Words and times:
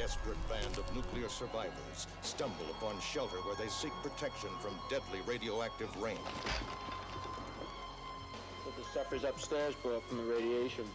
desperate 0.00 0.38
band 0.48 0.78
of 0.78 0.96
nuclear 0.96 1.28
survivors 1.28 2.06
stumble 2.22 2.64
upon 2.70 2.98
shelter 3.00 3.36
where 3.44 3.54
they 3.56 3.68
seek 3.68 3.92
protection 4.02 4.48
from 4.58 4.72
deadly 4.88 5.20
radioactive 5.26 5.94
rain. 6.00 6.16
But 8.64 8.74
the 8.78 8.84
suckers 8.94 9.24
upstairs 9.24 9.74
blew 9.82 9.96
up 9.96 10.02
from 10.08 10.16
the 10.16 10.24
radiation. 10.24 10.86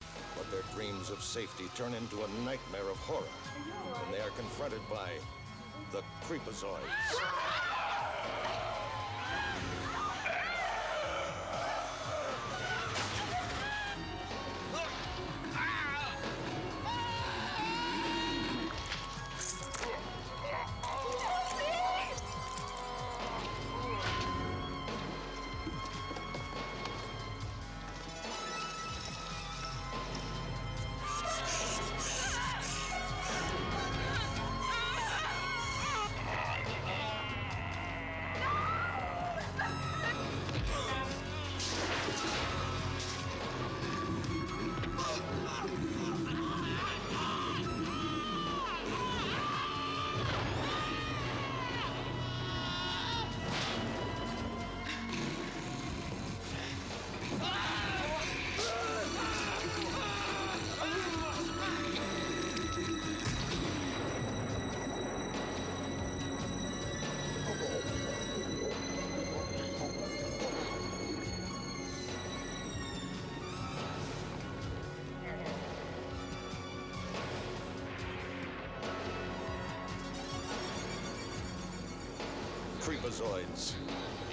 But 0.00 0.50
their 0.50 0.64
dreams 0.74 1.10
of 1.10 1.22
safety 1.22 1.64
turn 1.76 1.92
into 1.92 2.24
a 2.24 2.28
nightmare 2.46 2.88
of 2.90 2.96
horror 3.00 3.28
when 4.00 4.12
they 4.12 4.24
are 4.24 4.30
confronted 4.30 4.80
by 4.90 5.10
the 5.92 6.02
Creepozoids. 6.24 7.65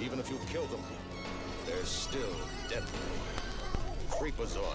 Even 0.00 0.18
if 0.18 0.28
you 0.28 0.36
kill 0.50 0.66
them, 0.66 0.80
they're 1.64 1.84
still 1.84 2.34
deadly. 2.68 2.88
Creepozoids. 4.10 4.73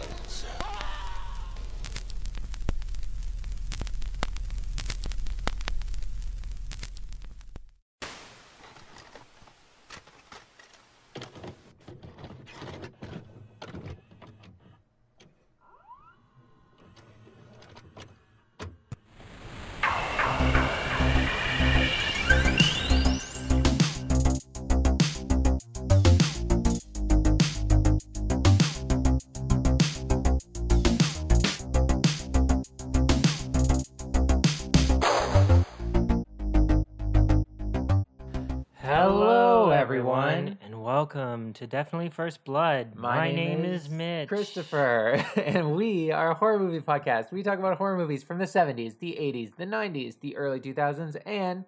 Welcome 41.50 41.68
to 41.68 41.68
Definitely 41.68 42.10
First 42.10 42.46
Blood. 42.46 42.94
My, 42.96 43.32
name, 43.32 43.66
is, 43.66 43.90
Mitch. 43.90 44.30
Christopher, 44.30 45.26
and 45.36 45.76
we 45.76 46.12
are 46.12 46.30
a 46.30 46.34
horror 46.36 46.60
movie 46.60 46.80
podcast. 46.80 47.32
We 47.32 47.42
talk 47.42 47.58
about 47.58 47.80
horror 47.80 47.98
movies 47.98 48.22
from 48.22 48.38
the 48.38 48.46
70s, 48.46 49.00
the 49.00 49.18
80s, 49.20 49.56
the 49.56 49.66
90s, 49.66 50.20
the 50.20 50.38
early 50.38 50.60
2000s, 50.60 51.20
and 51.26 51.66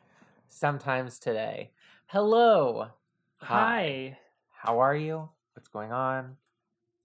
sometimes 0.49 1.17
today. 1.17 1.71
Hello. 2.05 2.89
Hi. 3.37 4.19
How 4.51 4.81
are 4.81 4.95
you? 4.95 5.29
What's 5.55 5.67
going 5.67 5.91
on? 5.91 6.37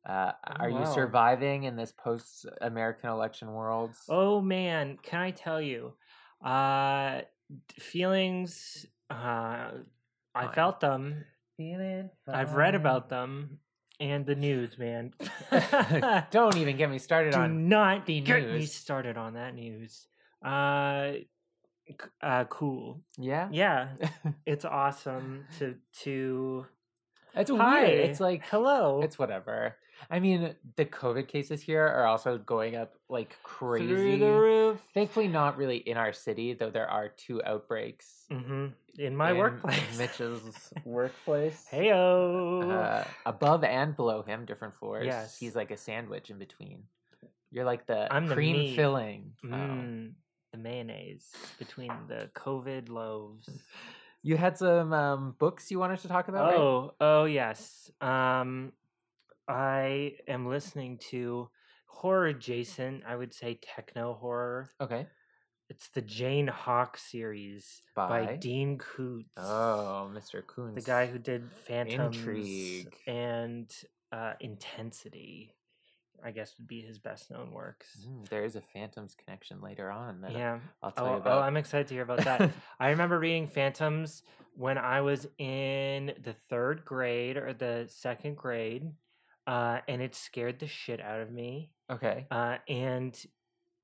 Uh, 0.07 0.33
are 0.45 0.69
you 0.69 0.85
surviving 0.85 1.63
in 1.63 1.77
this 1.77 1.93
post 1.93 2.45
American 2.61 3.09
election 3.09 3.55
world? 3.55 3.93
Oh 4.11 4.43
man, 4.43 4.99
can 5.03 5.21
I 5.21 5.31
tell 5.31 5.63
you? 5.63 5.95
Uh, 6.45 7.23
feelings. 7.81 8.85
Uh, 9.09 9.71
I 10.35 10.49
felt 10.55 10.81
them. 10.81 11.25
Feeling 11.56 12.11
I've 12.28 12.55
read 12.55 12.75
about 12.75 13.09
them, 13.09 13.59
and 13.99 14.27
the 14.27 14.34
news, 14.34 14.78
man. 14.78 15.15
Don't 16.31 16.56
even 16.56 16.77
get 16.77 16.91
me 16.91 16.99
started 16.99 17.33
Do 17.33 17.39
on 17.41 17.69
not 17.69 18.06
the 18.06 18.21
news. 18.21 18.27
get 18.27 18.50
me 18.50 18.67
started 18.67 19.17
on 19.17 19.34
that 19.34 19.55
news. 19.55 20.06
Uh, 20.45 21.12
uh, 22.21 22.45
cool. 22.45 23.00
Yeah? 23.16 23.49
Yeah, 23.50 23.89
it's 24.47 24.65
awesome 24.65 25.47
to 25.59 25.77
to. 26.03 26.66
It's 27.34 27.50
Hi, 27.50 27.84
weird. 27.84 28.11
It's 28.11 28.21
like 28.21 28.45
hello. 28.47 29.00
It's 29.03 29.19
whatever. 29.19 29.77
I 30.11 30.21
mean, 30.21 30.55
the 30.77 30.84
COVID 30.84 31.29
cases 31.29 31.61
here 31.62 31.87
are 31.87 32.07
also 32.07 32.39
going 32.39 32.77
up 32.77 32.95
like 33.09 33.37
crazy. 33.43 33.87
through 33.87 34.19
the 34.19 34.31
roof. 34.31 34.81
Thankfully, 34.95 35.29
not 35.29 35.57
really 35.57 35.79
in 35.79 35.97
our 35.97 36.12
city, 36.12 36.53
though 36.53 36.71
there 36.71 36.89
are 36.89 37.09
two 37.09 37.43
outbreaks 37.45 38.27
hmm 38.31 38.69
In 38.99 39.17
my 39.17 39.31
in 39.31 39.39
workplace. 39.39 39.99
Mitch's 39.99 40.73
workplace. 40.84 41.67
Heyo. 41.73 42.71
Uh, 42.71 43.05
above 43.25 43.65
and 43.65 43.97
below 43.97 44.23
him, 44.23 44.45
different 44.45 44.75
floors. 44.75 45.07
Yes. 45.07 45.39
he's 45.39 45.55
like 45.57 45.71
a 45.71 45.77
sandwich 45.77 46.31
in 46.31 46.39
between. 46.39 46.83
You're 47.51 47.65
like 47.65 47.87
the 47.87 48.13
I'm 48.13 48.28
cream 48.28 48.57
meat. 48.57 48.77
filling. 48.77 49.33
Oh. 49.45 49.49
Mm, 49.49 50.13
the 50.53 50.59
mayonnaise 50.59 51.31
between 51.59 51.93
the 52.09 52.28
COVID 52.34 52.89
loaves. 52.89 53.49
You 54.23 54.37
had 54.37 54.59
some 54.59 54.93
um, 54.93 55.34
books 55.39 55.71
you 55.71 55.78
wanted 55.78 56.01
to 56.01 56.09
talk 56.09 56.28
about. 56.28 56.49
right? 56.51 56.59
Oh, 56.59 56.95
oh 57.01 57.25
yes. 57.25 57.91
Um, 58.01 58.73
I 59.49 60.15
am 60.29 60.47
listening 60.49 60.99
to 61.11 61.49
horror 61.87 62.27
adjacent. 62.27 63.03
I 63.07 63.17
would 63.17 63.33
say 63.34 63.59
techno 63.62 64.15
horror. 64.15 64.69
okay. 64.81 65.07
It's 65.69 65.89
the 65.89 66.01
Jane 66.03 66.47
Hawk 66.47 66.97
series 66.97 67.83
by, 67.97 68.25
By? 68.25 68.37
Dean 68.37 68.79
Koontz. 68.79 69.27
Oh, 69.37 70.09
Mr. 70.15 70.47
Coons, 70.47 70.77
the 70.77 70.81
guy 70.89 71.07
who 71.07 71.19
did 71.19 71.51
Phantoms 71.67 72.17
Intrigue. 72.17 72.95
and 73.09 73.69
uh, 74.12 74.34
Intensity. 74.41 75.53
I 76.25 76.31
guess 76.31 76.55
would 76.59 76.69
be 76.69 76.81
his 76.83 76.99
best 76.99 77.31
known 77.33 77.51
works. 77.51 77.89
Mm, 78.09 78.28
there 78.28 78.45
is 78.45 78.55
a 78.57 78.63
Phantoms 78.73 79.15
connection 79.23 79.61
later 79.61 79.91
on. 79.91 80.21
That 80.23 80.33
Yeah. 80.33 80.61
I'll 80.83 80.93
tell 80.93 81.07
Oh, 81.07 81.17
you 81.17 81.23
oh. 81.27 81.41
I'm 81.41 81.57
excited 81.57 81.89
to 81.89 81.95
hear 81.95 82.05
about 82.05 82.21
that. 82.25 82.53
I 82.81 82.91
remember 82.91 83.19
reading 83.19 83.49
Phantoms 83.49 84.23
when 84.55 84.78
I 84.78 85.01
was 85.03 85.27
in 85.39 86.13
the 86.23 86.33
third 86.49 86.84
grade 86.84 87.37
or 87.37 87.53
the 87.53 87.87
second 87.91 88.37
grade, 88.37 88.84
uh, 89.47 89.81
and 89.89 90.03
it 90.03 90.15
scared 90.15 90.59
the 90.59 90.66
shit 90.66 91.01
out 91.01 91.21
of 91.21 91.31
me. 91.31 91.71
okay. 91.91 92.27
Uh, 92.31 92.57
and 92.69 93.16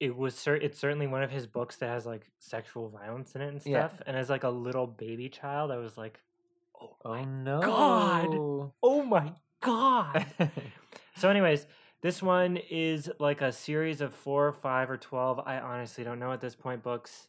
it 0.00 0.16
was 0.16 0.34
cer- 0.36 0.56
it's 0.56 0.78
certainly 0.78 1.06
one 1.06 1.22
of 1.22 1.30
his 1.30 1.46
books 1.46 1.76
that 1.76 1.88
has 1.88 2.04
like 2.04 2.28
sexual 2.40 2.88
violence 2.88 3.34
in 3.36 3.40
it 3.40 3.48
and 3.48 3.62
Yeah. 3.64 3.88
stuff. 3.88 4.02
And 4.06 4.16
as 4.16 4.28
like 4.28 4.42
a 4.44 4.48
little 4.50 4.86
baby 4.86 5.28
child, 5.28 5.70
I 5.70 5.76
was 5.76 5.96
like, 5.96 6.20
oh, 6.80 6.96
Oh 7.04 7.24
no! 7.24 8.72
oh 8.82 9.02
my 9.02 9.32
god. 9.60 10.26
So, 11.16 11.28
anyways, 11.28 11.66
this 12.00 12.22
one 12.22 12.56
is 12.56 13.10
like 13.20 13.42
a 13.42 13.52
series 13.52 14.00
of 14.00 14.14
four 14.14 14.48
or 14.48 14.52
five 14.52 14.90
or 14.90 14.96
12. 14.96 15.40
I 15.44 15.58
honestly 15.60 16.02
don't 16.04 16.18
know 16.18 16.32
at 16.32 16.40
this 16.40 16.56
point. 16.56 16.82
Books. 16.82 17.28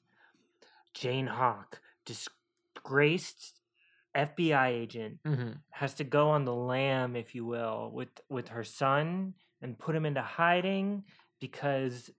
Jane 0.94 1.28
Hawk, 1.28 1.82
disgraced 2.06 3.60
FBI 4.16 4.70
agent, 4.70 5.20
hmm 5.26 5.52
has 5.72 5.96
to 5.96 6.04
go 6.04 6.30
on 6.30 6.46
the 6.46 6.54
lam, 6.54 7.16
if 7.16 7.34
you 7.34 7.44
will, 7.46 7.90
with, 7.92 8.10
with 8.30 8.50
her 8.50 8.64
son 8.64 9.34
and 9.62 9.78
put 9.80 9.96
him 9.96 10.06
into 10.06 10.22
hiding 10.22 11.04
because 11.42 12.12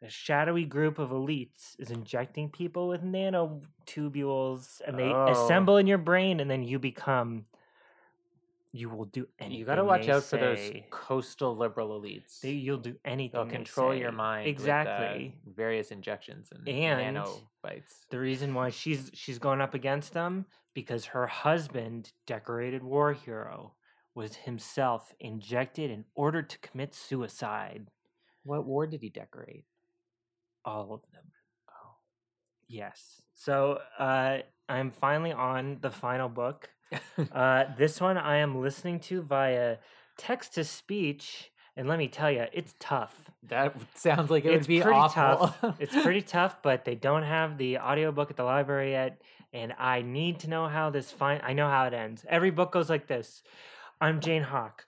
a 0.00 0.08
shadowy 0.08 0.64
group 0.64 1.00
of 1.00 1.10
elites 1.10 1.74
is 1.80 1.90
injecting 1.90 2.48
people 2.50 2.86
with 2.86 3.02
nanotubules 3.02 4.80
and 4.86 4.96
they 4.96 5.04
Oh. 5.12 5.26
assemble 5.32 5.76
in 5.76 5.88
your 5.88 5.98
brain 5.98 6.38
and 6.38 6.48
then 6.48 6.62
you 6.62 6.78
become 6.78 7.46
you 8.72 8.88
will 8.90 9.06
do 9.06 9.26
anything. 9.40 9.58
You 9.58 9.64
got 9.64 9.76
to 9.76 9.84
watch 9.84 10.06
they 10.06 10.12
out 10.12 10.22
for 10.22 10.36
those 10.36 10.72
coastal 10.90 11.56
liberal 11.56 12.00
elites. 12.00 12.40
They, 12.42 12.50
you'll 12.52 12.76
do 12.78 12.96
anything. 13.04 13.32
They'll 13.32 13.44
they 13.46 13.56
control 13.56 13.94
your 13.94 14.12
say. 14.12 14.16
mind 14.16 14.44
with, 14.44 14.52
uh, 14.54 14.70
Exactly. 14.70 15.34
various 15.56 15.90
injections 15.90 16.50
and, 16.52 16.68
And 16.68 17.16
nanobites. 17.16 18.06
the 18.10 18.18
reason 18.18 18.54
why 18.54 18.70
she's 18.70 19.10
she's 19.14 19.38
going 19.38 19.60
up 19.60 19.74
against 19.74 20.12
them 20.12 20.44
because 20.78 21.06
her 21.06 21.26
husband, 21.26 22.12
decorated 22.24 22.84
war 22.84 23.12
hero, 23.12 23.74
was 24.14 24.36
himself 24.36 25.12
injected 25.18 25.90
in 25.90 26.04
order 26.14 26.40
to 26.40 26.56
commit 26.60 26.94
suicide. 26.94 27.88
What 28.44 28.64
war 28.64 28.86
did 28.86 29.02
he 29.02 29.08
decorate? 29.08 29.64
All 30.64 30.92
of 30.94 31.00
them. 31.12 31.32
Oh. 31.68 31.96
Yes. 32.68 33.20
So 33.34 33.80
uh, 33.98 34.38
I'm 34.68 34.92
finally 34.92 35.32
on 35.32 35.78
the 35.80 35.90
final 35.90 36.28
book. 36.28 36.70
Uh, 37.32 37.64
this 37.76 38.00
one 38.00 38.16
I 38.16 38.36
am 38.36 38.62
listening 38.62 39.00
to 39.00 39.20
via 39.20 39.78
text 40.16 40.54
to 40.54 40.64
speech, 40.64 41.50
and 41.78 41.88
let 41.88 41.98
me 41.98 42.08
tell 42.08 42.30
you, 42.30 42.44
it's 42.52 42.74
tough. 42.78 43.14
that 43.44 43.74
sounds 43.94 44.30
like 44.30 44.44
it 44.44 44.52
it's 44.52 44.62
would 44.68 44.68
be 44.68 44.80
pretty 44.82 44.98
awful. 44.98 45.48
tough. 45.60 45.76
it's 45.80 45.94
pretty 46.02 46.20
tough, 46.22 46.56
but 46.62 46.84
they 46.84 46.94
don't 46.94 47.22
have 47.22 47.56
the 47.56 47.78
audiobook 47.78 48.30
at 48.30 48.36
the 48.36 48.44
library 48.44 48.90
yet, 48.90 49.22
and 49.54 49.72
I 49.78 50.02
need 50.02 50.40
to 50.40 50.50
know 50.50 50.68
how 50.68 50.90
this 50.90 51.10
fine. 51.10 51.40
I 51.42 51.54
know 51.54 51.68
how 51.68 51.86
it 51.86 51.94
ends. 51.94 52.26
Every 52.28 52.50
book 52.50 52.72
goes 52.72 52.90
like 52.90 53.06
this: 53.06 53.42
I'm 54.00 54.20
Jane 54.20 54.42
Hawk. 54.42 54.84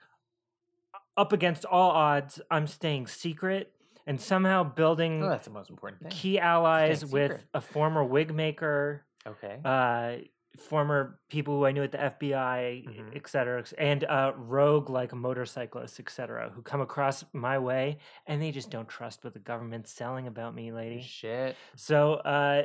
Up 1.16 1.32
against 1.32 1.64
all 1.64 1.90
odds, 1.90 2.40
I'm 2.50 2.66
staying 2.66 3.06
secret 3.06 3.72
and 4.06 4.20
somehow 4.20 4.64
building 4.64 5.22
oh, 5.22 5.28
that's 5.28 5.44
the 5.44 5.50
most 5.52 5.70
important 5.70 6.02
thing. 6.02 6.10
key 6.10 6.38
allies 6.38 7.04
with 7.04 7.30
secret. 7.32 7.46
a 7.54 7.60
former 7.60 8.02
wig 8.02 8.34
maker, 8.34 9.04
Okay. 9.26 9.58
uh, 9.64 10.24
former 10.58 11.18
people 11.28 11.56
who 11.58 11.64
I 11.64 11.72
knew 11.72 11.82
at 11.82 11.92
the 11.92 11.98
FBI, 11.98 12.84
Mhm. 12.86 13.16
et 13.16 13.26
cetera, 13.28 13.64
and 13.78 14.04
uh, 14.04 14.32
rogue 14.36 14.90
like 14.90 15.12
motorcyclists, 15.14 16.00
et 16.00 16.10
cetera, 16.10 16.50
who 16.50 16.60
come 16.62 16.80
across 16.80 17.24
my 17.32 17.58
way 17.58 17.98
and 18.26 18.42
they 18.42 18.50
just 18.50 18.68
don't 18.70 18.88
trust 18.88 19.22
what 19.24 19.32
the 19.32 19.38
government's 19.38 19.92
selling 19.92 20.26
about 20.26 20.54
me, 20.54 20.72
lady. 20.72 21.02
Shit. 21.02 21.56
So 21.76 22.14
uh, 22.14 22.64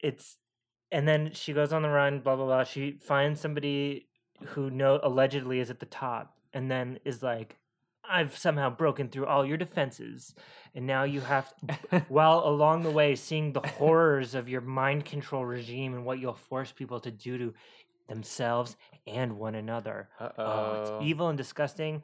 it's, 0.00 0.38
and 0.90 1.06
then 1.06 1.32
she 1.34 1.52
goes 1.52 1.72
on 1.72 1.82
the 1.82 1.88
run, 1.90 2.20
blah 2.20 2.34
blah 2.36 2.46
blah. 2.46 2.64
She 2.64 2.92
finds 2.92 3.40
somebody 3.40 4.08
who 4.46 4.70
know 4.70 4.98
allegedly 5.02 5.60
is 5.60 5.70
at 5.70 5.80
the 5.80 5.86
top, 5.86 6.36
and 6.54 6.70
then 6.70 6.98
is 7.04 7.22
like. 7.22 7.56
I've 8.10 8.36
somehow 8.36 8.70
broken 8.70 9.08
through 9.08 9.26
all 9.26 9.44
your 9.46 9.56
defenses, 9.56 10.34
and 10.74 10.86
now 10.86 11.04
you 11.04 11.20
have 11.20 11.52
while 12.08 12.42
along 12.44 12.82
the 12.82 12.90
way 12.90 13.14
seeing 13.14 13.52
the 13.52 13.60
horrors 13.60 14.34
of 14.34 14.48
your 14.48 14.60
mind 14.60 15.04
control 15.04 15.44
regime 15.44 15.94
and 15.94 16.04
what 16.04 16.18
you'll 16.18 16.34
force 16.34 16.72
people 16.72 17.00
to 17.00 17.10
do 17.10 17.38
to 17.38 17.54
themselves 18.08 18.76
and 19.06 19.38
one 19.38 19.54
another. 19.54 20.08
Uh 20.18 20.28
Oh, 20.38 20.80
it's 20.98 21.06
evil 21.06 21.28
and 21.28 21.38
disgusting. 21.38 22.02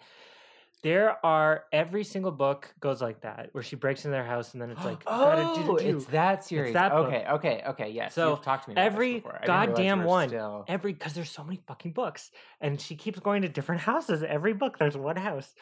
There 0.82 1.24
are 1.26 1.64
every 1.72 2.04
single 2.04 2.30
book 2.30 2.72
goes 2.78 3.02
like 3.02 3.22
that, 3.22 3.48
where 3.52 3.64
she 3.64 3.74
breaks 3.74 4.04
into 4.04 4.12
their 4.14 4.24
house 4.24 4.52
and 4.52 4.62
then 4.62 4.70
it's 4.70 4.84
like, 4.84 5.02
oh, 5.06 5.76
it's 5.76 6.04
that 6.06 6.44
series. 6.44 6.74
that 6.74 6.92
book. 6.92 7.06
okay, 7.08 7.26
okay, 7.28 7.62
okay. 7.70 7.90
Yes. 7.90 8.14
So, 8.14 8.30
you've 8.30 8.42
talked 8.42 8.64
to 8.64 8.70
me 8.70 8.74
about 8.74 8.84
every 8.84 9.14
before. 9.14 9.34
I 9.42 9.46
didn't 9.46 9.48
realize 9.48 9.68
you 9.78 9.84
goddamn 9.84 10.04
one, 10.04 10.28
still- 10.28 10.64
every 10.68 10.92
because 10.92 11.14
there's 11.14 11.30
so 11.30 11.42
many 11.42 11.60
fucking 11.66 11.92
books, 11.92 12.30
and 12.60 12.80
she 12.80 12.94
keeps 12.94 13.18
going 13.18 13.42
to 13.42 13.48
different 13.48 13.80
houses. 13.90 14.22
Every 14.22 14.52
book, 14.52 14.78
there's 14.78 14.96
one 14.96 15.16
house. 15.16 15.54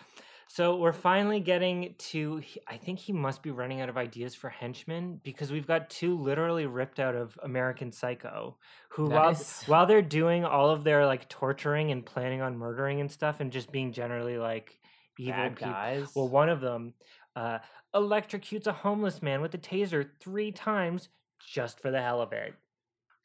So 0.54 0.76
we're 0.76 0.92
finally 0.92 1.40
getting 1.40 1.96
to. 1.98 2.40
I 2.68 2.76
think 2.76 3.00
he 3.00 3.12
must 3.12 3.42
be 3.42 3.50
running 3.50 3.80
out 3.80 3.88
of 3.88 3.96
ideas 3.96 4.36
for 4.36 4.48
henchmen 4.48 5.20
because 5.24 5.50
we've 5.50 5.66
got 5.66 5.90
two 5.90 6.16
literally 6.16 6.66
ripped 6.66 7.00
out 7.00 7.16
of 7.16 7.36
American 7.42 7.90
Psycho, 7.90 8.56
who 8.90 9.08
Nice. 9.08 9.66
while 9.66 9.78
while 9.80 9.86
they're 9.86 10.00
doing 10.00 10.44
all 10.44 10.70
of 10.70 10.84
their 10.84 11.06
like 11.06 11.28
torturing 11.28 11.90
and 11.90 12.06
planning 12.06 12.40
on 12.40 12.56
murdering 12.56 13.00
and 13.00 13.10
stuff, 13.10 13.40
and 13.40 13.50
just 13.50 13.72
being 13.72 13.92
generally 13.92 14.38
like 14.38 14.78
evil 15.18 15.32
bad 15.32 15.56
people. 15.56 15.72
guys. 15.72 16.12
Well, 16.14 16.28
one 16.28 16.48
of 16.48 16.60
them 16.60 16.94
uh, 17.34 17.58
electrocutes 17.92 18.68
a 18.68 18.72
homeless 18.72 19.22
man 19.22 19.40
with 19.40 19.54
a 19.54 19.58
taser 19.58 20.08
three 20.20 20.52
times 20.52 21.08
just 21.44 21.80
for 21.80 21.90
the 21.90 22.00
hell 22.00 22.22
of 22.22 22.32
it. 22.32 22.54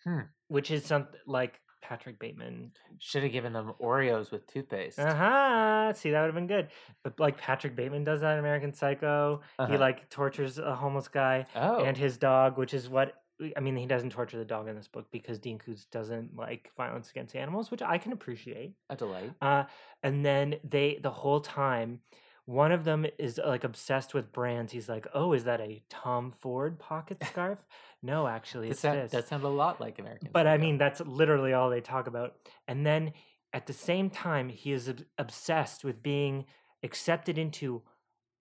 Hmm. 0.03 0.21
Which 0.47 0.71
is 0.71 0.83
something 0.83 1.19
like 1.27 1.61
Patrick 1.81 2.19
Bateman. 2.19 2.71
should 2.99 3.23
have 3.23 3.31
given 3.31 3.53
them 3.53 3.73
Oreos 3.81 4.31
with 4.31 4.45
toothpaste. 4.47 4.99
Uh 4.99 5.13
huh. 5.15 5.93
See, 5.93 6.11
that 6.11 6.21
would 6.21 6.27
have 6.27 6.35
been 6.35 6.47
good. 6.47 6.67
But 7.03 7.19
like 7.19 7.37
Patrick 7.37 7.75
Bateman 7.75 8.03
does 8.03 8.21
that 8.21 8.33
in 8.33 8.39
American 8.39 8.73
Psycho. 8.73 9.41
He 9.57 9.63
Uh-huh. 9.63 9.77
like 9.77 10.09
tortures 10.09 10.57
a 10.59 10.75
homeless 10.75 11.07
guy 11.07 11.45
oh, 11.55 11.83
and 11.83 11.95
his 11.97 12.17
dog, 12.17 12.57
which 12.57 12.73
is 12.73 12.89
what. 12.89 13.13
I 13.55 13.61
mean, 13.61 13.77
he 13.77 13.85
doesn't 13.85 14.09
torture 14.09 14.37
the 14.37 14.43
dog 14.43 14.67
in 14.67 14.75
this 14.75 14.89
book 14.89 15.05
because 15.11 15.39
Dean 15.39 15.59
Koontz 15.59 15.85
doesn't 15.85 16.35
like 16.35 16.71
violence 16.75 17.09
against 17.09 17.37
animals, 17.37 17.71
which 17.71 17.81
I 17.81 17.97
can 17.97 18.11
appreciate. 18.11 18.73
a 18.89 18.97
delight. 18.97 19.31
Uh, 19.41 19.63
and 20.03 20.25
then 20.25 20.55
they 20.69 20.99
the 21.01 21.09
whole 21.09 21.39
time, 21.39 22.01
one 22.49 22.71
of 22.71 22.83
them 22.83 23.05
is 23.19 23.39
like 23.45 23.63
obsessed 23.63 24.15
with 24.15 24.31
brands. 24.31 24.71
He's 24.71 24.89
like, 24.89 25.05
"Oh, 25.13 25.33
is 25.33 25.43
that 25.43 25.61
a 25.61 25.83
Tom 25.87 26.33
Ford 26.39 26.79
pocket 26.79 27.23
scarf?" 27.29 27.59
no, 28.01 28.25
actually, 28.25 28.69
it's 28.69 28.79
sound, 28.79 28.97
this. 28.97 29.11
that 29.11 29.27
sounds 29.27 29.43
a 29.43 29.47
lot 29.47 29.79
like 29.79 29.99
American. 29.99 30.29
but 30.33 30.47
I 30.47 30.57
mean, 30.57 30.79
that's 30.79 30.99
literally 31.01 31.53
all 31.53 31.69
they 31.69 31.79
talk 31.79 32.07
about. 32.07 32.33
And 32.67 32.83
then 32.83 33.13
at 33.53 33.67
the 33.67 33.73
same 33.73 34.09
time, 34.09 34.49
he 34.49 34.71
is 34.71 34.89
ob- 34.89 35.03
obsessed 35.19 35.83
with 35.83 36.01
being 36.01 36.45
accepted 36.81 37.37
into 37.37 37.83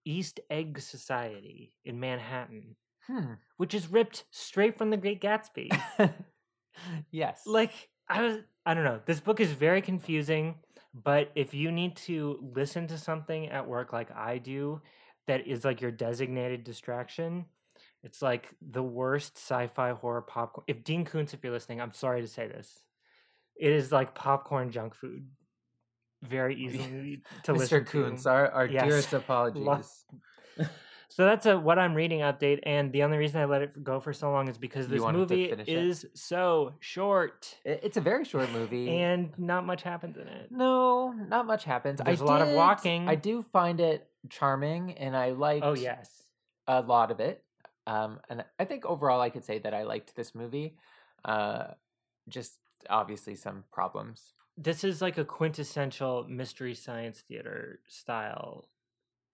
East 0.05 0.39
Egg 0.49 0.79
Society 0.79 1.75
in 1.85 1.99
Manhattan, 1.99 2.77
hmm. 3.05 3.33
which 3.57 3.75
is 3.75 3.91
ripped 3.91 4.23
straight 4.31 4.75
from 4.75 4.89
The 4.89 4.97
Great 4.97 5.21
Gatsby. 5.21 5.69
yes. 7.11 7.43
like 7.45 7.89
I 8.09 8.23
was 8.23 8.37
I 8.65 8.73
don't 8.73 8.85
know. 8.85 9.01
This 9.05 9.19
book 9.19 9.39
is 9.39 9.51
very 9.51 9.83
confusing, 9.83 10.55
but 10.93 11.31
if 11.35 11.53
you 11.53 11.71
need 11.71 11.95
to 11.95 12.39
listen 12.55 12.87
to 12.87 12.97
something 12.97 13.47
at 13.49 13.67
work 13.67 13.93
like 13.93 14.09
I 14.15 14.37
do 14.37 14.81
that 15.27 15.47
is 15.47 15.63
like 15.63 15.81
your 15.81 15.91
designated 15.91 16.63
distraction, 16.63 17.45
it's 18.03 18.21
like 18.21 18.49
the 18.71 18.81
worst 18.83 19.37
sci-fi 19.37 19.91
horror 19.91 20.21
popcorn. 20.21 20.65
If 20.67 20.83
Dean 20.83 21.05
Koontz, 21.05 21.33
if 21.33 21.43
you're 21.43 21.53
listening, 21.53 21.81
I'm 21.81 21.91
sorry 21.91 22.21
to 22.21 22.27
say 22.27 22.47
this. 22.47 22.83
It 23.55 23.71
is 23.71 23.91
like 23.91 24.15
popcorn 24.15 24.71
junk 24.71 24.95
food. 24.95 25.27
Very 26.23 26.55
easily 26.63 27.21
to 27.43 27.53
listen 27.53 27.83
Mr. 27.83 27.87
Kuntz, 27.87 28.23
to. 28.23 28.29
our, 28.29 28.51
our 28.51 28.67
Yes. 28.67 28.83
dearest 28.83 29.13
apologies. 29.21 30.05
So 31.11 31.25
that's 31.25 31.47
a 31.47 31.59
what 31.59 31.79
I'm 31.79 31.95
reading 31.95 32.19
update, 32.19 32.59
and 32.63 32.93
the 32.93 33.03
only 33.03 33.17
reason 33.17 33.41
I 33.41 33.45
let 33.45 33.63
it 33.63 33.83
go 33.83 33.99
for 33.99 34.13
so 34.13 34.31
long 34.31 34.47
is 34.47 34.59
because 34.59 34.87
this 34.87 35.01
movie 35.01 35.45
is 35.45 36.03
it? 36.03 36.17
so 36.17 36.73
short. 36.79 37.55
It's 37.65 37.97
a 37.97 38.01
very 38.01 38.23
short 38.25 38.51
movie. 38.51 38.89
and 38.89 39.31
not 39.37 39.65
much 39.65 39.81
happens 39.81 40.17
in 40.17 40.27
it. 40.27 40.51
no, 40.51 41.11
not 41.11 41.47
much 41.47 41.63
happens. 41.63 41.99
There's 42.03 42.21
I 42.21 42.23
a 42.23 42.27
lot 42.27 42.41
of 42.43 42.49
walking. 42.49 43.09
I 43.09 43.15
do 43.15 43.41
find 43.41 43.79
it 43.79 44.07
charming, 44.29 44.93
and 44.93 45.17
I 45.17 45.31
like. 45.31 45.63
Oh 45.63 45.73
yes, 45.73 46.23
a 46.67 46.81
lot 46.81 47.09
of 47.09 47.19
it. 47.19 47.43
Um, 47.87 48.19
and 48.29 48.45
I 48.59 48.65
think 48.65 48.85
overall, 48.85 49.19
I 49.19 49.31
could 49.31 49.43
say 49.43 49.57
that 49.59 49.73
I 49.73 49.83
liked 49.83 50.15
this 50.15 50.35
movie. 50.35 50.75
Uh, 51.25 51.69
just 52.27 52.53
obviously 52.87 53.35
some 53.35 53.63
problems. 53.71 54.33
this 54.57 54.83
is 54.83 55.01
like 55.01 55.17
a 55.17 55.25
quintessential 55.25 56.25
mystery 56.29 56.75
science 56.75 57.21
theater 57.27 57.79
style. 57.87 58.65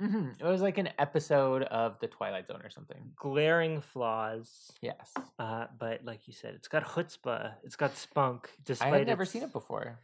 Hmm 0.02 0.30
It 0.40 0.44
was 0.44 0.62
like 0.62 0.78
an 0.78 0.90
episode 1.00 1.64
of 1.64 2.00
The 2.00 2.08
Twilight 2.08 2.48
Zone 2.48 2.62
or 2.64 2.70
something. 2.70 3.12
Glaring 3.16 3.80
flaws, 3.82 4.72
Yes, 4.82 5.14
uh, 5.40 5.68
but 5.80 6.04
like 6.04 6.28
you 6.28 6.34
said, 6.34 6.54
it's 6.56 6.68
got 6.68 6.84
chutzpah, 6.84 7.54
it's 7.64 7.76
got 7.78 7.96
spunk. 7.96 8.50
I 8.50 8.62
Despite 8.66 8.94
had 8.94 9.08
never 9.08 9.26
seen 9.26 9.44
it 9.44 9.54
before. 9.54 10.00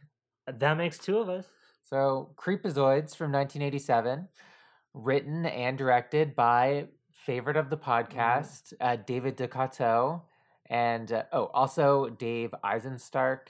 That 0.46 0.74
makes 0.78 0.98
two 0.98 1.18
of 1.18 1.28
us. 1.28 1.46
So, 1.84 2.34
Creepozoids 2.36 3.14
from 3.14 3.32
1987, 3.32 4.28
written 4.94 5.46
and 5.46 5.76
directed 5.76 6.34
by 6.34 6.86
favorite 7.26 7.56
of 7.56 7.70
the 7.70 7.76
podcast, 7.76 8.72
uh, 8.80 8.96
David 8.96 9.36
DeCoteau. 9.36 10.22
And 10.70 11.12
uh, 11.12 11.24
oh, 11.32 11.46
also 11.52 12.08
Dave 12.08 12.54
Eisenstark 12.64 13.48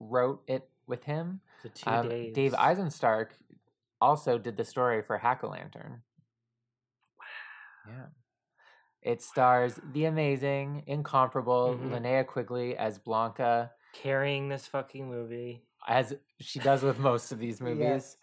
wrote 0.00 0.42
it 0.48 0.68
with 0.86 1.04
him. 1.04 1.40
The 1.62 1.68
two 1.70 1.90
Um, 1.90 2.08
days. 2.08 2.34
Dave 2.34 2.52
Eisenstark 2.52 3.28
also 4.00 4.38
did 4.38 4.56
the 4.56 4.64
story 4.64 5.02
for 5.02 5.18
Hack-O-Lantern. 5.18 6.02
Wow. 7.18 7.92
Yeah. 7.92 8.06
It 9.02 9.22
stars 9.22 9.78
the 9.92 10.06
amazing, 10.06 10.84
incomparable 10.86 11.76
Mhm. 11.80 11.90
Linnea 11.90 12.26
Quigley 12.26 12.76
as 12.76 12.98
Blanca, 12.98 13.72
carrying 13.92 14.48
this 14.48 14.66
fucking 14.66 15.08
movie. 15.08 15.64
as 15.86 16.12
she 16.40 16.58
does 16.58 16.82
with 16.82 16.98
most 16.98 17.32
of 17.32 17.38
these 17.38 17.60
movies. 17.60 17.78
Yes. 17.78 18.16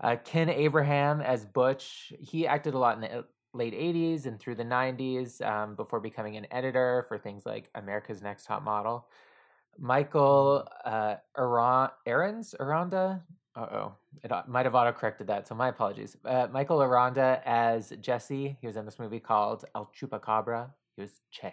Uh, 0.00 0.16
Ken 0.24 0.48
Abraham 0.48 1.20
as 1.20 1.44
Butch. 1.46 2.12
He 2.18 2.46
acted 2.48 2.74
a 2.74 2.78
lot 2.78 2.96
in 2.96 3.02
the 3.02 3.18
uh, 3.18 3.22
late 3.52 3.74
80s 3.74 4.26
and 4.26 4.40
through 4.40 4.56
the 4.56 4.64
90s 4.64 5.40
um, 5.42 5.76
before 5.76 6.00
becoming 6.00 6.36
an 6.36 6.46
editor 6.50 7.04
for 7.06 7.18
things 7.18 7.46
like 7.46 7.70
America's 7.74 8.22
Next 8.22 8.46
Top 8.46 8.62
Model. 8.64 9.06
Michael 9.78 10.66
uh, 10.84 11.16
Aron- 11.36 11.90
Aarons, 12.06 12.54
Aranda? 12.58 13.22
Uh 13.54 13.60
oh. 13.60 13.92
It 14.22 14.30
might 14.48 14.64
have 14.64 14.74
auto 14.74 14.92
corrected 14.92 15.26
that, 15.26 15.46
so 15.46 15.54
my 15.54 15.68
apologies. 15.68 16.16
Uh, 16.24 16.48
Michael 16.50 16.82
Aranda 16.82 17.42
as 17.44 17.92
Jesse. 18.00 18.56
He 18.60 18.66
was 18.66 18.76
in 18.76 18.84
this 18.86 18.98
movie 18.98 19.20
called 19.20 19.64
El 19.74 19.90
Chupacabra. 19.98 20.70
He 20.96 21.02
was 21.02 21.20
Che. 21.30 21.52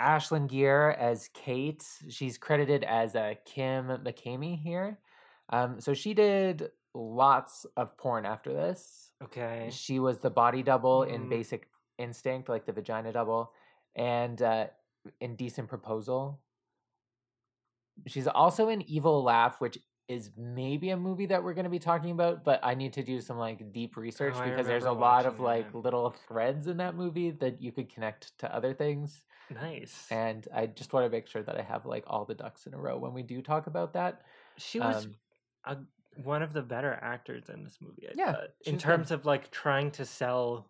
Ashlyn 0.00 0.48
Gere 0.48 0.94
as 0.94 1.28
Kate. 1.34 1.84
She's 2.08 2.38
credited 2.38 2.84
as 2.84 3.14
uh, 3.16 3.34
Kim 3.44 3.86
McKamy 3.86 4.60
here. 4.60 4.98
Um, 5.50 5.80
so 5.80 5.94
she 5.94 6.14
did 6.14 6.70
lots 6.94 7.66
of 7.76 7.96
porn 7.96 8.24
after 8.26 8.52
this. 8.52 9.10
Okay. 9.22 9.70
She 9.72 9.98
was 9.98 10.18
the 10.18 10.30
body 10.30 10.62
double 10.62 11.02
in 11.04 11.26
Mm. 11.26 11.30
Basic 11.30 11.68
Instinct, 11.98 12.48
like 12.48 12.66
the 12.66 12.72
vagina 12.72 13.12
double, 13.12 13.52
and 13.94 14.40
uh, 14.40 14.66
Indecent 15.20 15.68
Proposal. 15.68 16.40
She's 18.06 18.26
also 18.26 18.68
in 18.68 18.82
Evil 18.82 19.22
Laugh, 19.22 19.60
which 19.60 19.78
is 20.12 20.30
maybe 20.36 20.90
a 20.90 20.96
movie 20.96 21.26
that 21.26 21.42
we're 21.42 21.54
going 21.54 21.64
to 21.64 21.70
be 21.70 21.78
talking 21.78 22.10
about, 22.10 22.44
but 22.44 22.60
I 22.62 22.74
need 22.74 22.92
to 22.94 23.02
do 23.02 23.20
some 23.20 23.38
like 23.38 23.72
deep 23.72 23.96
research 23.96 24.34
Oh, 24.36 24.44
because 24.44 24.66
there's 24.66 24.84
a 24.84 24.92
lot 24.92 25.26
of 25.26 25.40
like 25.40 25.72
that. 25.72 25.78
little 25.78 26.10
threads 26.28 26.66
in 26.66 26.76
that 26.76 26.94
movie 26.94 27.30
that 27.30 27.60
you 27.62 27.72
could 27.72 27.92
connect 27.92 28.36
to 28.38 28.54
other 28.54 28.74
things. 28.74 29.24
Nice. 29.50 30.06
And 30.10 30.46
I 30.54 30.66
just 30.66 30.92
want 30.92 31.06
to 31.06 31.10
make 31.10 31.26
sure 31.26 31.42
that 31.42 31.56
I 31.58 31.62
have 31.62 31.84
like 31.86 32.04
all 32.06 32.24
the 32.24 32.34
ducks 32.34 32.66
in 32.66 32.74
a 32.74 32.78
row 32.78 32.98
when 32.98 33.12
we 33.12 33.22
do 33.22 33.42
talk 33.42 33.66
about 33.66 33.94
that. 33.94 34.22
She 34.56 34.78
was 34.80 35.06
Um, 35.06 35.14
a, 35.64 35.76
one 36.22 36.42
of 36.42 36.52
the 36.52 36.62
better 36.62 36.98
actors 37.02 37.48
in 37.48 37.64
this 37.64 37.78
movie. 37.80 38.08
I 38.08 38.12
Yeah, 38.14 38.32
thought, 38.32 38.48
in 38.66 38.78
terms 38.78 39.10
of 39.10 39.24
like 39.26 39.50
trying 39.50 39.90
to 39.92 40.04
sell 40.04 40.68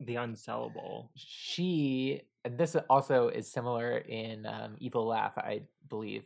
the 0.00 0.16
unsellable. 0.16 1.08
she 1.14 2.22
and 2.44 2.58
this 2.58 2.76
also 2.90 3.28
is 3.28 3.50
similar 3.50 3.96
in 3.98 4.44
um, 4.44 4.76
Evil 4.78 5.06
Laugh, 5.06 5.38
I 5.38 5.62
believe. 5.88 6.24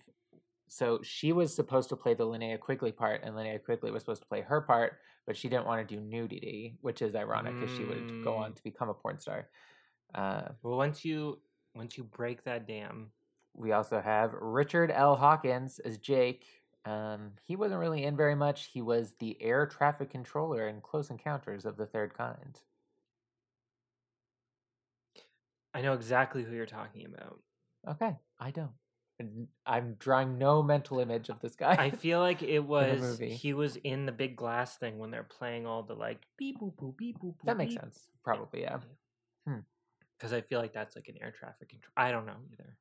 So 0.69 1.01
she 1.03 1.33
was 1.33 1.55
supposed 1.55 1.89
to 1.91 1.97
play 1.97 2.15
the 2.15 2.27
Linnea 2.27 2.61
Quigley 2.61 2.93
part, 2.93 3.23
and 3.23 3.35
Linnea 3.35 3.63
Quigley 3.65 3.91
was 3.91 4.03
supposed 4.03 4.23
to 4.23 4.29
play 4.29 4.43
her 4.43 4.61
part, 4.61 4.99
but 5.27 5.37
she 5.37 5.49
didn't 5.49 5.67
want 5.67 5.87
to 5.87 5.95
do 5.95 6.01
nudity, 6.01 6.77
which 6.81 7.03
is 7.03 7.15
ironic 7.15 7.59
because 7.59 7.75
she 7.75 7.85
would 7.85 8.13
go 8.23 8.37
on 8.37 8.53
Mm. 8.53 8.57
to 8.57 8.63
become 8.63 8.89
a 8.89 8.95
porn 8.95 9.19
star. 9.19 9.51
Uh, 10.15 10.51
Well, 10.63 10.77
once 10.77 11.05
you 11.05 11.43
once 11.75 11.97
you 11.97 12.05
break 12.05 12.43
that 12.45 12.67
dam, 12.67 13.13
we 13.55 13.73
also 13.73 14.01
have 14.01 14.33
Richard 14.35 14.91
L. 14.91 15.17
Hawkins 15.17 15.79
as 15.81 15.99
Jake. 15.99 16.47
Um, 16.85 17.33
he 17.45 17.57
wasn't 17.57 17.81
really 17.81 18.05
in 18.05 18.17
very 18.17 18.35
much. 18.35 18.67
He 18.67 18.83
was 18.83 19.15
the 19.19 19.41
air 19.43 19.67
traffic 19.67 20.11
controller 20.11 20.67
in 20.69 20.81
Close 20.81 21.11
Encounters 21.11 21.65
of 21.67 21.77
the 21.77 21.87
Third 21.87 22.15
Kind. 22.15 22.61
I 25.75 25.83
know 25.83 25.93
exactly 25.93 26.43
who 26.43 26.55
you're 26.55 26.67
talking 26.67 27.05
about. 27.07 27.41
Okay, 27.87 28.17
I 28.41 28.51
don't. 28.51 28.73
And 29.21 29.49
I'm 29.67 29.97
drawing 29.99 30.39
no 30.39 30.63
mental 30.63 31.01
image 31.01 31.29
of 31.29 31.41
this 31.41 31.57
guy. 31.57 31.73
I 31.73 31.91
feel 31.91 32.21
like 32.21 32.43
it 32.43 32.61
was 32.65 33.19
he 33.19 33.53
was 33.53 33.77
in 33.77 34.07
the 34.07 34.13
big 34.13 34.37
glass 34.37 34.77
thing 34.77 34.99
when 34.99 35.11
they're 35.11 35.25
playing 35.25 35.67
all 35.67 35.83
the 35.83 35.95
like 35.95 36.23
beep 36.37 36.61
boop 36.61 36.75
boop 36.77 36.97
beep 36.97 37.19
boop. 37.19 37.35
that 37.45 37.57
makes 37.57 37.75
sense. 37.75 38.09
Probably, 38.23 38.63
yeah. 38.63 38.79
Because 39.45 40.31
hmm. 40.31 40.37
I 40.37 40.41
feel 40.43 40.61
like 40.61 40.73
that's 40.73 40.95
like 40.95 41.09
an 41.09 41.17
air 41.21 41.33
traffic 41.37 41.69
control. 41.69 41.93
I 41.97 42.13
don't 42.13 42.27
know 42.27 42.37
either. 42.53 42.77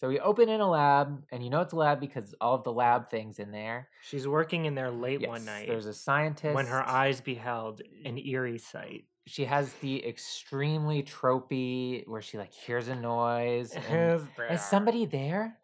So 0.00 0.08
we 0.08 0.18
open 0.18 0.48
in 0.48 0.62
a 0.62 0.70
lab, 0.70 1.24
and 1.30 1.44
you 1.44 1.50
know 1.50 1.60
it's 1.60 1.74
a 1.74 1.76
lab 1.76 2.00
because 2.00 2.34
all 2.40 2.54
of 2.54 2.64
the 2.64 2.72
lab 2.72 3.10
things 3.10 3.38
in 3.38 3.50
there. 3.50 3.88
She's 4.02 4.26
working 4.26 4.64
in 4.64 4.74
there 4.74 4.90
late 4.90 5.28
one 5.28 5.44
night 5.44 5.66
There's 5.68 5.84
a 5.84 5.92
scientist. 5.92 6.54
when 6.54 6.66
her 6.66 6.82
eyes 6.82 7.20
beheld 7.20 7.82
an 8.06 8.16
eerie 8.16 8.56
sight. 8.56 9.04
She 9.26 9.44
has 9.44 9.74
the 9.74 10.04
extremely 10.06 11.02
tropey 11.02 12.08
where 12.08 12.22
she 12.22 12.38
like 12.38 12.52
hears 12.54 12.88
a 12.88 12.94
noise. 12.94 13.76
And, 13.90 14.26
is 14.50 14.62
somebody 14.62 15.04
there? 15.04 15.58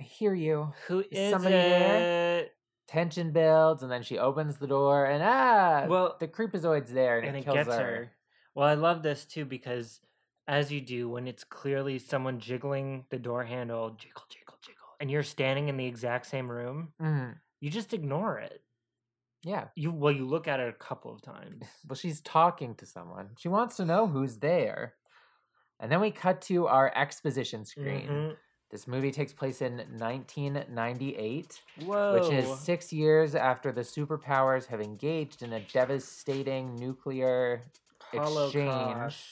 I 0.00 0.02
hear 0.02 0.34
you. 0.34 0.72
Who 0.88 1.04
is 1.10 1.30
somebody 1.30 1.54
there? 1.54 2.38
it? 2.40 2.56
Tension 2.88 3.30
builds, 3.32 3.82
and 3.84 3.92
then 3.92 4.02
she 4.02 4.18
opens 4.18 4.56
the 4.58 4.66
door, 4.66 5.04
and 5.06 5.22
ah, 5.22 5.86
Well, 5.88 6.16
the 6.18 6.26
creepazoid's 6.26 6.90
there, 6.92 7.18
and, 7.18 7.28
and 7.28 7.36
it 7.36 7.40
it 7.40 7.44
kills 7.44 7.54
gets 7.58 7.68
her. 7.68 7.74
her. 7.76 8.12
Well, 8.54 8.66
I 8.66 8.74
love 8.74 9.02
this 9.02 9.24
too 9.26 9.44
because, 9.44 10.00
as 10.48 10.72
you 10.72 10.80
do 10.80 11.08
when 11.08 11.28
it's 11.28 11.44
clearly 11.44 11.98
someone 12.00 12.40
jiggling 12.40 13.04
the 13.10 13.18
door 13.18 13.44
handle, 13.44 13.90
jiggle, 13.90 14.24
jiggle, 14.28 14.58
jiggle, 14.60 14.88
and 14.98 15.08
you're 15.10 15.22
standing 15.22 15.68
in 15.68 15.76
the 15.76 15.86
exact 15.86 16.26
same 16.26 16.50
room, 16.50 16.94
Mhm. 17.00 17.38
you 17.60 17.70
just 17.70 17.92
ignore 17.94 18.38
it. 18.40 18.64
Yeah. 19.44 19.68
You 19.76 19.92
well, 19.92 20.12
you 20.12 20.26
look 20.26 20.48
at 20.48 20.60
it 20.60 20.68
a 20.68 20.72
couple 20.72 21.14
of 21.14 21.22
times. 21.22 21.62
Well, 21.88 21.96
she's 21.96 22.20
talking 22.22 22.74
to 22.76 22.86
someone. 22.86 23.36
She 23.38 23.48
wants 23.48 23.76
to 23.76 23.84
know 23.84 24.06
who's 24.08 24.38
there. 24.38 24.96
And 25.80 25.90
then 25.92 26.00
we 26.00 26.10
cut 26.10 26.42
to 26.42 26.66
our 26.66 26.92
exposition 26.94 27.64
screen. 27.64 28.08
Mhm. 28.08 28.36
This 28.70 28.86
movie 28.86 29.10
takes 29.10 29.32
place 29.32 29.62
in 29.62 29.78
1998, 29.98 31.60
Whoa! 31.84 32.14
which 32.14 32.32
is 32.32 32.60
six 32.60 32.92
years 32.92 33.34
after 33.34 33.72
the 33.72 33.80
superpowers 33.80 34.66
have 34.66 34.80
engaged 34.80 35.42
in 35.42 35.54
a 35.54 35.60
devastating 35.60 36.76
nuclear 36.76 37.64
exchange. 38.12 38.70
Holocaust. 38.70 39.24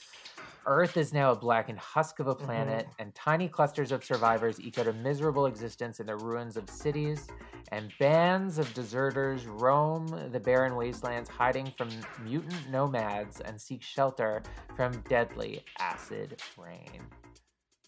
Earth 0.66 0.96
is 0.96 1.14
now 1.14 1.30
a 1.30 1.36
blackened 1.36 1.78
husk 1.78 2.18
of 2.18 2.26
a 2.26 2.34
mm-hmm. 2.34 2.44
planet, 2.44 2.88
and 2.98 3.14
tiny 3.14 3.48
clusters 3.48 3.92
of 3.92 4.04
survivors 4.04 4.60
eke 4.60 4.78
out 4.78 4.88
a 4.88 4.92
miserable 4.92 5.46
existence 5.46 6.00
in 6.00 6.06
the 6.06 6.16
ruins 6.16 6.56
of 6.56 6.68
cities, 6.68 7.28
and 7.70 7.92
bands 8.00 8.58
of 8.58 8.72
deserters 8.74 9.46
roam 9.46 10.06
the 10.32 10.40
barren 10.40 10.74
wastelands, 10.74 11.28
hiding 11.28 11.72
from 11.78 11.88
mutant 12.24 12.70
nomads 12.70 13.40
and 13.40 13.58
seek 13.60 13.82
shelter 13.82 14.42
from 14.76 14.92
deadly 15.08 15.64
acid 15.78 16.42
rain. 16.58 17.00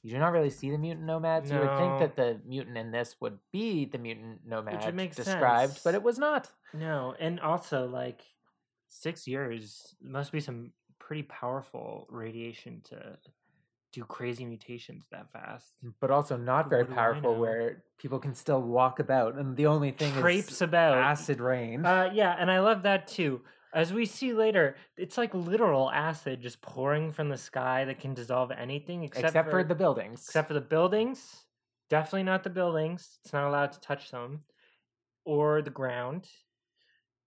You 0.02 0.12
do 0.12 0.18
not 0.18 0.32
really 0.32 0.50
see 0.50 0.70
the 0.70 0.78
mutant 0.78 1.06
nomads. 1.06 1.50
You 1.50 1.58
would 1.58 1.76
think 1.76 1.98
that 1.98 2.16
the 2.16 2.40
mutant 2.46 2.78
in 2.78 2.90
this 2.90 3.16
would 3.20 3.38
be 3.52 3.84
the 3.84 3.98
mutant 3.98 4.46
nomad 4.46 4.80
described, 5.14 5.80
but 5.84 5.94
it 5.94 6.02
was 6.02 6.18
not. 6.18 6.50
No, 6.72 7.14
and 7.18 7.38
also 7.40 7.86
like 7.86 8.22
six 8.88 9.26
years 9.26 9.94
must 10.02 10.32
be 10.32 10.40
some 10.40 10.72
pretty 10.98 11.22
powerful 11.24 12.06
radiation 12.10 12.80
to 12.84 13.18
do 13.92 14.04
crazy 14.04 14.44
mutations 14.44 15.04
that 15.10 15.30
fast. 15.32 15.66
But 16.00 16.10
also 16.10 16.36
not 16.36 16.70
very 16.70 16.82
What 16.84 16.88
do 16.88 16.94
I 16.94 16.96
powerful, 16.96 17.34
where 17.36 17.82
people 17.98 18.18
can 18.20 18.34
still 18.34 18.62
walk 18.62 19.00
about, 19.00 19.34
and 19.34 19.56
the 19.56 19.66
only 19.66 19.90
thing 19.90 20.12
Traipse 20.14 20.52
is 20.52 20.62
about. 20.62 20.96
acid 20.96 21.40
rain. 21.40 21.84
Uh, 21.84 22.10
yeah, 22.14 22.36
and 22.38 22.50
I 22.50 22.60
love 22.60 22.84
that 22.84 23.06
too. 23.06 23.42
As 23.72 23.92
we 23.92 24.04
see 24.04 24.32
later, 24.32 24.76
it's 24.96 25.16
like 25.16 25.32
literal 25.32 25.90
acid 25.90 26.40
just 26.40 26.60
pouring 26.60 27.12
from 27.12 27.28
the 27.28 27.36
sky 27.36 27.84
that 27.84 28.00
can 28.00 28.14
dissolve 28.14 28.50
anything 28.50 29.04
except, 29.04 29.28
except, 29.28 29.50
for, 29.50 29.62
the 29.62 29.74
buildings. 29.74 30.24
except 30.26 30.48
for 30.48 30.54
the 30.54 30.60
buildings. 30.60 31.44
Definitely 31.88 32.24
not 32.24 32.42
the 32.42 32.50
buildings. 32.50 33.18
It's 33.24 33.32
not 33.32 33.48
allowed 33.48 33.72
to 33.72 33.80
touch 33.80 34.10
them, 34.10 34.44
or 35.24 35.62
the 35.62 35.70
ground, 35.70 36.28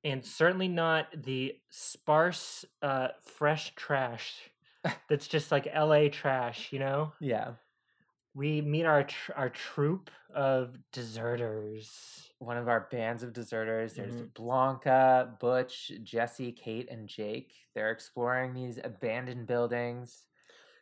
and 0.03 0.25
certainly 0.25 0.67
not 0.67 1.07
the 1.15 1.55
sparse, 1.69 2.65
uh, 2.81 3.09
fresh 3.21 3.73
trash 3.75 4.33
that's 5.09 5.27
just 5.27 5.51
like 5.51 5.67
L.A. 5.71 6.09
trash. 6.09 6.71
You 6.71 6.79
know, 6.79 7.13
yeah, 7.19 7.53
we 8.33 8.61
meet 8.61 8.85
our 8.85 9.03
tr- 9.03 9.33
our 9.35 9.49
troop 9.49 10.09
of 10.33 10.77
deserters. 10.91 12.19
one 12.39 12.57
of 12.57 12.67
our 12.67 12.89
bands 12.91 13.23
of 13.23 13.31
deserters. 13.31 13.93
There's 13.93 14.15
Mhm. 14.21 14.33
Blanca, 14.33 15.37
Butch, 15.39 15.93
Jesse, 16.03 16.51
Kate, 16.51 16.89
and 16.91 17.07
Jake. 17.07 17.53
They're 17.73 17.91
exploring 17.91 18.53
these 18.53 18.77
abandoned 18.83 19.47
buildings. 19.47 20.25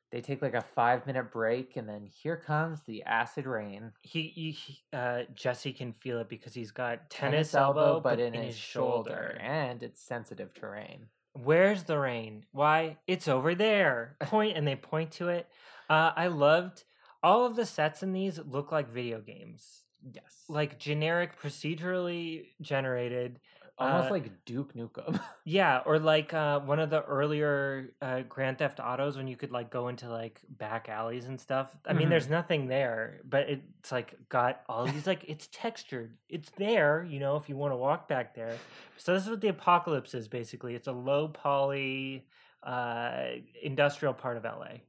They 0.10 0.22
take 0.22 0.42
like 0.42 0.56
a 0.56 0.62
five 0.62 1.06
minute 1.06 1.32
break, 1.32 1.78
and 1.78 1.88
then 1.88 2.08
here 2.08 2.36
comes 2.36 2.82
the 2.84 3.04
acid 3.04 3.46
rain. 3.46 3.94
he, 4.02 4.24
he 4.30 4.82
uh 4.92 5.24
Jesse 5.36 5.72
can 5.72 5.94
feel 5.94 6.18
it 6.20 6.30
because 6.30 6.56
he's 6.56 6.72
got 6.72 7.12
tennis, 7.12 7.54
elbow, 7.54 8.00
but 8.00 8.20
in, 8.20 8.34
his 8.34 8.58
shoulder, 8.58 9.38
and 9.40 9.84
it's 9.84 10.02
sensitive 10.02 10.52
terrain. 10.56 11.10
Where's 11.34 11.84
the 11.84 12.00
rain? 12.00 12.46
Why? 12.52 12.98
It's 13.06 13.28
over 13.28 13.54
there. 13.54 14.18
Point 14.22 14.58
and 14.58 14.68
they 14.68 14.76
point 14.76 15.12
to 15.14 15.30
it. 15.30 15.48
Uh 15.90 16.12
I 16.16 16.26
loved 16.28 16.86
all 17.24 17.46
of 17.46 17.56
the 17.56 17.66
sets 17.66 18.04
in 18.04 18.14
these 18.14 18.40
look 18.40 18.72
like 18.72 18.90
video 18.90 19.20
games. 19.22 19.84
Yes, 20.14 20.44
Like 20.50 20.80
generic 20.80 21.40
procedurally 21.40 22.46
generated. 22.62 23.40
almost 23.78 24.08
uh, 24.10 24.14
like 24.14 24.46
Duke 24.46 24.74
Nukem. 24.76 25.20
Yeah, 25.46 25.82
or 25.86 25.98
like 26.00 26.34
uh 26.34 26.60
one 26.60 26.80
of 26.80 26.90
the 26.90 27.04
earlier 27.04 27.94
uh 28.02 28.22
Grand 28.22 28.58
Theft 28.58 28.80
Autos 28.80 29.18
when 29.18 29.28
you 29.28 29.36
could 29.36 29.52
like 29.52 29.70
go 29.72 29.88
into 29.88 30.10
like 30.10 30.42
back 30.50 30.90
alleys 30.90 31.26
and 31.26 31.40
stuff. 31.40 31.76
I 31.86 31.94
mean 31.94 32.08
Mhm. 32.08 32.10
there's 32.12 32.30
nothing 32.30 32.68
there, 32.68 33.22
but 33.24 33.50
it's 33.50 33.92
like 33.92 34.16
got 34.30 34.62
all 34.70 34.88
these 34.88 35.06
like 35.08 35.24
it's 35.28 35.48
textured. 35.52 36.18
It's 36.30 36.50
there, 36.58 37.04
you 37.10 37.20
know, 37.20 37.38
if 37.38 37.50
you 37.50 37.56
want 37.58 37.72
to 37.74 37.78
walk 37.78 38.08
back 38.08 38.34
there. 38.36 38.58
So 38.98 39.14
this 39.14 39.24
is 39.24 39.30
what 39.30 39.42
the 39.42 39.48
apocalypse 39.50 40.14
is 40.14 40.28
basically. 40.28 40.76
It's 40.76 40.88
a 40.88 40.92
low 40.92 41.28
poly 41.28 42.26
uh 42.64 43.24
industrial 43.62 44.14
part 44.14 44.38
of 44.38 44.46
LA. 44.46 44.82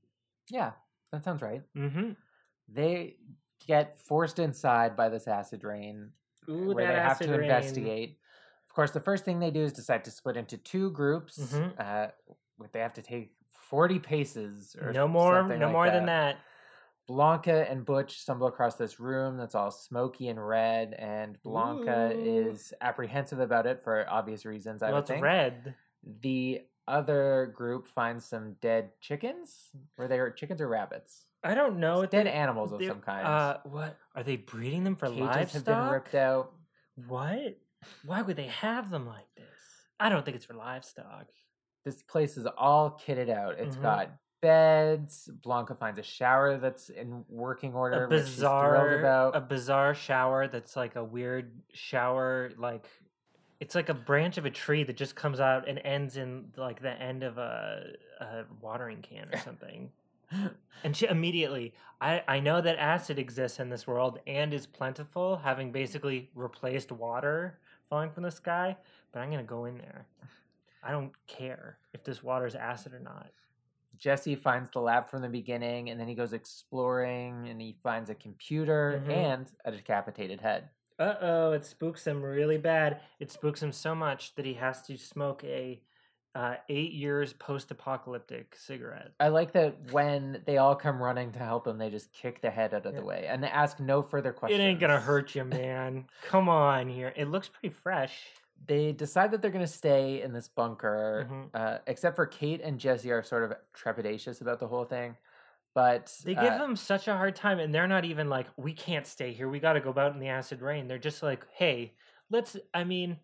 yeah, 0.50 0.72
that 1.12 1.22
sounds 1.24 1.42
right. 1.42 1.62
Mm-hmm. 1.76 2.12
They 2.68 3.16
get 3.66 3.96
forced 3.98 4.38
inside 4.38 4.96
by 4.96 5.08
this 5.08 5.28
acid 5.28 5.62
rain 5.64 6.10
Ooh, 6.48 6.72
where 6.74 6.86
that 6.86 6.92
they 6.94 7.00
have 7.00 7.18
to 7.20 7.30
rain. 7.30 7.42
investigate. 7.42 8.18
Of 8.68 8.74
course, 8.74 8.90
the 8.92 9.00
first 9.00 9.24
thing 9.24 9.38
they 9.38 9.50
do 9.50 9.62
is 9.62 9.72
decide 9.72 10.04
to 10.06 10.10
split 10.10 10.36
into 10.36 10.56
two 10.56 10.90
groups. 10.90 11.38
Mhm. 11.38 11.78
Uh, 11.78 12.10
they 12.72 12.80
have 12.80 12.94
to 12.94 13.02
take 13.02 13.34
forty 13.50 13.98
paces 13.98 14.74
or 14.80 14.92
No 14.92 15.06
more 15.06 15.34
something 15.40 15.58
no 15.60 15.66
like 15.66 15.72
more 15.72 15.90
than 15.90 16.06
that. 16.06 16.38
Blanca 17.08 17.68
and 17.68 17.84
Butch 17.84 18.18
stumble 18.20 18.46
across 18.46 18.76
this 18.76 19.00
room 19.00 19.36
that's 19.36 19.54
all 19.54 19.70
smoky 19.70 20.28
and 20.28 20.44
red, 20.44 20.94
and 20.94 21.40
Blanca 21.42 22.12
Ooh. 22.14 22.48
is 22.50 22.72
apprehensive 22.80 23.40
about 23.40 23.66
it 23.66 23.82
for 23.82 24.08
obvious 24.08 24.44
reasons. 24.46 24.82
I 24.82 24.86
well, 24.86 24.94
would 24.96 25.00
it's 25.00 25.10
think. 25.10 25.22
red. 25.22 25.74
The 26.04 26.62
other 26.88 27.52
group 27.54 27.86
finds 27.86 28.24
some 28.24 28.54
dead 28.60 28.90
chickens. 29.00 29.70
Were 29.96 30.08
they 30.08 30.20
chickens 30.36 30.60
or 30.60 30.68
rabbits? 30.68 31.26
I 31.44 31.54
don't 31.54 31.78
know. 31.78 32.04
Dead 32.06 32.26
they- 32.26 32.30
animals 32.32 32.72
of 32.72 32.82
some 32.84 33.00
kind. 33.00 33.26
Uh, 33.26 33.58
what 33.64 33.96
are 34.14 34.22
they 34.22 34.36
breeding 34.36 34.84
them 34.84 34.96
for 34.96 35.08
Cages 35.08 35.52
have 35.54 35.64
been 35.64 35.88
ripped 35.88 36.14
out. 36.14 36.52
What? 37.08 37.58
Why 38.04 38.22
would 38.22 38.36
they 38.36 38.46
have 38.48 38.90
them 38.90 39.06
like 39.06 39.26
this? 39.36 39.46
I 39.98 40.08
don't 40.08 40.24
think 40.24 40.36
it's 40.36 40.44
for 40.44 40.54
livestock. 40.54 41.26
This 41.84 42.02
place 42.02 42.36
is 42.36 42.46
all 42.46 43.00
kitted 43.04 43.28
out. 43.28 43.58
It's 43.58 43.76
Mhm. 43.76 43.82
got 43.82 44.10
beds. 44.40 45.28
Blanca 45.42 45.74
finds 45.74 45.98
a 45.98 46.02
shower 46.02 46.58
that's 46.58 46.90
in 46.90 47.24
working 47.28 47.74
order, 47.74 48.04
A 48.04 48.08
bizarre, 48.08 48.98
about. 48.98 49.34
a 49.36 49.40
bizarre 49.40 49.94
shower 49.94 50.46
that's 50.48 50.76
like 50.76 50.94
a 50.96 51.02
weird 51.04 51.52
shower, 51.72 52.50
like 52.56 52.84
it's 53.62 53.76
like 53.76 53.88
a 53.88 53.94
branch 53.94 54.38
of 54.38 54.44
a 54.44 54.50
tree 54.50 54.82
that 54.82 54.96
just 54.96 55.14
comes 55.14 55.38
out 55.38 55.68
and 55.68 55.80
ends 55.84 56.16
in 56.16 56.46
like 56.56 56.82
the 56.82 56.90
end 57.00 57.22
of 57.22 57.38
a, 57.38 57.92
a 58.20 58.44
watering 58.60 59.00
can 59.02 59.28
or 59.32 59.38
something. 59.38 59.90
And 60.82 60.96
she 60.96 61.06
immediately, 61.06 61.74
I, 62.00 62.22
I 62.26 62.40
know 62.40 62.60
that 62.60 62.76
acid 62.76 63.18
exists 63.18 63.60
in 63.60 63.68
this 63.68 63.86
world 63.86 64.18
and 64.26 64.52
is 64.52 64.66
plentiful, 64.66 65.36
having 65.36 65.70
basically 65.70 66.28
replaced 66.34 66.90
water 66.90 67.58
falling 67.88 68.10
from 68.10 68.24
the 68.24 68.30
sky, 68.32 68.76
but 69.12 69.20
I'm 69.20 69.28
going 69.30 69.44
to 69.44 69.48
go 69.48 69.66
in 69.66 69.76
there. 69.78 70.06
I 70.82 70.90
don't 70.90 71.12
care 71.28 71.76
if 71.92 72.02
this 72.02 72.22
water 72.24 72.46
is 72.46 72.54
acid 72.56 72.94
or 72.94 72.98
not. 72.98 73.28
Jesse 73.98 74.34
finds 74.34 74.70
the 74.70 74.80
lab 74.80 75.08
from 75.08 75.22
the 75.22 75.28
beginning, 75.28 75.90
and 75.90 76.00
then 76.00 76.08
he 76.08 76.14
goes 76.16 76.32
exploring, 76.32 77.46
and 77.48 77.60
he 77.60 77.76
finds 77.82 78.10
a 78.10 78.14
computer 78.16 79.04
Mhm. 79.06 79.12
and 79.12 79.52
a 79.66 79.70
decapitated 79.70 80.40
head. 80.40 80.70
Uh 81.02 81.16
oh, 81.20 81.52
it 81.52 81.64
spooks 81.64 82.06
him 82.06 82.22
really 82.22 82.58
bad. 82.58 83.00
It 83.18 83.30
spooks 83.30 83.62
him 83.62 83.72
so 83.72 83.94
much 83.94 84.34
that 84.36 84.44
he 84.44 84.54
has 84.54 84.82
to 84.82 84.96
smoke 84.96 85.42
a 85.44 85.80
uh, 86.34 86.54
eight 86.68 86.92
years 86.92 87.32
post 87.34 87.70
apocalyptic 87.70 88.56
cigarette. 88.58 89.12
I 89.20 89.28
like 89.28 89.52
that 89.52 89.92
when 89.92 90.42
they 90.46 90.56
all 90.56 90.74
come 90.74 91.02
running 91.02 91.32
to 91.32 91.38
help 91.40 91.66
him, 91.66 91.76
they 91.76 91.90
just 91.90 92.10
kick 92.12 92.40
the 92.40 92.50
head 92.50 92.72
out 92.72 92.86
of 92.86 92.94
the 92.94 93.04
way 93.04 93.26
and 93.28 93.42
they 93.42 93.48
ask 93.48 93.78
no 93.80 94.02
further 94.02 94.32
questions. 94.32 94.58
It 94.60 94.64
ain't 94.64 94.80
gonna 94.80 95.00
hurt 95.00 95.34
you, 95.34 95.44
man. 95.60 96.06
Come 96.28 96.48
on 96.48 96.88
here. 96.88 97.12
It 97.16 97.28
looks 97.28 97.48
pretty 97.48 97.74
fresh. 97.74 98.18
They 98.64 98.92
decide 98.92 99.32
that 99.32 99.42
they're 99.42 99.50
going 99.50 99.66
to 99.66 99.70
stay 99.72 100.22
in 100.22 100.32
this 100.32 100.46
bunker, 100.46 101.26
Mhm. 101.28 101.48
uh, 101.52 101.78
except 101.88 102.14
for 102.14 102.26
Kate 102.26 102.60
and 102.62 102.78
Jesse 102.78 103.10
are 103.10 103.20
sort 103.24 103.42
of 103.42 103.54
trepidatious 103.76 104.40
about 104.40 104.60
the 104.60 104.68
whole 104.68 104.84
thing. 104.84 105.16
But 105.74 106.14
They 106.24 106.34
give 106.34 106.44
uh, 106.52 106.64
him 106.64 106.76
such 106.76 107.08
a 107.08 107.16
hard 107.16 107.34
time, 107.34 107.58
and 107.58 107.74
they're 107.74 107.88
not 107.88 108.04
even 108.04 108.28
like, 108.28 108.46
we 108.56 108.74
can't 108.74 109.06
stay 109.06 109.32
here. 109.32 109.48
We 109.48 109.58
got 109.58 109.72
to 109.72 109.80
go 109.80 109.94
out 109.96 110.12
in 110.12 110.20
the 110.20 110.28
acid 110.28 110.60
rain. 110.60 110.86
They're 110.86 110.98
just 110.98 111.22
like, 111.22 111.46
hey, 111.54 111.94
let's, 112.30 112.56
I 112.74 112.84
mean, 112.84 113.16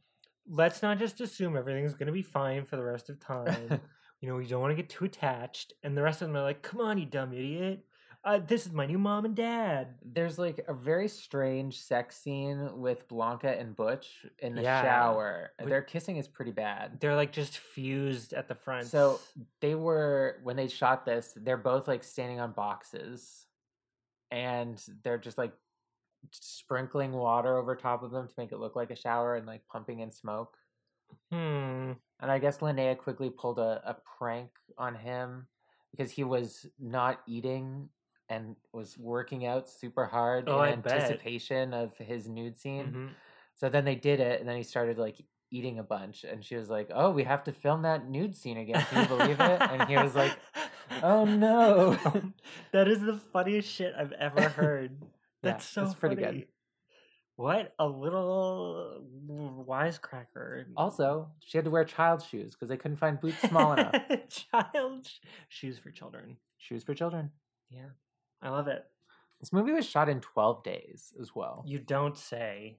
let's 0.48 0.82
not 0.82 0.98
just 0.98 1.20
assume 1.20 1.56
everything's 1.56 1.94
going 1.94 2.06
to 2.06 2.12
be 2.12 2.22
fine 2.22 2.64
for 2.64 2.76
the 2.76 2.84
rest 2.84 3.10
of 3.10 3.20
time. 3.20 3.80
you 4.20 4.28
know, 4.28 4.36
we 4.36 4.46
don't 4.46 4.62
want 4.62 4.70
to 4.72 4.82
get 4.82 4.88
too 4.88 5.04
attached. 5.04 5.74
And 5.82 5.96
the 5.96 6.02
rest 6.02 6.22
of 6.22 6.28
them 6.28 6.36
are 6.36 6.42
like, 6.42 6.62
come 6.62 6.80
on, 6.80 6.98
you 6.98 7.06
dumb 7.06 7.32
idiot. 7.32 7.84
Uh, 8.25 8.40
this 8.46 8.66
is 8.66 8.72
my 8.72 8.84
new 8.84 8.98
mom 8.98 9.25
and 9.25 9.34
dad. 9.37 9.94
there's 10.04 10.38
like 10.38 10.60
a 10.68 10.75
very 10.75 11.08
strange 11.08 11.80
sex 11.80 12.16
scene 12.16 12.68
with 12.80 13.06
Blanca 13.08 13.58
and 13.58 13.75
Butch 13.76 14.26
in 14.40 14.54
the 14.54 14.62
Yeah, 14.62 14.82
shower. 14.82 15.52
but- 15.58 15.68
Their 15.68 15.82
kissing 15.82 16.16
is 16.16 16.26
pretty 16.28 16.50
bad. 16.50 17.00
They're 17.00 17.14
like 17.16 17.32
just 17.32 17.58
fused 17.58 18.32
at 18.34 18.48
the 18.48 18.54
front. 18.54 18.87
So 18.87 19.20
they 19.60 19.75
were 19.75 20.40
when 20.42 20.56
they 20.56 20.68
shot 20.68 21.06
this, 21.06 21.32
they're 21.37 21.56
both 21.56 21.87
like 21.88 22.02
standing 22.04 22.40
on 22.40 22.52
boxes, 22.52 23.46
and 24.30 24.82
they're 25.04 25.18
just 25.18 25.38
like 25.38 25.52
sprinkling 26.32 27.12
water 27.12 27.56
over 27.56 27.76
top 27.76 28.02
of 28.02 28.10
them 28.10 28.26
to 28.26 28.34
make 28.37 28.50
it 28.52 28.58
look 28.58 28.75
like 28.76 28.90
a 28.90 28.96
shower 28.96 29.37
and 29.37 29.46
like 29.46 29.62
pumping 29.68 30.00
in 30.00 30.10
smoke. 30.10 30.56
hmm. 31.30 31.92
And 32.20 32.32
I 32.32 32.40
guess 32.40 32.58
Linnea 32.58 32.98
Quigley 32.98 33.30
pulled 33.30 33.60
a, 33.60 33.80
a 33.87 33.96
prank 34.18 34.50
on 34.76 34.96
him 34.96 35.46
because 35.92 36.10
he 36.10 36.25
was 36.25 36.66
not 36.80 37.20
eating 37.28 37.88
and 38.28 38.56
was 38.73 38.97
working 38.99 39.47
out 39.47 39.68
super 39.68 40.04
hard 40.06 40.49
Oh, 40.49 40.58
I 40.58 40.70
in 40.70 40.80
bet. 40.80 40.92
anticipation 40.94 41.73
of 41.75 41.97
his 41.97 42.28
nude 42.28 42.56
scene. 42.56 42.92
Mhm. 42.92 43.08
So 43.54 43.68
then 43.68 43.85
they 43.85 43.94
did 43.94 44.20
it, 44.20 44.40
and 44.40 44.49
then 44.49 44.56
he 44.56 44.62
started 44.62 44.99
like 44.99 45.16
eating 45.50 45.78
a 45.78 45.82
bunch, 45.82 46.25
and 46.25 46.44
she 46.44 46.56
was 46.56 46.68
like, 46.68 46.90
"Oh, 46.94 47.11
we 47.11 47.25
have 47.25 47.42
to 47.44 47.52
film 47.52 47.82
that 47.82 48.08
nude 48.08 48.35
scene 48.37 48.59
again. 48.59 48.83
Can 48.90 49.02
you 49.02 49.09
believe 49.16 49.40
it?" 49.40 49.61
And 49.62 49.88
he 49.88 49.96
was 49.96 50.14
like, 50.14 50.37
"Oh 51.02 51.24
no." 51.24 51.96
that 52.72 52.87
is 52.87 53.00
the 53.00 53.16
funniest 53.33 53.68
shit 53.70 53.94
I've 53.98 54.12
ever 54.12 54.48
heard. 54.48 54.98
Yeah, 55.44 55.52
That's 55.52 55.66
so 55.66 55.85
it's 55.85 55.94
pretty 55.94 56.16
good. 56.16 56.48
What 57.37 57.72
a 57.79 57.87
little 57.87 59.05
wisecracker. 59.68 60.64
Also, 60.76 61.29
she 61.40 61.59
had 61.59 61.64
to 61.64 61.70
wear 61.70 61.85
child 61.85 62.22
shoes 62.22 62.52
because 62.52 62.68
they 62.68 62.76
couldn't 62.76 62.96
find 62.96 63.20
boots 63.20 63.40
small 63.42 63.72
enough. 63.72 63.94
Child 64.29 65.07
sh- 65.07 65.18
shoes 65.48 65.79
for 65.79 65.90
children. 65.92 66.37
Shoes 66.57 66.83
for 66.83 66.94
children. 66.94 67.31
Yeah, 67.70 67.90
I 68.42 68.51
love 68.51 68.68
it. 68.68 68.85
This 69.40 69.53
movie 69.53 69.72
was 69.72 69.87
shot 69.88 70.09
in 70.09 70.20
12 70.20 70.64
days 70.64 71.12
as 71.20 71.35
well. 71.35 71.62
You 71.66 71.79
don't 71.79 72.16
say. 72.16 72.79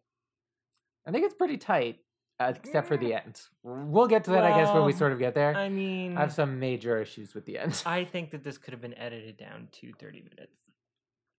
I 1.07 1.11
think 1.11 1.25
it's 1.25 1.33
pretty 1.33 1.57
tight, 1.57 1.99
uh, 2.39 2.53
except 2.55 2.87
for 2.87 2.97
the 2.97 3.13
end. 3.13 3.39
We'll 3.63 4.07
get 4.07 4.25
to 4.25 4.31
that, 4.31 4.43
I 4.43 4.59
guess, 4.61 4.73
when 4.73 4.85
we 4.85 4.91
sort 4.93 5.13
of 5.13 5.19
get 5.19 5.33
there. 5.35 5.55
I 5.55 5.69
mean, 5.69 6.17
I 6.17 6.21
have 6.21 6.33
some 6.33 6.59
major 6.59 7.01
issues 7.01 7.33
with 7.33 7.45
the 7.45 7.57
end. 7.57 7.81
I 7.85 8.03
think 8.11 8.31
that 8.31 8.43
this 8.43 8.57
could 8.57 8.73
have 8.73 8.81
been 8.81 8.97
edited 8.97 9.37
down 9.37 9.69
to 9.81 9.93
30 9.99 10.19
minutes. 10.21 10.57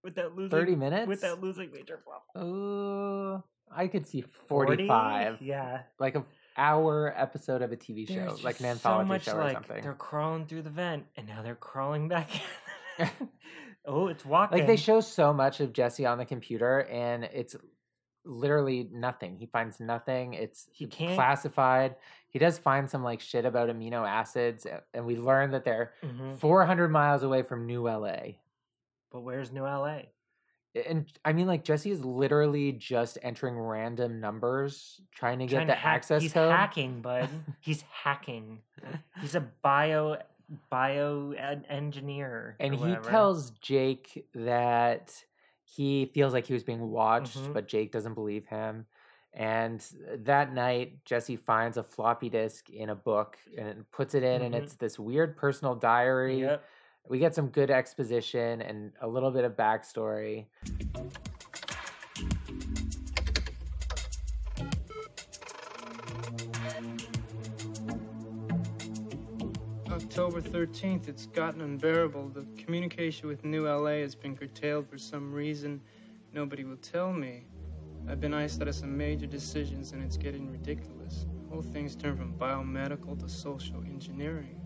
Without 0.02 0.34
losing 0.34 0.50
30 0.50 0.76
minutes? 0.76 1.06
Without 1.08 1.40
losing 1.42 1.70
major 1.72 1.98
plot. 2.02 2.22
Oh, 2.34 3.42
I 3.70 3.86
could 3.86 4.06
see 4.06 4.22
40? 4.22 4.86
45. 4.88 5.42
Yeah. 5.42 5.82
Like 5.98 6.14
an 6.14 6.24
hour 6.56 7.12
episode 7.14 7.60
of 7.60 7.70
a 7.72 7.76
TV 7.76 8.08
show, 8.08 8.14
There's 8.14 8.42
like 8.42 8.60
an 8.60 8.66
anthology 8.66 9.04
so 9.04 9.08
much 9.08 9.24
show 9.24 9.36
or 9.36 9.44
like 9.44 9.52
something. 9.52 9.82
they're 9.82 9.92
crawling 9.92 10.46
through 10.46 10.62
the 10.62 10.70
vent 10.70 11.04
and 11.16 11.28
now 11.28 11.42
they're 11.42 11.54
crawling 11.54 12.08
back 12.08 12.30
in. 12.98 13.08
Oh, 13.86 14.08
it's 14.08 14.24
walking. 14.24 14.58
Like 14.58 14.66
they 14.66 14.76
show 14.76 15.00
so 15.00 15.32
much 15.32 15.60
of 15.60 15.72
Jesse 15.72 16.06
on 16.06 16.18
the 16.18 16.24
computer, 16.24 16.80
and 16.90 17.24
it's 17.24 17.56
literally 18.24 18.88
nothing. 18.92 19.36
He 19.36 19.46
finds 19.46 19.80
nothing. 19.80 20.34
It's 20.34 20.68
He 20.72 20.86
can't- 20.86 21.14
classified. 21.14 21.96
He 22.28 22.38
does 22.38 22.58
find 22.58 22.88
some 22.88 23.02
like 23.02 23.20
shit 23.20 23.44
about 23.44 23.68
amino 23.70 24.06
acids, 24.08 24.66
and 24.94 25.06
we 25.06 25.16
learn 25.16 25.50
that 25.52 25.64
they're 25.64 25.94
Mhm. 26.02 26.38
400 26.38 26.88
miles 26.88 27.22
away 27.22 27.42
from 27.42 27.66
New 27.66 27.88
LA. 27.88 28.36
But 29.10 29.20
where's 29.22 29.50
New 29.50 29.64
LA? 29.64 30.02
And 30.86 31.10
I 31.24 31.32
mean, 31.32 31.48
like 31.48 31.64
Jesse 31.64 31.90
is 31.90 32.04
literally 32.04 32.70
just 32.70 33.18
entering 33.22 33.58
random 33.58 34.20
numbers, 34.20 35.00
trying 35.12 35.40
to 35.40 35.46
get 35.46 35.60
the 35.66 35.72
to 35.72 35.74
hack- 35.74 35.96
access 35.96 36.22
He's 36.22 36.32
code. 36.32 36.50
He's 36.50 36.56
hacking, 36.56 37.02
bud. 37.02 37.28
He's 37.60 37.82
hacking. 37.82 38.60
He's 39.20 39.34
a 39.34 39.40
bio 39.40 40.18
bio 40.68 41.32
engineer. 41.68 42.56
and 42.58 42.74
he 42.74 42.96
tells 42.96 43.50
Jake 43.52 44.26
that 44.34 45.24
he 45.64 46.06
feels 46.06 46.32
like 46.32 46.46
he 46.46 46.52
was 46.52 46.64
being 46.64 46.90
watched, 46.90 47.38
Mhm. 47.38 47.52
but 47.52 47.68
Jake 47.68 47.92
doesn't 47.92 48.14
believe 48.14 48.46
him. 48.46 48.86
And 49.32 49.80
that 50.12 50.52
night, 50.52 51.04
Jesse 51.04 51.36
finds 51.36 51.76
a 51.76 51.84
floppy 51.84 52.28
disk 52.28 52.68
in 52.68 52.90
a 52.90 52.96
book 52.96 53.38
and 53.56 53.88
puts 53.92 54.14
it 54.16 54.24
in, 54.24 54.42
and 54.42 54.54
Mhm. 54.54 54.58
it's 54.58 54.74
this 54.74 54.98
weird 54.98 55.36
personal 55.36 55.76
diary. 55.76 56.40
Yep. 56.40 56.64
We 57.08 57.18
get 57.20 57.34
some 57.34 57.48
good 57.48 57.70
exposition 57.70 58.60
and 58.60 58.92
a 59.00 59.06
little 59.06 59.30
bit 59.30 59.44
of 59.44 59.52
backstory. 59.52 60.46
October 70.10 70.40
13th, 70.40 71.06
it's 71.06 71.26
gotten 71.26 71.60
unbearable. 71.60 72.30
The 72.30 72.44
communication 72.60 73.28
with 73.28 73.44
New 73.44 73.68
LA 73.68 74.00
has 74.00 74.16
been 74.16 74.36
curtailed 74.36 74.88
for 74.90 74.98
some 74.98 75.32
reason. 75.32 75.80
Nobody 76.32 76.64
will 76.64 76.78
tell 76.78 77.12
me. 77.12 77.44
I've 78.08 78.20
been 78.20 78.34
iced 78.34 78.60
out 78.60 78.66
of 78.66 78.74
some 78.74 78.98
major 78.98 79.26
decisions 79.26 79.92
and 79.92 80.02
it's 80.02 80.16
getting 80.16 80.50
ridiculous. 80.50 81.26
Whole 81.48 81.62
thing's 81.62 81.94
turned 81.94 82.18
from 82.18 82.34
biomedical 82.34 83.20
to 83.20 83.28
social 83.28 83.84
engineering. 83.84 84.60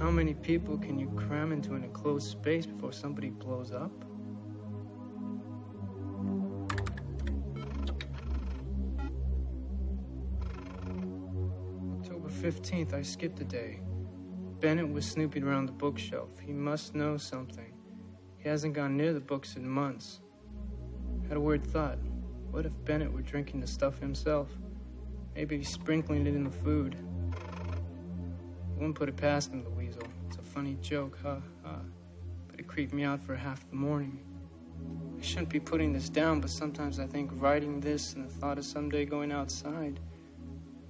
How 0.00 0.10
many 0.10 0.34
people 0.34 0.76
can 0.78 0.98
you 0.98 1.08
cram 1.10 1.52
into 1.52 1.74
an 1.74 1.84
enclosed 1.84 2.28
space 2.28 2.66
before 2.66 2.92
somebody 2.92 3.30
blows 3.30 3.70
up? 3.70 3.92
October 12.00 12.28
15th, 12.28 12.94
I 12.94 13.02
skipped 13.02 13.38
a 13.38 13.44
day. 13.44 13.80
Bennett 14.60 14.92
was 14.92 15.06
snooping 15.06 15.42
around 15.42 15.66
the 15.66 15.72
bookshelf. 15.72 16.28
He 16.38 16.52
must 16.52 16.94
know 16.94 17.16
something. 17.16 17.72
He 18.36 18.46
hasn't 18.46 18.74
gone 18.74 18.94
near 18.94 19.14
the 19.14 19.20
books 19.20 19.56
in 19.56 19.66
months. 19.66 20.20
Had 21.28 21.38
a 21.38 21.40
weird 21.40 21.66
thought. 21.66 21.98
What 22.50 22.66
if 22.66 22.72
Bennett 22.84 23.10
were 23.10 23.22
drinking 23.22 23.60
the 23.60 23.66
stuff 23.66 23.98
himself? 23.98 24.50
Maybe 25.34 25.56
he's 25.56 25.70
sprinkling 25.70 26.26
it 26.26 26.34
in 26.34 26.44
the 26.44 26.50
food. 26.50 26.94
I 27.32 28.74
Wouldn't 28.74 28.96
put 28.96 29.08
it 29.08 29.16
past 29.16 29.50
him, 29.50 29.64
the 29.64 29.70
weasel. 29.70 30.02
It's 30.28 30.36
a 30.36 30.42
funny 30.42 30.76
joke, 30.82 31.18
huh? 31.22 31.36
huh. 31.64 31.76
But 32.50 32.60
it 32.60 32.66
creeped 32.66 32.92
me 32.92 33.04
out 33.04 33.22
for 33.22 33.34
half 33.34 33.66
the 33.70 33.76
morning. 33.76 34.20
I 35.18 35.22
shouldn't 35.22 35.48
be 35.48 35.60
putting 35.60 35.94
this 35.94 36.10
down, 36.10 36.40
but 36.40 36.50
sometimes 36.50 37.00
I 37.00 37.06
think 37.06 37.30
writing 37.34 37.80
this 37.80 38.12
and 38.12 38.28
the 38.28 38.32
thought 38.32 38.58
of 38.58 38.66
someday 38.66 39.06
going 39.06 39.32
outside 39.32 40.00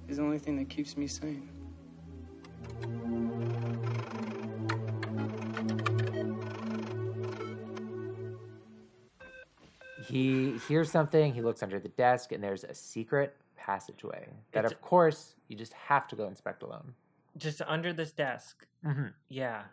is 0.09 0.17
the 0.17 0.23
only 0.23 0.39
thing 0.39 0.57
that 0.57 0.67
keeps 0.69 0.97
me 0.97 1.07
sane. 1.07 1.49
He 10.11 10.57
hears 10.67 10.91
something, 10.91 11.33
he 11.33 11.41
looks 11.41 11.63
under 11.63 11.79
the 11.79 11.89
desk, 11.89 12.31
and 12.31 12.43
there's 12.43 12.63
a 12.63 12.73
secret 12.73 13.35
passageway 13.55 14.27
that, 14.51 14.65
It's- 14.65 14.71
of 14.73 14.81
course, 14.81 15.35
you 15.47 15.55
just 15.55 15.73
have 15.73 16.07
to 16.09 16.15
go 16.15 16.27
inspect 16.27 16.63
alone. 16.63 16.93
Just 17.37 17.61
under 17.65 17.93
this 17.93 18.11
desk. 18.11 18.65
hmm 18.83 19.07
Yeah. 19.29 19.63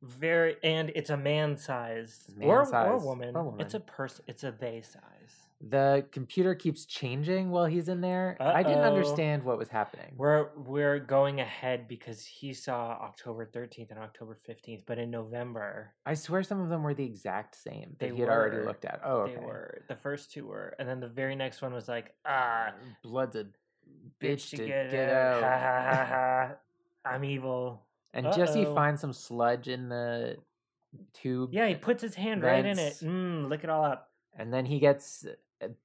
Very 0.00 0.56
and 0.62 0.92
it's 0.94 1.10
a 1.10 1.16
man 1.16 1.56
size. 1.56 2.30
Man 2.36 2.48
or, 2.48 2.60
or 2.60 2.66
size, 2.66 3.02
woman. 3.02 3.34
or 3.34 3.42
woman. 3.42 3.60
It's 3.60 3.74
a 3.74 3.80
person 3.80 4.24
it's 4.28 4.44
a 4.44 4.52
they 4.52 4.80
size. 4.80 5.47
The 5.60 6.06
computer 6.12 6.54
keeps 6.54 6.84
changing 6.86 7.50
while 7.50 7.64
he's 7.66 7.88
in 7.88 8.00
there. 8.00 8.36
I 8.40 8.62
didn't 8.62 8.84
understand 8.84 9.42
what 9.42 9.58
was 9.58 9.68
happening. 9.68 10.14
We're 10.16 10.50
we're 10.56 11.00
going 11.00 11.40
ahead 11.40 11.88
because 11.88 12.24
he 12.24 12.52
saw 12.52 12.90
October 12.92 13.44
13th 13.44 13.90
and 13.90 13.98
October 13.98 14.36
15th, 14.48 14.84
but 14.86 14.98
in 14.98 15.10
November 15.10 15.94
I 16.06 16.14
swear 16.14 16.44
some 16.44 16.60
of 16.60 16.68
them 16.68 16.84
were 16.84 16.94
the 16.94 17.04
exact 17.04 17.56
same 17.56 17.96
that 17.98 18.10
They 18.10 18.14
he 18.14 18.20
had 18.20 18.28
already 18.28 18.64
looked 18.64 18.84
at. 18.84 19.00
Oh, 19.04 19.22
okay. 19.22 19.34
they 19.34 19.40
were 19.40 19.82
the 19.88 19.96
first 19.96 20.30
two 20.30 20.46
were, 20.46 20.76
and 20.78 20.88
then 20.88 21.00
the 21.00 21.08
very 21.08 21.34
next 21.34 21.60
one 21.60 21.72
was 21.74 21.88
like, 21.88 22.14
ah, 22.24 22.72
Blood's 23.02 23.34
a 23.34 23.44
bitch, 23.44 23.50
bitch 24.22 24.50
to 24.50 24.56
to 24.58 24.66
get, 24.66 24.90
get 24.92 25.10
out. 25.10 25.42
out. 25.42 25.42
Ha 25.42 25.58
ha 25.58 25.94
ha 25.96 26.04
ha. 27.04 27.10
I'm 27.10 27.24
evil. 27.24 27.82
And 28.14 28.32
Jesse 28.32 28.64
Uh-oh. 28.64 28.74
finds 28.76 29.00
some 29.00 29.12
sludge 29.12 29.66
in 29.66 29.88
the 29.88 30.36
tube. 31.14 31.50
Yeah, 31.52 31.66
he 31.66 31.74
puts 31.74 32.00
his 32.00 32.14
hand 32.14 32.42
right 32.44 32.64
in 32.64 32.78
it. 32.78 32.96
Vents. 32.98 33.02
Mm, 33.02 33.48
lick 33.48 33.64
it 33.64 33.70
all 33.70 33.84
up. 33.84 34.10
and 34.38 34.52
then 34.54 34.64
he 34.66 34.78
gets 34.78 35.26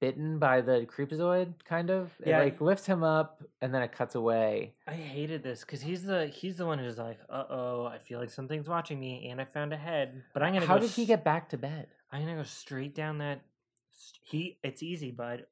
bitten 0.00 0.38
by 0.38 0.60
the 0.60 0.86
creepazoid, 0.86 1.52
kind 1.64 1.90
of. 1.90 2.10
Yeah. 2.24 2.40
It 2.40 2.44
like 2.44 2.60
lifts 2.60 2.86
him 2.86 3.02
up, 3.02 3.42
and 3.60 3.74
then 3.74 3.82
it 3.82 3.92
cuts 3.92 4.14
away. 4.14 4.74
I 4.86 4.92
hated 4.94 5.42
this 5.42 5.60
because 5.60 5.82
he's 5.82 6.04
the 6.04 6.26
he's 6.26 6.56
the 6.56 6.66
one 6.66 6.78
who's 6.78 6.98
like, 6.98 7.18
uh 7.28 7.44
oh, 7.50 7.86
I 7.86 7.98
feel 7.98 8.20
like 8.20 8.30
something's 8.30 8.68
watching 8.68 9.00
me, 9.00 9.28
and 9.30 9.40
I 9.40 9.44
found 9.44 9.72
a 9.72 9.76
head. 9.76 10.22
But 10.32 10.42
I'm 10.42 10.52
gonna 10.54 10.66
How 10.66 10.74
go 10.76 10.82
did 10.82 10.90
he 10.90 11.06
get 11.06 11.24
back 11.24 11.48
to 11.50 11.58
bed? 11.58 11.88
I'm 12.12 12.20
gonna 12.24 12.36
go 12.36 12.42
straight 12.44 12.94
down 12.94 13.18
that. 13.18 13.40
He, 14.22 14.58
it's 14.62 14.82
easy, 14.82 15.10
bud. 15.10 15.46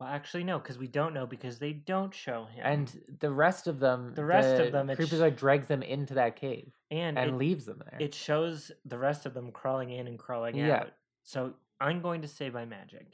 Well, 0.00 0.08
actually, 0.08 0.42
no, 0.44 0.58
because 0.58 0.76
we 0.78 0.88
don't 0.88 1.14
know 1.14 1.26
because 1.26 1.58
they 1.58 1.72
don't 1.72 2.12
show 2.14 2.46
him. 2.46 2.62
And 2.64 3.00
the 3.20 3.30
rest 3.30 3.66
of 3.68 3.78
them, 3.78 4.12
The 4.14 4.24
rest 4.24 4.60
of 4.60 4.72
them, 4.72 4.90
it's- 4.90 5.08
creepazoid 5.08 5.36
drags 5.36 5.68
them 5.68 5.82
into 5.82 6.14
that 6.14 6.34
cave 6.36 6.72
and 6.90 7.16
and 7.18 7.30
it, 7.30 7.36
leaves 7.36 7.64
them 7.66 7.80
there. 7.90 7.98
it 8.00 8.12
shows 8.14 8.72
the 8.84 8.98
rest 8.98 9.24
of 9.26 9.34
them 9.34 9.52
crawling 9.52 9.90
in 9.90 10.06
and 10.08 10.18
crawling 10.18 10.56
Yeah. 10.56 10.78
out. 10.80 10.90
So 11.22 11.54
I'm 11.80 12.00
going 12.02 12.22
to 12.22 12.28
say 12.28 12.48
by 12.50 12.64
magic. 12.64 13.06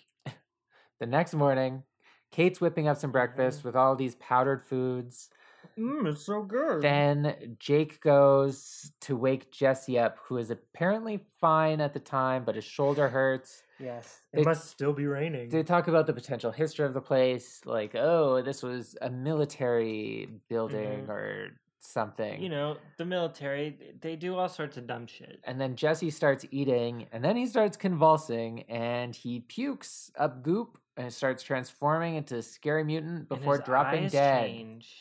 The 1.00 1.06
next 1.06 1.34
morning, 1.34 1.82
Kate's 2.30 2.60
whipping 2.60 2.86
up 2.86 2.98
some 2.98 3.10
breakfast 3.10 3.64
with 3.64 3.74
all 3.74 3.96
these 3.96 4.14
powdered 4.16 4.62
foods. 4.62 5.30
Mm, 5.78 6.06
it's 6.06 6.24
so 6.26 6.42
good. 6.42 6.82
Then 6.82 7.56
Jake 7.58 8.00
goes 8.02 8.92
to 9.00 9.16
wake 9.16 9.50
Jesse 9.50 9.98
up, 9.98 10.18
who 10.24 10.36
is 10.36 10.50
apparently 10.50 11.18
fine 11.40 11.80
at 11.80 11.94
the 11.94 12.00
time, 12.00 12.44
but 12.44 12.54
his 12.54 12.64
shoulder 12.64 13.08
hurts. 13.08 13.62
yes, 13.78 14.26
They- 14.32 14.42
it 14.42 14.44
must 14.44 14.68
still 14.68 14.92
be 14.92 15.06
raining. 15.06 15.48
They 15.48 15.62
talk 15.62 15.88
about 15.88 16.06
the 16.06 16.12
potential 16.12 16.50
history 16.50 16.84
of 16.84 16.92
the 16.92 17.00
place, 17.00 17.64
like, 17.64 17.94
oh, 17.94 18.42
this 18.42 18.62
was 18.62 18.94
a 19.00 19.08
military 19.08 20.28
building 20.50 21.06
Mhm. 21.06 21.08
or 21.08 21.50
something. 21.82 22.42
you 22.42 22.50
know, 22.50 22.76
the 22.98 23.06
military, 23.06 23.94
they 24.02 24.14
do 24.14 24.36
all 24.36 24.50
sorts 24.50 24.76
of 24.76 24.86
dumb 24.86 25.06
shit. 25.06 25.40
And 25.44 25.58
then 25.58 25.76
Jesse 25.76 26.10
starts 26.10 26.44
eating, 26.50 27.08
and 27.10 27.24
then 27.24 27.36
he 27.36 27.46
starts 27.46 27.78
convulsing, 27.78 28.64
and 28.64 29.16
he 29.16 29.40
pukes 29.40 30.12
up 30.16 30.42
goop 30.42 30.78
and 31.00 31.12
starts 31.12 31.42
transforming 31.42 32.16
into 32.16 32.36
a 32.36 32.42
scary 32.42 32.84
mutant 32.84 33.28
before 33.28 33.56
his 33.56 33.64
dropping 33.64 34.04
eyes 34.04 34.12
dead. 34.12 34.46
change. 34.46 34.94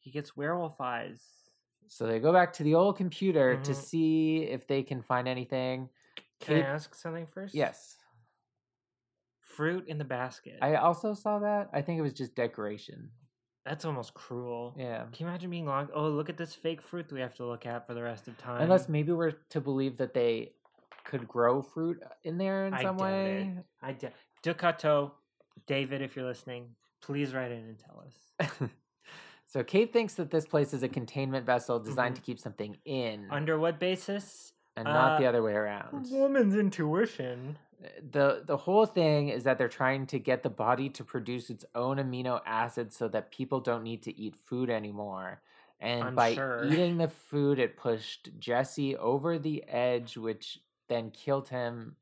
He 0.00 0.10
gets 0.10 0.36
werewolf 0.36 0.80
eyes. 0.80 1.22
So 1.86 2.06
they 2.06 2.18
go 2.18 2.32
back 2.32 2.52
to 2.54 2.62
the 2.62 2.74
old 2.74 2.96
computer 2.96 3.56
to 3.62 3.70
Mhm. 3.70 3.74
see 3.74 4.42
if 4.42 4.66
they 4.66 4.82
can 4.82 5.02
find 5.02 5.28
anything. 5.28 5.88
Can 6.40 6.56
Kate- 6.56 6.64
I 6.64 6.68
ask 6.68 6.94
something 6.94 7.26
first? 7.26 7.54
Yes. 7.54 7.98
Fruit 9.40 9.86
in 9.86 9.98
the 9.98 10.04
basket. 10.04 10.58
I 10.60 10.74
also 10.76 11.14
saw 11.14 11.38
that. 11.38 11.70
I 11.72 11.80
think 11.82 11.98
it 11.98 12.02
was 12.02 12.12
just 12.14 12.34
decoration. 12.34 13.10
That's 13.64 13.84
almost 13.84 14.12
cruel. 14.14 14.74
Yeah. 14.76 15.04
Can 15.04 15.14
you 15.20 15.26
imagine 15.26 15.50
being 15.50 15.64
locked? 15.66 15.92
Oh, 15.94 16.08
look 16.08 16.28
at 16.28 16.36
this 16.36 16.54
fake 16.54 16.82
fruit 16.82 17.08
that 17.08 17.14
we 17.14 17.20
have 17.20 17.34
to 17.36 17.46
look 17.46 17.64
at 17.64 17.86
for 17.86 17.94
the 17.94 18.02
rest 18.02 18.26
of 18.28 18.36
time. 18.36 18.60
Unless 18.62 18.88
maybe 18.88 19.12
we're 19.12 19.30
to 19.50 19.60
believe 19.60 19.96
that 19.98 20.12
they 20.12 20.54
could 21.04 21.28
grow 21.28 21.62
fruit 21.62 22.02
in 22.24 22.36
there 22.36 22.66
in 22.66 22.74
I 22.74 22.82
some 22.82 22.96
way. 22.96 23.54
it. 23.58 23.64
I 23.80 23.92
d- 23.92 24.08
DeCoteau, 24.44 25.10
David, 25.66 26.02
if 26.02 26.14
you're 26.14 26.24
listening, 26.26 26.66
please 27.00 27.32
write 27.34 27.50
in 27.50 27.58
and 27.58 27.78
tell 27.78 28.04
us. 28.06 28.70
so 29.46 29.62
Kate 29.64 29.92
thinks 29.92 30.14
that 30.14 30.30
this 30.30 30.46
place 30.46 30.74
is 30.74 30.82
a 30.82 30.88
containment 30.88 31.46
vessel 31.46 31.78
designed 31.80 32.14
Mhm. 32.14 32.18
to 32.18 32.22
keep 32.22 32.38
something 32.38 32.76
in 32.84 33.28
Under 33.30 33.58
what 33.58 33.78
basis? 33.78 34.52
and 34.76 34.84
not 34.84 35.18
the 35.20 35.26
uh, 35.26 35.28
other 35.28 35.42
way 35.42 35.52
around. 35.54 36.10
Woman's 36.10 36.56
intuition. 36.56 37.56
the 38.10 38.42
the 38.46 38.56
whole 38.56 38.86
thing 38.86 39.28
is 39.28 39.44
that 39.44 39.56
they're 39.58 39.68
trying 39.68 40.06
to 40.06 40.18
get 40.18 40.42
the 40.42 40.50
body 40.50 40.88
to 40.90 41.04
produce 41.04 41.48
its 41.50 41.64
own 41.74 41.98
amino 41.98 42.40
acids 42.46 42.96
so 42.96 43.08
that 43.08 43.30
people 43.30 43.60
don't 43.60 43.82
need 43.82 44.02
to 44.02 44.16
eat 44.18 44.34
food 44.36 44.68
anymore. 44.70 45.40
And 45.80 46.02
I'm 46.04 46.14
by 46.14 46.34
sure. 46.34 46.64
eating 46.70 46.96
the 46.98 47.08
food, 47.08 47.58
it 47.58 47.76
pushed 47.76 48.30
Jesse 48.38 48.96
over 48.96 49.38
the 49.38 49.64
edge, 49.68 50.16
which 50.16 50.60
then 50.88 51.10
killed 51.10 51.48
him, 51.48 51.96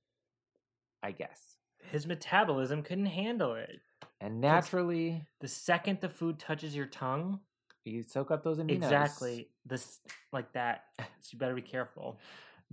I 1.02 1.10
guess. 1.12 1.51
His 1.90 2.06
metabolism 2.06 2.82
couldn't 2.82 3.06
handle 3.06 3.54
it. 3.54 3.80
And 4.20 4.40
naturally, 4.40 5.24
The 5.40 5.48
second 5.48 6.00
the 6.00 6.08
food 6.08 6.38
touches 6.38 6.74
your 6.76 6.86
tongue, 6.86 7.40
you 7.84 8.02
soak 8.04 8.30
up 8.30 8.44
those 8.44 8.58
aminos. 8.58 8.76
exactly 8.76 9.48
this 9.66 9.98
like 10.32 10.52
that. 10.52 10.84
So 10.98 11.04
you 11.32 11.38
better 11.38 11.54
be 11.54 11.62
careful. 11.62 12.18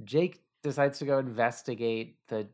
Jake 0.03 0.39
decides 0.63 0.99
to 0.99 1.05
go 1.05 1.17
investigate 1.17 2.17
the 2.27 2.47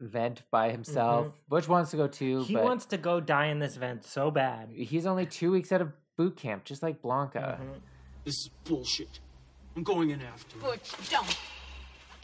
vent 0.00 0.42
by 0.50 0.70
himself. 0.70 1.32
Butch 1.48 1.66
wants 1.68 1.90
to 1.92 1.96
go 1.96 2.06
too, 2.06 2.38
Mm-hmm. 2.40 2.44
He 2.48 2.54
but 2.54 2.64
wants 2.64 2.84
to 2.86 2.98
go 2.98 3.20
die 3.20 3.46
in 3.46 3.58
this 3.58 3.76
vent 3.76 4.04
so 4.04 4.30
bad. 4.30 4.70
he's 4.70 5.06
only 5.06 5.24
two 5.26 5.50
weeks 5.50 5.72
out 5.72 5.80
of 5.80 5.92
boot 6.18 6.36
camp, 6.36 6.64
just 6.64 6.82
like 6.82 7.00
Blanca. 7.00 7.58
Mhm. 7.62 7.80
This 8.24 8.34
is 8.34 8.50
bullshit. 8.64 9.20
I'm 9.76 9.82
going 9.82 10.10
in 10.10 10.20
after 10.22 10.56
him. 10.56 10.62
Butch, 10.62 10.90
don't. 11.10 11.36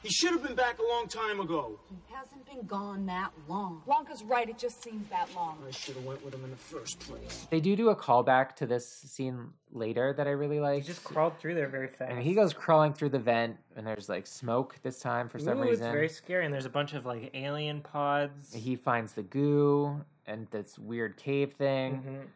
He 0.03 0.09
should 0.09 0.31
have 0.31 0.43
been 0.43 0.55
back 0.55 0.79
a 0.79 0.83
long 0.83 1.09
time 1.09 1.41
ago. 1.41 1.79
He 1.91 1.97
hasn't 2.15 2.47
been 2.47 2.67
gone 2.67 3.05
that 3.07 3.33
long. 3.49 3.83
Blanca's 3.85 4.23
right, 4.23 4.49
it 4.49 4.57
just 4.59 4.83
seems 4.83 5.07
that 5.11 5.29
long. 5.35 5.59
I 5.67 5.71
should 5.73 5.95
have 5.97 6.05
went 6.05 6.25
with 6.25 6.35
him 6.35 6.43
in 6.43 6.51
the 6.51 6.57
first 6.57 7.01
place. 7.01 7.47
They 7.51 7.61
do 7.61 7.77
do 7.77 7.91
a 7.91 7.97
callback 7.97 8.57
to 8.57 8.67
this 8.67 8.89
scene 8.89 9.51
later 9.73 10.15
that 10.17 10.27
I 10.27 10.31
really 10.31 10.59
like. 10.59 10.83
He 10.83 10.87
just 10.87 11.05
crawled 11.05 11.39
through 11.39 11.55
there 11.55 11.69
very 11.69 11.89
fast. 11.89 12.13
and 12.13 12.23
he 12.23 12.33
goes 12.35 12.55
crawling 12.55 12.95
through 12.95 13.11
the 13.11 13.19
vent, 13.19 13.59
and 13.77 13.87
there's 13.87 14.09
like 14.09 14.27
smoke 14.27 14.77
this 14.83 15.01
time 15.01 15.29
for 15.29 15.39
some 15.39 15.59
Ooh, 15.59 15.63
reason. 15.63 15.85
It's 15.87 15.93
very 15.93 16.09
scary, 16.09 16.45
and 16.47 16.55
there's 16.55 16.67
a 16.67 16.71
bunch 16.71 16.95
of 16.95 17.05
like 17.05 17.31
alien 17.35 17.83
pods. 17.83 18.55
He 18.55 18.77
finds 18.77 19.13
the 19.13 19.23
goo 19.23 20.03
and 20.27 20.47
this 20.51 20.79
weird 20.79 21.19
cave 21.19 21.53
thing. 21.53 22.03
Mhm. 22.03 22.27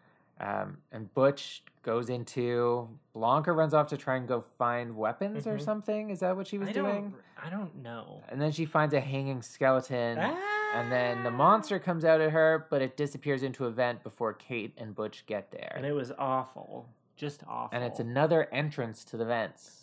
Um, 0.41 0.79
and 0.91 1.13
Butch 1.15 1.63
goes 1.83 2.09
into 2.11 2.89
Blanca 3.13 3.53
runs 3.53 3.73
off 3.75 3.89
to 3.89 3.97
try 3.97 4.17
and 4.17 4.27
go 4.27 4.41
find 4.41 4.97
weapons 4.97 5.47
or 5.47 5.57
Mhm. 5.59 5.63
something. 5.63 6.11
Is 6.11 6.21
that 6.21 6.37
what 6.37 6.47
she 6.49 6.59
was 6.59 6.71
I 6.71 6.73
doing? 6.73 7.11
don't. 7.11 7.23
I 7.47 7.51
don't 7.51 7.77
know. 7.77 8.23
And 8.29 8.41
then 8.41 8.51
she 8.51 8.65
finds 8.65 8.95
a 8.95 9.01
hanging 9.01 9.43
skeleton. 9.43 10.19
And 10.19 10.91
then 10.91 11.23
the 11.23 11.29
Ah! 11.31 11.37
monster 11.37 11.79
comes 11.79 12.05
out 12.05 12.21
at 12.21 12.31
her, 12.33 12.67
but 12.69 12.83
it 12.83 12.97
disappears 12.97 13.43
into 13.45 13.67
a 13.67 13.71
vent 13.71 14.03
before 14.03 14.33
Kate 14.33 14.75
and 14.77 14.95
Butch 14.95 15.25
get 15.27 15.51
there. 15.53 15.73
and 15.77 15.87
it 15.87 15.93
was 15.93 16.11
awful, 16.19 16.89
just 17.17 17.45
awful. 17.47 17.69
and 17.77 17.85
it's 17.85 18.01
another 18.01 18.49
entrance 18.53 19.05
to 19.05 19.17
the 19.17 19.25
vents. 19.25 19.83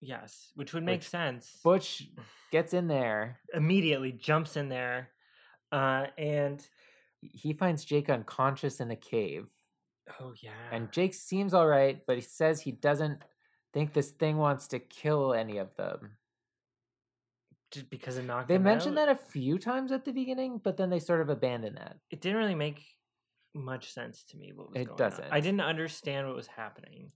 yes, 0.00 0.50
which 0.56 0.74
would 0.74 0.82
make 0.82 1.04
sense. 1.04 1.60
Butch 1.62 2.08
gets 2.50 2.74
in 2.74 2.88
there. 2.88 3.38
immediately 3.54 4.10
jumps 4.10 4.56
in 4.56 4.68
there, 4.68 5.10
uh, 5.70 6.06
and 6.18 6.66
He 7.22 7.52
finds 7.52 7.84
Jake 7.84 8.10
unconscious 8.10 8.80
in 8.80 8.90
a 8.90 8.96
cave. 8.96 9.46
oh 10.20 10.32
yeah, 10.42 10.50
And 10.70 10.92
Jake 10.92 11.14
seems 11.14 11.54
all 11.54 11.66
right, 11.66 12.00
but 12.06 12.16
he 12.16 12.22
says 12.22 12.60
he 12.60 12.72
doesn't 12.72 13.22
think 13.72 13.92
this 13.92 14.10
thing 14.10 14.36
wants 14.36 14.68
to 14.68 14.78
kill 14.78 15.32
any 15.32 15.58
of 15.58 15.74
them. 15.76 16.16
just 17.70 17.88
because 17.88 18.18
it 18.18 18.26
knocked. 18.26 18.48
They 18.48 18.58
mentioned 18.58 18.98
out, 18.98 19.06
that 19.06 19.16
a 19.16 19.30
few 19.30 19.58
times 19.58 19.92
at 19.92 20.04
the 20.04 20.12
beginning, 20.12 20.60
but 20.62 20.76
then 20.76 20.90
they 20.90 20.98
sort 20.98 21.20
of 21.20 21.30
abandon 21.30 21.74
that. 21.76 21.96
it 22.10 22.20
didn't 22.20 22.38
really 22.38 22.54
make 22.54 22.84
much 23.54 23.92
sense 23.92 24.24
to 24.24 24.36
me. 24.36 24.52
What 24.54 24.70
was 24.70 24.82
It 24.82 24.96
doesn't. 24.96 25.28
I 25.30 25.40
didn't 25.40 25.60
understand 25.60 26.26
what 26.26 26.36
was 26.36 26.46
happening. 26.46 27.12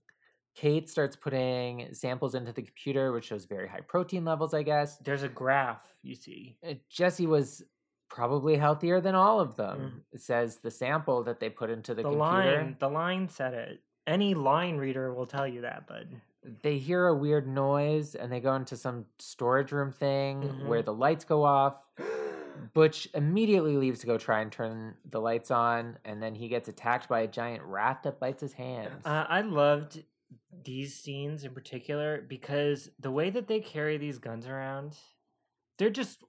Kate 0.55 0.89
starts 0.89 1.15
putting 1.15 1.93
samples 1.93 2.33
into 2.33 2.51
the 2.51 2.63
computer, 2.63 3.11
which 3.11 3.25
shows 3.25 3.45
very 3.45 3.67
high 3.67 3.81
protein 3.81 4.25
levels, 4.25 4.55
I 4.55 4.63
guess. 4.63 4.97
There's 4.97 5.21
a 5.21 5.29
graph 5.29 5.83
you 6.01 6.15
see. 6.15 6.57
Uh, 6.67 6.73
Jesse 6.89 7.27
was 7.27 7.63
probably 8.09 8.55
healthier 8.57 8.99
than 9.01 9.15
all 9.15 9.39
of 9.39 9.55
them. 9.55 10.03
It 10.11 10.21
says 10.21 10.57
the 10.57 10.71
sample 10.71 11.23
that 11.23 11.39
they 11.39 11.49
put 11.49 11.69
into 11.69 11.93
the, 11.93 12.03
The, 12.03 12.09
computer. 12.09 12.17
line, 12.63 12.75
the 12.79 12.89
line 12.89 13.29
said 13.29 13.53
it. 13.53 13.81
Any 14.05 14.33
line 14.33 14.77
reader 14.77 15.13
will 15.13 15.25
tell 15.25 15.47
you 15.47 15.61
that, 15.61 15.85
bud. 15.87 16.07
They 16.63 16.77
hear 16.77 17.07
a 17.07 17.15
weird 17.15 17.47
noise 17.47 18.15
and 18.15 18.31
they 18.31 18.39
go 18.39 18.55
into 18.55 18.77
some 18.77 19.05
storage 19.19 19.71
room 19.73 19.91
thing 19.91 20.43
where 20.67 20.81
Mhm. 20.81 20.85
the 20.85 20.93
lights 20.93 21.25
go 21.25 21.43
off. 21.43 21.75
Butch 22.73 23.07
immediately 23.13 23.75
leaves 23.77 23.99
to 23.99 24.07
go 24.07 24.17
try 24.17 24.39
and 24.41 24.51
turn 24.51 24.95
the 25.09 25.19
lights 25.21 25.51
on, 25.51 25.97
and 26.05 26.21
then 26.23 26.33
he 26.33 26.47
gets 26.47 26.67
attacked 26.67 27.07
by 27.07 27.19
a 27.19 27.27
giant 27.27 27.63
rat 27.63 28.01
that 28.03 28.19
bites 28.19 28.41
his 28.41 28.53
hands. 28.53 29.05
Uh, 29.05 29.25
I 29.29 29.41
loved 29.41 30.03
these 30.63 30.95
scenes 30.95 31.43
in 31.43 31.53
particular 31.53 32.21
because 32.21 32.89
the 32.99 33.11
way 33.11 33.29
that 33.29 33.47
they 33.47 33.59
carry 33.59 33.97
these 33.97 34.17
guns 34.17 34.47
around, 34.47 34.97
They're 35.77 35.89
just 35.89 36.19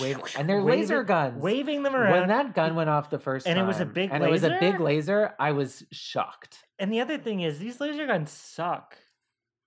Wave, 0.00 0.18
and 0.38 0.48
they're 0.48 0.62
waving- 0.62 0.80
laser 0.82 1.02
guns. 1.02 1.40
waving 1.42 1.82
them 1.82 1.94
around. 1.96 2.12
When 2.12 2.28
that 2.28 2.54
gun 2.54 2.74
went 2.74 2.90
off 2.90 3.10
the 3.10 3.18
first 3.18 3.46
And 3.46 3.56
time, 3.56 3.64
it 3.64 3.68
was 3.68 3.80
a 3.80 3.86
big 3.86 4.10
and 4.12 4.22
it 4.22 4.30
was 4.30 4.42
a 4.44 4.56
big 4.60 4.80
laser? 4.80 4.82
laser, 4.84 5.34
I 5.38 5.52
was 5.52 5.84
shocked. 5.92 6.58
And 6.78 6.92
the 6.92 7.00
other 7.00 7.18
thing 7.18 7.40
is, 7.40 7.58
these 7.58 7.80
laser 7.80 8.06
guns 8.06 8.30
suck. 8.30 8.96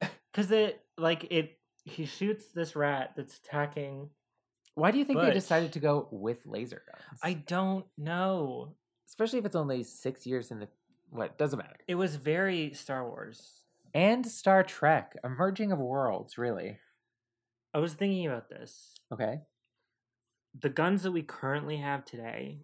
Because 0.31 0.49
it, 0.51 0.81
like, 0.97 1.27
it, 1.29 1.57
he 1.83 2.05
shoots 2.05 2.45
this 2.55 2.73
rat 2.75 3.11
that's 3.17 3.35
attacking. 3.37 4.09
Why 4.75 4.91
do 4.91 4.97
you 4.97 5.03
think 5.03 5.19
they 5.19 5.31
decided 5.33 5.73
to 5.73 5.79
go 5.81 6.07
with 6.09 6.37
laser 6.45 6.81
guns? 6.89 7.19
I 7.21 7.33
don't 7.33 7.85
know. 7.97 8.75
especially 9.09 9.39
if 9.39 9.45
it's 9.45 9.57
only 9.57 9.83
six 9.83 10.25
years 10.25 10.51
in 10.51 10.59
the 10.59 10.69
what 11.09 11.37
doesn't 11.37 11.57
matter. 11.59 11.75
It 11.89 11.95
was 11.95 12.15
very 12.15 12.73
Star 12.73 13.05
Wars. 13.05 13.63
And 13.93 14.25
Star 14.25 14.63
Trek, 14.63 15.17
a 15.21 15.27
merging 15.27 15.73
of 15.73 15.79
worlds, 15.79 16.37
really. 16.37 16.79
I 17.73 17.79
was 17.79 17.93
thinking 17.93 18.27
about 18.27 18.49
this. 18.49 18.93
Okay, 19.13 19.39
The 20.59 20.69
guns 20.69 21.03
that 21.03 21.11
we 21.11 21.21
currently 21.23 21.77
have 21.77 22.03
today 22.05 22.61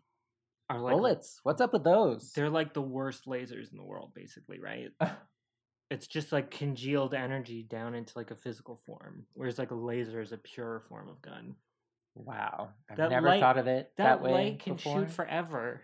are 0.70 0.80
like 0.80 0.94
bullets. 0.96 1.40
What's 1.44 1.62
up 1.62 1.74
with 1.74 1.84
those? 1.84 2.32
They're 2.34 2.50
like 2.50 2.74
the 2.74 2.82
worst 2.82 3.26
lasers 3.26 3.72
in 3.72 3.78
the 3.78 3.84
world, 3.86 4.12
basically, 4.14 4.60
right? 4.60 4.90
it's 5.90 6.08
just 6.08 6.32
like 6.34 6.52
congealed 6.52 7.14
energy 7.14 7.64
down 7.64 7.96
into 7.96 8.14
like 8.18 8.32
a 8.32 8.36
physical 8.36 8.76
form, 8.86 9.26
whereas 9.34 9.58
like 9.58 9.72
a 9.72 9.76
laser 9.76 10.20
is 10.22 10.32
a 10.34 10.38
pure 10.38 10.84
form 10.90 11.08
of 11.10 11.22
gun. 11.22 11.56
Wow, 12.16 12.70
I've 12.90 12.98
That 12.98 13.12
never 13.12 13.28
light- 13.28 13.40
thought 13.40 13.58
of 13.58 13.68
it 13.68 13.92
that, 13.98 14.04
That, 14.20 14.22
way. 14.24 14.32
light 14.32 14.60
can 14.60 14.76
before. 14.76 15.00
shoot 15.02 15.12
forever, 15.12 15.82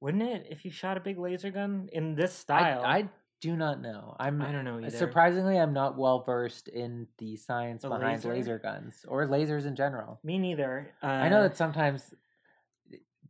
wouldn't 0.00 0.22
it? 0.22 0.46
If 0.50 0.64
you 0.64 0.70
shot 0.70 0.96
a 0.96 1.00
big 1.00 1.18
laser 1.18 1.50
gun 1.50 1.88
in 1.92 2.14
this 2.14 2.32
I, 2.32 2.34
style, 2.34 2.82
I 2.84 3.08
do 3.44 3.56
not 3.56 3.80
know. 3.82 4.16
I'm 4.18 4.40
I 4.40 4.50
don't 4.52 4.64
know 4.64 4.78
either. 4.80 4.96
surprisingly 4.96 5.58
I'm 5.58 5.74
not 5.74 5.98
well 5.98 6.20
versed 6.24 6.68
in 6.68 7.06
the 7.18 7.36
science 7.36 7.82
The 7.82 7.90
behind 7.90 8.16
laser? 8.24 8.28
laser 8.30 8.58
guns 8.58 9.04
or 9.06 9.26
lasers 9.26 9.66
in 9.66 9.76
general. 9.76 10.18
Me 10.24 10.38
neither. 10.38 10.90
Uh, 11.02 11.06
I 11.24 11.28
know 11.28 11.42
that 11.42 11.56
sometimes 11.56 12.14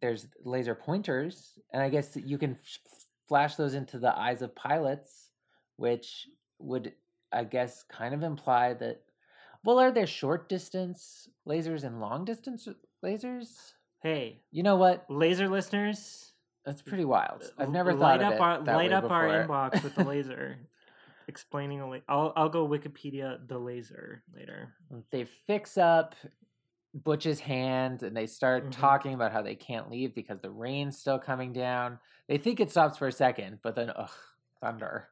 there's 0.00 0.27
laser 0.44 0.74
pointers, 0.74 1.59
and 1.72 1.83
I 1.83 1.88
guess 1.88 2.16
you 2.16 2.38
can 2.38 2.53
f- 2.53 2.79
flash 3.29 3.57
those 3.57 3.74
into 3.74 3.98
the 3.98 4.16
eyes 4.16 4.42
of 4.42 4.55
pilots, 4.55 5.31
which 5.77 6.29
would, 6.59 6.92
I 7.33 7.44
guess, 7.44 7.83
kind 7.88 8.14
of 8.14 8.22
imply 8.22 8.74
that. 8.74 9.00
Well, 9.64 9.79
are 9.81 9.90
there 9.90 10.07
short 10.07 10.48
distance 10.48 11.29
lasers 11.48 11.85
and 11.85 12.00
long 12.00 12.24
distance 12.24 12.68
lasers? 13.05 13.72
Hey, 14.03 14.42
You 14.53 14.62
know 14.62 14.77
what? 14.77 15.07
laser 15.09 15.48
listeners, 15.48 16.34
That's 16.64 16.83
pretty 16.83 17.05
wild. 17.05 17.42
I've 17.59 17.68
never 17.70 17.92
light 17.92 18.20
thought 18.20 18.20
of 18.20 18.27
up 18.27 18.35
it 18.35 18.40
our 18.40 18.62
that 18.64 18.77
light 18.77 18.92
up 18.92 19.11
our 19.11 19.29
inbox 19.29 19.83
with 19.83 19.94
the 19.94 20.05
laser. 20.12 20.57
Explaining 21.29 21.81
a 21.81 21.88
la- 21.88 21.98
I'll 22.09 22.33
I'll 22.37 22.48
go 22.48 22.66
Wikipedia 22.68 23.46
the 23.48 23.59
laser 23.59 24.22
later. 24.35 24.74
they 25.11 25.24
fix 25.46 25.77
up 25.79 26.14
Butch's 26.94 27.40
hand 27.40 28.03
and 28.03 28.16
they 28.16 28.27
start 28.27 28.66
Mhm. 28.66 28.72
talking 28.72 29.14
about 29.14 29.33
how 29.33 29.42
they 29.42 29.57
can't 29.57 29.90
leave 29.90 30.14
because 30.14 30.40
the 30.40 30.50
rain's 30.50 30.98
still 30.98 31.18
coming 31.18 31.53
down. 31.53 31.98
They 32.29 32.38
think 32.38 32.61
it 32.61 32.70
stops 32.70 32.98
for 32.98 33.09
a 33.09 33.12
second, 33.12 33.59
but 33.62 33.74
then 33.74 33.90
ugh, 33.90 34.11
thunder. 34.61 35.09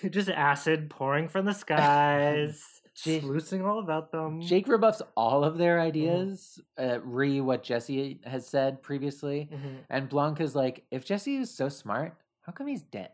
Just 0.10 0.28
acid 0.28 0.90
pouring 0.90 1.28
from 1.28 1.44
the 1.46 1.54
skies, 1.64 2.79
Jake- 2.94 3.22
sluicing 3.22 3.64
all 3.64 3.78
about 3.78 4.10
them. 4.12 4.40
Jake 4.42 4.68
rebuffs 4.68 5.00
all 5.16 5.44
of 5.44 5.56
their 5.58 5.76
Mm-hmm. 5.78 5.86
ideas, 5.86 6.60
uh, 6.78 7.00
re 7.02 7.40
what 7.40 7.62
Jesse 7.62 8.20
has 8.24 8.46
said 8.46 8.82
previously. 8.82 9.48
Mhm. 9.52 9.78
And 9.88 10.08
Blanca's 10.08 10.54
like, 10.54 10.84
if 10.90 11.04
Jesse 11.04 11.36
is 11.36 11.50
so 11.50 11.68
smart, 11.68 12.16
how 12.42 12.52
come 12.52 12.66
he's 12.66 12.82
dead? 12.82 13.10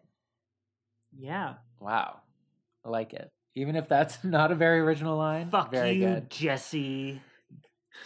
Yeah. 1.17 1.55
Wow. 1.81 2.21
I 2.85 2.89
like 2.89 3.12
it. 3.15 3.29
Even 3.55 3.77
if 3.77 3.89
that's 3.89 4.19
not 4.25 4.51
a 4.53 4.55
very 4.55 4.81
original 4.81 5.17
line. 5.17 5.49
Fuck 5.51 5.71
very 5.71 5.93
you, 5.93 6.07
good. 6.07 6.31
Jesse. 6.31 7.21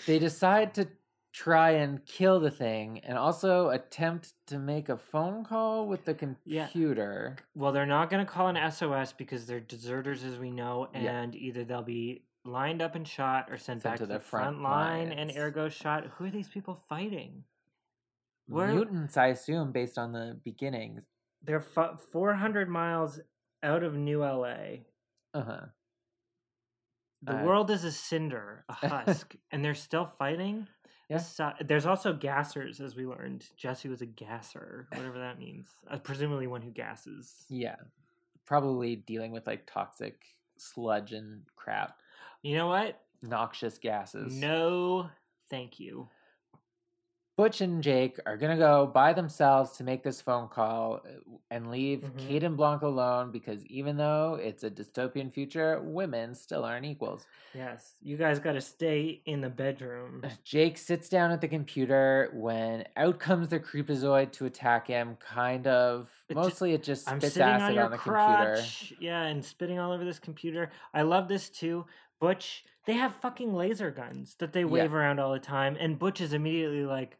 They 0.06 0.18
decide 0.18 0.74
to 0.74 0.88
try 1.32 1.70
and 1.70 2.04
kill 2.06 2.40
the 2.40 2.50
thing 2.50 2.98
and 3.04 3.16
also 3.16 3.68
attempt 3.70 4.32
to 4.48 4.58
make 4.58 4.88
a 4.88 4.96
phone 4.96 5.44
call 5.44 5.86
with 5.86 6.04
the 6.04 6.36
Yeah. 6.44 6.64
computer. 6.66 7.36
Well, 7.54 7.72
they're 7.72 7.86
not 7.86 8.10
going 8.10 8.24
to 8.24 8.30
call 8.30 8.48
an 8.48 8.56
SOS 8.56 9.12
because 9.12 9.46
they're 9.46 9.60
deserters, 9.60 10.24
as 10.24 10.38
we 10.38 10.50
know, 10.50 10.88
Yeah. 10.92 11.20
and 11.20 11.34
either 11.34 11.64
they'll 11.64 11.82
be 11.82 12.24
lined 12.44 12.82
up 12.82 12.94
and 12.94 13.06
shot 13.06 13.48
or 13.50 13.56
sent, 13.58 13.82
Sent 13.82 13.84
back 13.84 13.98
to 13.98 14.06
the 14.06 14.14
the 14.14 14.20
front 14.20 14.56
front 14.56 14.62
line 14.62 15.12
and 15.12 15.30
ergo 15.36 15.68
shot. 15.68 16.06
Who 16.16 16.24
are 16.24 16.30
these 16.30 16.48
people 16.48 16.74
fighting? 16.74 17.44
Where- 18.46 18.72
Mutants, 18.72 19.16
I 19.16 19.26
assume, 19.26 19.70
based 19.70 19.98
on 19.98 20.10
the 20.12 20.40
beginnings. 20.44 21.06
They're 21.42 21.60
fu- 21.60 21.96
400 21.96 22.68
miles 22.68 23.20
out 23.62 23.84
of 23.84 23.94
New 23.94 24.24
LA. 24.24 24.84
Uh 25.32 25.42
huh. 25.42 25.66
The 27.22 27.38
Uh, 27.40 27.44
world 27.44 27.70
is 27.70 27.84
a 27.84 27.92
cinder, 27.92 28.64
a 28.68 28.72
husk, 28.88 29.36
and 29.52 29.64
they're 29.64 29.74
still 29.74 30.06
fighting. 30.06 30.66
Yeah. 31.10 31.16
This 31.18 31.26
su- 31.28 31.64
There's 31.66 31.86
also 31.86 32.14
gassers, 32.14 32.80
as 32.80 32.94
we 32.96 33.04
learned. 33.04 33.44
Jesse 33.56 33.88
was 33.88 34.00
a 34.00 34.06
gasser, 34.06 34.86
whatever 34.94 35.18
that 35.18 35.38
means. 35.38 35.66
Uh, 35.90 35.98
presumably 35.98 36.46
one 36.46 36.62
who 36.62 36.70
gasses. 36.70 37.44
Yeah. 37.50 37.76
Probably 38.46 38.96
dealing 38.96 39.32
with 39.32 39.46
like 39.46 39.66
toxic 39.66 40.22
sludge 40.56 41.12
and 41.12 41.42
crap, 41.56 41.96
You 42.42 42.56
know 42.56 42.66
what? 42.68 43.00
noxious 43.22 43.76
gases. 43.78 44.34
No, 44.34 45.10
thank 45.50 45.78
you. 45.78 46.08
Butch 47.40 47.62
and 47.62 47.82
Jake 47.82 48.18
are 48.26 48.36
gonna 48.36 48.58
go 48.58 48.86
by 48.86 49.14
themselves 49.14 49.72
to 49.78 49.82
make 49.82 50.02
this 50.02 50.20
phone 50.20 50.46
call 50.48 50.96
uh, 51.06 51.38
and 51.50 51.70
leave 51.70 52.00
Mhm. 52.00 52.18
Kate 52.18 52.44
and 52.44 52.54
Blanca 52.54 52.86
alone 52.86 53.30
because 53.30 53.64
even 53.66 53.96
though 53.96 54.34
it's 54.34 54.62
a 54.62 54.70
dystopian 54.70 55.32
future, 55.32 55.80
women 55.80 56.34
still 56.34 56.66
aren't 56.66 56.84
equals. 56.84 57.26
Yes, 57.54 57.94
you 58.02 58.18
guys 58.18 58.38
got 58.40 58.52
to 58.52 58.60
stay 58.60 59.22
in 59.24 59.40
the 59.40 59.48
bedroom. 59.48 60.22
Jake 60.44 60.76
sits 60.76 61.08
down 61.08 61.30
at 61.30 61.40
the 61.40 61.48
computer 61.48 62.28
when 62.34 62.84
out 62.98 63.18
comes 63.18 63.48
the 63.48 63.58
creepazoid 63.58 64.32
to 64.32 64.44
attack 64.44 64.86
him. 64.88 65.16
Kind 65.18 65.66
of. 65.66 66.10
It 66.28 66.34
Mostly, 66.36 66.74
it 66.74 66.82
just 66.82 67.10
I'm 67.10 67.20
spits 67.20 67.34
sitting 67.34 67.48
acid 67.48 67.68
on 67.68 67.74
your 67.74 67.88
the 67.88 67.96
computer. 67.96 68.54
crotch. 68.56 68.92
Yeah, 69.00 69.22
and 69.22 69.42
spitting 69.42 69.78
all 69.78 69.92
over 69.92 70.04
this 70.04 70.18
computer. 70.18 70.70
I 70.92 71.02
love 71.02 71.26
this 71.26 71.48
too. 71.48 71.86
Butch, 72.20 72.64
they 72.86 72.94
have 72.94 73.16
fucking 73.16 73.54
laser 73.54 73.90
guns 73.90 74.36
that 74.38 74.52
they 74.52 74.64
wave 74.64 74.94
around 74.94 75.18
all 75.18 75.32
the 75.32 75.38
time, 75.38 75.76
and 75.80 75.98
Butch 75.98 76.20
is 76.20 76.32
immediately 76.32 76.84
like, 76.84 77.16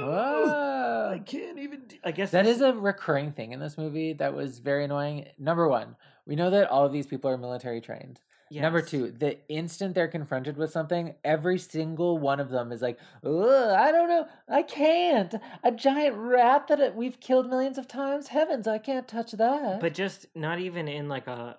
Whoa. 0.00 1.10
I 1.12 1.18
can't 1.18 1.58
even. 1.58 1.80
Do-. 1.88 1.96
I 2.04 2.12
guess 2.12 2.30
that 2.30 2.46
is 2.46 2.60
a 2.60 2.72
recurring 2.72 3.32
thing 3.32 3.52
in 3.52 3.60
this 3.60 3.78
movie 3.78 4.12
that 4.14 4.34
was 4.34 4.58
very 4.58 4.84
annoying. 4.84 5.26
Number 5.38 5.68
one, 5.68 5.96
we 6.26 6.36
know 6.36 6.50
that 6.50 6.70
all 6.70 6.84
of 6.84 6.92
these 6.92 7.06
people 7.06 7.30
are 7.30 7.38
military 7.38 7.80
trained. 7.80 8.20
Number 8.50 8.80
two, 8.80 9.10
the 9.10 9.38
instant 9.48 9.94
they're 9.94 10.08
confronted 10.08 10.56
with 10.56 10.70
something, 10.70 11.14
every 11.22 11.58
single 11.58 12.18
one 12.18 12.40
of 12.40 12.48
them 12.48 12.72
is 12.72 12.80
like, 12.80 12.98
Ugh, 13.24 13.70
I 13.76 13.92
don't 13.92 14.08
know, 14.08 14.26
I 14.48 14.62
can't. 14.62 15.34
A 15.62 15.70
giant 15.70 16.16
rat 16.16 16.68
that 16.68 16.96
we've 16.96 17.20
killed 17.20 17.50
millions 17.50 17.76
of 17.76 17.88
times. 17.88 18.28
Heavens, 18.28 18.66
I 18.66 18.78
can't 18.78 19.06
touch 19.06 19.32
that. 19.32 19.80
But 19.80 19.94
just 19.94 20.26
not 20.34 20.60
even 20.60 20.88
in 20.88 21.08
like 21.08 21.26
a 21.26 21.58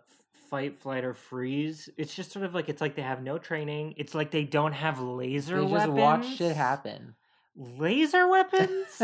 fight, 0.50 0.80
flight, 0.80 1.04
or 1.04 1.14
freeze. 1.14 1.90
It's 1.98 2.16
just 2.16 2.32
sort 2.32 2.46
of 2.46 2.54
like 2.54 2.70
it's 2.70 2.82
like 2.82 2.96
they 2.96 3.02
have 3.02 3.22
no 3.24 3.38
training. 3.38 3.94
It's 3.98 4.16
like 4.16 4.32
they 4.32 4.44
don't 4.44 4.74
have 4.74 5.00
laser 5.00 5.64
weapons. 5.64 5.70
they 5.72 6.02
weapons. 6.02 6.28
just 6.28 6.32
watch 6.32 6.38
shit 6.38 6.56
happen. 6.56 7.16
Laser 7.56 8.28
weapons? 8.28 9.02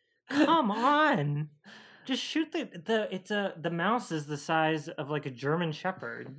Come 0.30 0.70
on. 0.70 1.48
Just 2.04 2.22
shoot 2.22 2.52
the 2.52 2.64
the 2.84 3.08
it's 3.14 3.30
a 3.30 3.54
the 3.60 3.70
mouse 3.70 4.10
is 4.12 4.26
the 4.26 4.36
size 4.38 4.88
of 4.88 5.10
like 5.10 5.26
a 5.26 5.30
German 5.30 5.72
shepherd. 5.72 6.34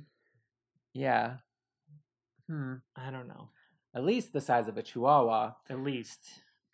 yeah. 0.92 1.36
Hmm. 2.48 2.74
I 2.96 3.10
don't 3.10 3.28
know. 3.28 3.50
At 3.94 4.04
least 4.04 4.32
the 4.32 4.40
size 4.40 4.66
of 4.68 4.76
a 4.76 4.82
chihuahua. 4.82 5.52
At 5.68 5.80
least. 5.80 6.20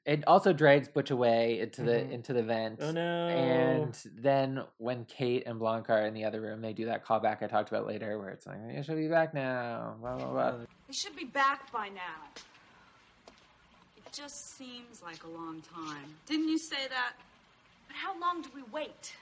It 0.06 0.22
also 0.28 0.52
drags 0.52 0.86
Butch 0.88 1.10
away 1.10 1.58
into 1.58 1.82
the 1.82 1.96
Mhm. 1.96 2.12
into 2.12 2.32
the 2.32 2.44
vent. 2.44 2.78
Oh 2.80 2.92
no. 2.92 3.26
And 3.28 3.92
then 4.14 4.62
when 4.78 5.04
Kate 5.04 5.42
and 5.46 5.58
Blanca 5.58 5.92
are 5.94 6.06
in 6.06 6.14
the 6.14 6.24
other 6.24 6.40
room, 6.40 6.60
they 6.62 6.72
do 6.72 6.86
that 6.86 7.04
callback 7.04 7.42
I 7.42 7.48
talked 7.48 7.70
about 7.70 7.86
later, 7.88 8.16
where 8.16 8.30
it's 8.30 8.46
like, 8.46 8.58
"You 8.72 8.82
should 8.84 8.96
be 8.96 9.08
back 9.08 9.34
now." 9.34 9.96
Blah 10.00 10.16
blah 10.16 10.30
blah. 10.30 10.50
They 10.86 10.92
should 10.92 11.16
be 11.16 11.24
back 11.24 11.72
by 11.72 11.88
now. 11.88 12.22
It 13.96 14.12
just 14.12 14.56
seems 14.56 15.02
like 15.02 15.24
a 15.24 15.28
long 15.28 15.60
time. 15.62 16.14
Didn't 16.26 16.48
you 16.48 16.58
say 16.58 16.86
that? 16.88 17.14
But 17.88 17.96
how 17.96 18.18
long 18.20 18.42
do 18.42 18.50
we 18.54 18.62
wait? 18.62 19.16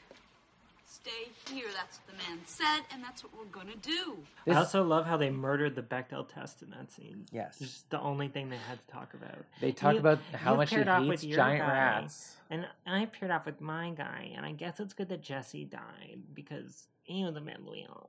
Stay 1.04 1.54
here, 1.54 1.66
that's 1.76 1.98
what 1.98 2.06
the 2.16 2.30
man 2.30 2.40
said, 2.46 2.80
and 2.90 3.04
that's 3.04 3.22
what 3.22 3.30
we're 3.36 3.44
gonna 3.52 3.76
do. 3.82 4.16
This- 4.46 4.56
I 4.56 4.60
also 4.60 4.82
love 4.82 5.04
how 5.04 5.18
they 5.18 5.28
murdered 5.28 5.74
the 5.74 5.82
Bechdel 5.82 6.26
test 6.26 6.62
in 6.62 6.70
that 6.70 6.90
scene. 6.90 7.26
Yes. 7.30 7.60
It's 7.60 7.72
just 7.72 7.90
the 7.90 8.00
only 8.00 8.28
thing 8.28 8.48
they 8.48 8.56
had 8.56 8.78
to 8.78 8.86
talk 8.90 9.12
about. 9.12 9.44
They 9.60 9.70
talk 9.70 9.92
You- 9.94 10.00
about 10.00 10.18
how 10.32 10.54
much 10.54 10.70
he 10.70 10.76
paired 10.76 10.88
hates 10.88 11.22
with 11.22 11.30
giant 11.30 11.60
guy, 11.60 11.68
rats. 11.72 12.38
And 12.48 12.66
I 12.86 13.04
paired 13.04 13.30
off 13.30 13.44
with 13.44 13.60
my 13.60 13.90
guy, 13.90 14.32
and 14.34 14.46
I 14.46 14.52
guess 14.52 14.80
it's 14.80 14.94
good 14.94 15.10
that 15.10 15.20
Jesse 15.20 15.66
died 15.66 16.22
because 16.32 16.88
he 17.02 17.22
was 17.22 17.36
a 17.36 17.40
bad 17.42 17.62
wheel. 17.66 18.08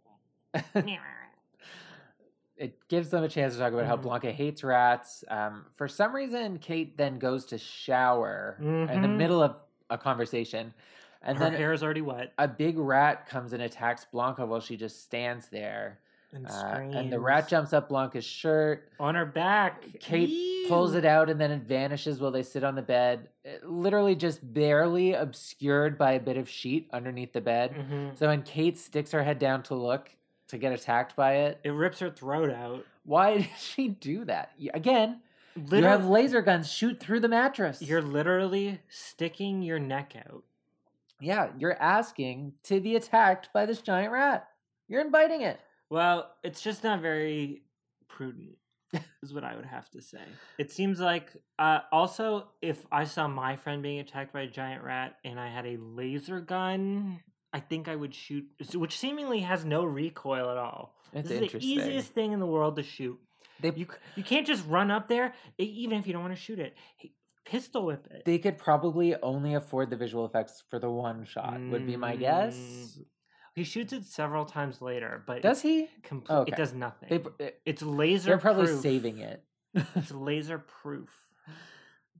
it 2.57 2.87
gives 2.87 3.09
them 3.09 3.25
a 3.25 3.27
chance 3.27 3.55
to 3.55 3.59
talk 3.59 3.73
about 3.73 3.87
how 3.87 3.97
Mhm. 3.97 4.03
Blanca 4.03 4.31
hates 4.31 4.63
rats. 4.63 5.25
Um, 5.27 5.65
for 5.75 5.89
some 5.89 6.15
reason, 6.15 6.59
Kate 6.59 6.95
then 6.95 7.19
goes 7.19 7.45
to 7.47 7.57
shower 7.57 8.55
in 8.61 9.01
the 9.01 9.07
Mhm. 9.09 9.17
middle 9.17 9.43
of 9.43 9.57
a 9.89 9.97
conversation, 9.97 10.73
and 11.25 11.37
Her 11.37 11.45
then 11.45 11.53
hair 11.53 11.73
is 11.73 11.83
already 11.83 12.01
wet. 12.01 12.33
a 12.37 12.47
big 12.47 12.77
rat 12.77 13.27
comes 13.27 13.53
and 13.53 13.61
attacks 13.63 14.05
Blanca 14.05 14.45
while 14.45 14.59
she 14.61 14.77
just 14.77 15.03
stands 15.03 15.49
there. 15.49 15.99
And, 16.33 16.47
Uh, 16.47 16.51
and 16.99 17.11
the 17.13 17.19
rat 17.19 17.47
jumps 17.47 17.71
up 17.71 17.87
Blanca's 17.89 18.25
shirt. 18.25 18.89
on 18.99 19.15
her 19.15 19.25
back. 19.25 19.85
Kate 20.01 20.67
pulls 20.67 20.93
it 20.93 21.05
out 21.05 21.29
and 21.29 21.39
then 21.39 21.49
it 21.51 21.61
vanishes 21.61 22.19
while 22.19 22.31
they 22.31 22.43
sit 22.43 22.63
on 22.63 22.75
the 22.75 22.81
bed, 22.81 23.29
eh, 23.45 23.57
literally 23.63 24.15
just 24.15 24.39
barely 24.53 25.13
obscured 25.13 25.97
by 25.97 26.11
a 26.13 26.19
bit 26.19 26.35
of 26.35 26.49
sheet 26.49 26.89
underneath 26.91 27.31
the 27.31 27.39
bed. 27.41 27.71
hmm 27.71 28.09
So 28.15 28.27
when 28.27 28.41
Kate 28.43 28.77
sticks 28.77 29.11
her 29.11 29.23
head 29.23 29.39
down 29.39 29.63
to 29.63 29.75
look 29.75 30.09
to 30.49 30.57
get 30.57 30.73
attacked 30.73 31.15
by 31.15 31.35
it, 31.35 31.59
It 31.63 31.69
rips 31.71 31.99
her 31.99 32.09
throat 32.09 32.51
out. 32.51 32.83
why 33.03 33.37
did 33.37 33.47
she 33.57 33.87
do 33.87 34.25
that? 34.25 34.51
Again, 34.73 35.21
you 35.55 35.83
have 35.83 36.05
laser 36.05 36.41
guns 36.41 36.69
shoot 36.69 36.99
through 36.99 37.21
the 37.21 37.29
mattress. 37.29 37.81
You're 37.81 38.01
literally 38.01 38.81
sticking 38.89 39.61
your 39.61 39.79
neck 39.79 40.15
out. 40.17 40.43
Yeah, 41.19 41.49
you're 41.57 41.79
asking 41.81 42.53
to 42.63 42.79
be 42.79 42.95
attacked 42.95 43.49
by 43.53 43.65
this 43.65 43.81
giant 43.81 44.11
rat. 44.11 44.47
You're 44.87 45.01
inviting 45.01 45.41
it. 45.41 45.59
Well, 45.89 46.31
it's 46.43 46.61
just 46.61 46.83
not 46.83 47.01
very 47.01 47.63
prudent, 48.07 48.57
is 49.23 49.33
what 49.33 49.43
I 49.43 49.55
would 49.55 49.65
have 49.65 49.89
to 49.91 50.01
say. 50.01 50.21
It 50.57 50.71
seems 50.71 50.99
like, 50.99 51.31
uh, 51.59 51.79
also, 51.91 52.47
if 52.61 52.85
I 52.91 53.05
saw 53.05 53.27
my 53.27 53.55
friend 53.55 53.81
being 53.81 53.99
attacked 53.99 54.33
by 54.33 54.41
a 54.41 54.47
giant 54.47 54.83
rat 54.83 55.17
and 55.23 55.39
I 55.39 55.49
had 55.49 55.65
a 55.65 55.77
laser 55.77 56.39
gun, 56.39 57.19
I 57.53 57.59
think 57.59 57.87
I 57.87 57.95
would 57.95 58.13
shoot, 58.13 58.45
which 58.73 58.97
seemingly 58.97 59.39
has 59.41 59.63
no 59.63 59.85
recoil 59.85 60.49
at 60.49 60.57
all. 60.57 60.95
It's 61.13 61.29
this 61.29 61.41
is 61.41 61.51
the 61.53 61.65
easiest 61.65 62.13
thing 62.13 62.33
in 62.33 62.39
the 62.39 62.45
world 62.45 62.75
to 62.75 62.83
shoot. 62.83 63.19
They 63.61 63.71
You 63.73 63.87
you 64.15 64.23
can't 64.23 64.45
just 64.45 64.67
run 64.67 64.91
up 64.91 65.07
there, 65.07 65.33
even 65.57 65.97
if 65.97 66.07
you 66.07 66.13
don't 66.13 66.21
want 66.21 66.35
to 66.35 66.41
shoot 66.41 66.59
it. 66.59 66.75
Pistol 67.45 67.85
whip 67.85 68.07
it. 68.11 68.23
they 68.25 68.39
could 68.39 68.57
probably 68.57 69.15
only 69.21 69.53
afford 69.53 69.89
the 69.89 69.95
visual 69.95 70.25
effects 70.25 70.63
for 70.69 70.79
the 70.79 70.89
one 70.89 71.25
shot. 71.25 71.59
Would 71.59 71.85
be 71.85 71.95
my 71.97 72.15
guess. 72.15 72.55
Mm, 72.57 73.05
He 73.55 73.63
shoots 73.63 73.93
it 73.93 74.03
several 74.05 74.45
times 74.45 74.81
later, 74.81 75.23
but 75.27 75.41
Does 75.41 75.61
he? 75.61 75.87
Comple- 76.03 76.29
Okay. 76.41 76.51
It 76.51 76.57
does 76.57 76.73
nothing. 76.73 77.09
They, 77.37 77.45
eh, 77.45 77.49
it's 77.65 77.81
laser. 77.81 78.29
they're 78.31 78.37
probably 78.37 78.65
proof. 78.67 78.81
saving 78.81 79.19
it. 79.19 79.43
It's 79.95 80.11
laser 80.29 80.57
proof. 80.57 81.09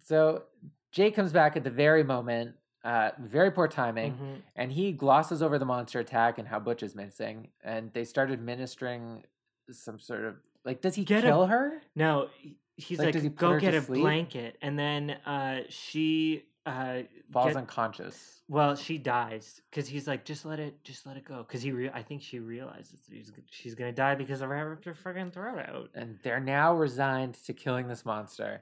So 0.02 0.44
Jake 0.92 1.16
comes 1.16 1.32
back 1.34 1.58
at 1.58 1.64
the 1.64 1.70
very 1.72 2.04
moment. 2.04 2.56
Uh, 2.84 3.10
very 3.20 3.50
poor 3.50 3.68
timing, 3.68 4.14
Mhm. 4.14 4.42
and 4.56 4.72
he 4.72 4.92
glosses 4.92 5.42
over 5.42 5.58
the 5.58 5.66
monster 5.66 6.00
attack 6.00 6.38
and 6.38 6.48
how 6.48 6.60
Butch 6.60 6.84
is 6.84 6.94
missing. 6.94 7.50
And 7.64 7.92
they 7.94 8.04
start 8.04 8.30
administering 8.30 9.24
some 9.72 9.98
sort 9.98 10.24
of 10.26 10.36
like, 10.64 10.82
does 10.82 10.94
he 10.94 11.04
Get 11.04 11.24
a- 11.24 11.28
kill 11.28 11.48
her? 11.48 11.82
No, 11.96 12.30
he's 12.78 13.00
Like, 13.00 13.16
like, 13.16 13.36
go 13.36 13.60
get 13.60 13.74
a 13.74 13.82
sleep?" 13.82 14.02
blanket, 14.02 14.58
and 14.62 14.78
then 14.78 15.12
uh, 15.26 15.62
she 15.70 16.44
uh, 16.66 17.02
Falls 17.32 17.48
get- 17.54 17.58
unconscious. 17.58 18.42
Well, 18.48 18.76
she 18.76 18.98
dies 19.00 19.62
because 19.72 19.88
he's 19.88 20.08
like, 20.08 20.24
just 20.26 20.46
let 20.46 20.60
it, 20.60 20.84
just 20.84 21.06
let 21.08 21.18
it 21.18 21.26
go. 21.26 21.38
Because 21.40 21.62
he, 21.64 21.72
re- 21.72 21.90
I 21.94 22.04
think 22.04 22.22
she 22.22 22.38
realizes 22.40 23.00
that 23.08 23.16
he's, 23.16 23.32
she's 23.50 23.74
gonna 23.76 23.92
die 23.92 24.14
because 24.16 24.42
of 24.42 24.50
her 24.50 24.70
ripped 24.70 24.86
her 24.86 24.94
friggin' 24.94 25.34
throat 25.34 25.60
out. 25.68 25.90
and 25.96 26.20
they're 26.24 26.40
now 26.40 26.74
resigned 26.76 27.36
to 27.46 27.54
killing 27.54 27.88
this 27.88 28.06
monster. 28.06 28.62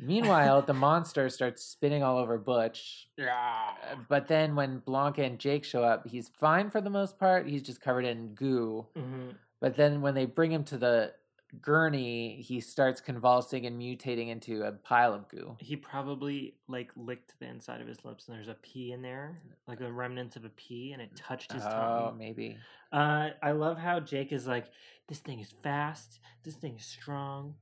Meanwhile, 0.00 0.62
the 0.62 0.72
monster 0.88 1.28
starts 1.28 1.62
spinning 1.62 2.02
all 2.02 2.18
over 2.18 2.38
Butch. 2.38 3.08
Uh, 3.20 3.96
But 4.08 4.28
then 4.28 4.54
when 4.54 4.78
Blanca 4.78 5.22
and 5.22 5.38
Jake 5.38 5.64
show 5.64 5.82
up, 5.82 6.06
he's 6.06 6.28
fine 6.28 6.70
for 6.70 6.80
the 6.80 6.90
most 6.90 7.18
part. 7.18 7.46
He's 7.48 7.62
just 7.62 7.80
covered 7.80 8.04
in 8.04 8.34
goo. 8.34 8.86
Mhm. 8.96 9.34
But 9.60 9.76
then 9.76 10.00
when 10.02 10.14
they 10.14 10.24
bring 10.26 10.52
him 10.52 10.64
to 10.64 10.78
the 10.78 11.12
gurney, 11.60 12.40
he 12.42 12.60
starts 12.60 13.00
convulsing 13.00 13.66
and 13.66 13.80
mutating 13.80 14.28
into 14.28 14.62
a 14.62 14.72
pile 14.72 15.14
of 15.14 15.28
goo. 15.28 15.56
He 15.58 15.76
probably 15.76 16.54
like 16.68 16.90
licked 16.96 17.34
the 17.40 17.46
inside 17.46 17.80
of 17.80 17.86
his 17.86 18.04
lips, 18.04 18.28
and 18.28 18.36
there's 18.36 18.48
a 18.48 18.56
pea 18.62 18.92
in 18.92 19.02
there, 19.02 19.40
like 19.66 19.78
the 19.78 19.92
remnants 19.92 20.36
of 20.36 20.44
a 20.44 20.50
pea, 20.50 20.92
and 20.92 21.02
it 21.02 21.14
touched 21.16 21.52
his 21.52 21.64
Oh, 21.64 21.70
tongue. 21.70 22.18
maybe. 22.18 22.56
Uh, 22.92 23.30
I 23.42 23.52
love 23.52 23.78
how 23.78 24.00
Jake 24.00 24.32
is 24.32 24.46
like, 24.46 24.66
this 25.08 25.18
thing 25.18 25.40
is 25.40 25.54
fast, 25.62 26.20
this 26.44 26.54
thing 26.54 26.76
is 26.76 26.84
strong. 26.84 27.54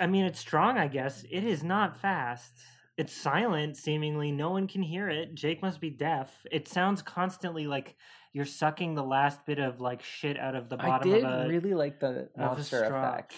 I 0.00 0.06
mean, 0.06 0.24
it's 0.24 0.40
strong, 0.40 0.78
I 0.78 0.88
guess. 0.88 1.24
It 1.30 1.44
is 1.44 1.62
not 1.62 2.00
fast. 2.00 2.52
It's 2.96 3.12
silent, 3.12 3.76
seemingly. 3.76 4.30
No 4.32 4.50
one 4.50 4.66
can 4.66 4.82
hear 4.82 5.08
it. 5.10 5.34
Jake 5.34 5.60
must 5.60 5.80
be 5.80 5.90
deaf. 5.90 6.46
It 6.50 6.68
sounds 6.68 7.02
constantly 7.02 7.66
like 7.66 7.96
you're 8.34 8.44
sucking 8.44 8.94
the 8.96 9.02
last 9.04 9.46
bit 9.46 9.58
of 9.58 9.80
like 9.80 10.02
shit 10.02 10.38
out 10.38 10.54
of 10.54 10.68
the 10.68 10.76
I 10.78 10.86
bottom 10.86 11.10
did 11.10 11.24
of 11.24 11.46
a. 11.46 11.48
really 11.48 11.72
like 11.72 12.00
the 12.00 12.28
monster 12.36 12.84
straw. 12.84 13.12
effects. 13.14 13.36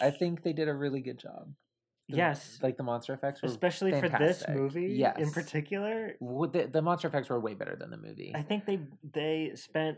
I 0.00 0.10
think 0.10 0.42
they 0.44 0.52
did 0.52 0.68
a 0.68 0.74
really 0.74 1.00
good 1.00 1.18
job. 1.18 1.52
The- 2.08 2.16
Yes. 2.18 2.58
like 2.62 2.76
the 2.76 2.82
monster 2.82 3.14
effects, 3.14 3.40
were 3.42 3.48
Especially 3.48 3.98
for 3.98 4.10
this 4.10 4.44
movie 4.48 4.94
Yes, 4.98 5.16
in 5.18 5.30
particular. 5.30 6.12
The, 6.20 6.68
the 6.70 6.82
monster 6.82 7.08
effects 7.08 7.30
were 7.30 7.40
way 7.40 7.54
better 7.54 7.74
than 7.74 7.90
the 7.90 7.96
movie. 7.96 8.32
I 8.34 8.42
think 8.42 8.66
they 8.66 8.78
they 9.14 9.52
spent 9.54 9.96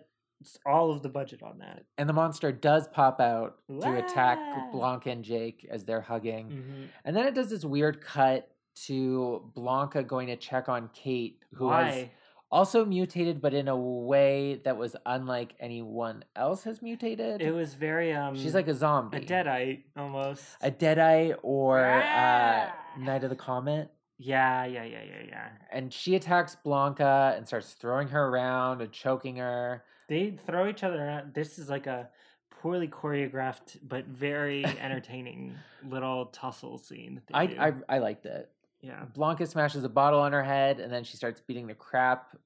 all 0.64 0.92
of 0.92 1.02
the 1.02 1.08
budget 1.08 1.42
on 1.42 1.58
that. 1.58 1.82
and 1.98 2.08
the 2.08 2.12
monster 2.12 2.52
does 2.52 2.86
pop 2.88 3.20
out 3.20 3.56
to 3.80 3.96
attack 3.98 4.38
Wah! 4.38 4.70
Blanca 4.70 5.10
and 5.10 5.24
Jake 5.24 5.66
as 5.68 5.84
they're 5.84 6.02
hugging. 6.02 6.48
Mhm. 6.50 6.88
And 7.04 7.16
then 7.16 7.26
it 7.26 7.34
does 7.34 7.50
this 7.50 7.64
weird 7.64 8.00
cut 8.00 8.48
to 8.86 9.50
Blanca 9.54 10.04
going 10.04 10.26
to 10.28 10.36
check 10.36 10.68
on 10.68 10.90
Kate, 10.92 11.40
who 11.54 11.70
has 11.70 11.94
Why? 11.94 12.10
Also 12.50 12.84
mutated, 12.84 13.40
but 13.40 13.54
in 13.54 13.68
a 13.68 13.76
way 13.76 14.60
that 14.64 14.76
was 14.76 14.96
unlike 15.04 15.54
anyone 15.60 16.24
else 16.34 16.64
has 16.64 16.80
mutated. 16.82 17.42
It 17.42 17.52
was 17.52 17.74
very 17.74 18.12
um. 18.12 18.36
She's 18.36 18.54
like 18.54 18.68
a 18.68 18.74
zombie, 18.74 19.18
a 19.18 19.20
deadite 19.20 19.82
almost. 19.96 20.44
a 20.60 20.70
deadite 20.70 21.36
or 21.42 21.80
uh, 21.84 22.02
Ah! 22.04 22.74
Night 22.98 23.24
of 23.24 23.30
the 23.30 23.36
Comet. 23.36 23.90
Yeah, 24.18 24.64
yeah, 24.64 24.84
yeah, 24.84 25.02
yeah, 25.02 25.22
yeah. 25.28 25.48
And 25.70 25.92
she 25.92 26.14
attacks 26.14 26.56
Blanca 26.56 27.34
and 27.36 27.46
starts 27.46 27.72
throwing 27.74 28.08
her 28.08 28.28
around 28.28 28.80
and 28.80 28.90
choking 28.90 29.36
her. 29.36 29.84
They 30.08 30.30
throw 30.30 30.68
each 30.68 30.82
other 30.82 31.04
around. 31.04 31.34
This 31.34 31.58
is 31.58 31.68
like 31.68 31.86
a 31.86 32.08
poorly 32.48 32.88
choreographed 32.88 33.76
but 33.86 34.06
very 34.06 34.64
entertaining 34.80 35.54
little 35.86 36.26
tussle 36.26 36.78
scene. 36.78 37.16
That 37.16 37.26
they 37.26 37.34
I, 37.34 37.46
do. 37.72 37.80
I 37.90 37.96
I 37.96 37.98
liked 37.98 38.24
it. 38.24 38.50
Yeah. 38.86 39.04
Blanca 39.14 39.46
smashes 39.46 39.84
a 39.84 39.88
bottle 39.88 40.20
on 40.20 40.32
her 40.32 40.42
head, 40.44 40.80
and 40.80 40.92
then 40.92 41.04
she 41.04 41.16
starts 41.16 41.40
beating 41.40 41.66
the 41.66 41.74
crap. 41.74 42.36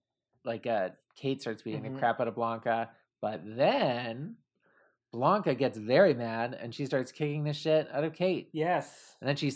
Like 0.44 0.66
uh, 0.66 0.90
Kate 1.16 1.40
starts 1.40 1.62
beating 1.62 1.82
Mhm. 1.82 1.92
the 1.94 1.98
crap 1.98 2.20
out 2.20 2.28
of 2.28 2.34
Blanca, 2.34 2.90
but 3.20 3.42
then 3.44 4.36
Blanca 5.12 5.54
gets 5.54 5.76
very 5.76 6.14
mad, 6.14 6.56
and 6.60 6.74
she 6.74 6.86
starts 6.86 7.12
kicking 7.12 7.44
the 7.44 7.52
shit 7.52 7.88
out 7.92 8.04
of 8.04 8.12
Kate. 8.14 8.48
Yes. 8.52 9.16
And 9.20 9.28
then 9.28 9.36
she 9.36 9.52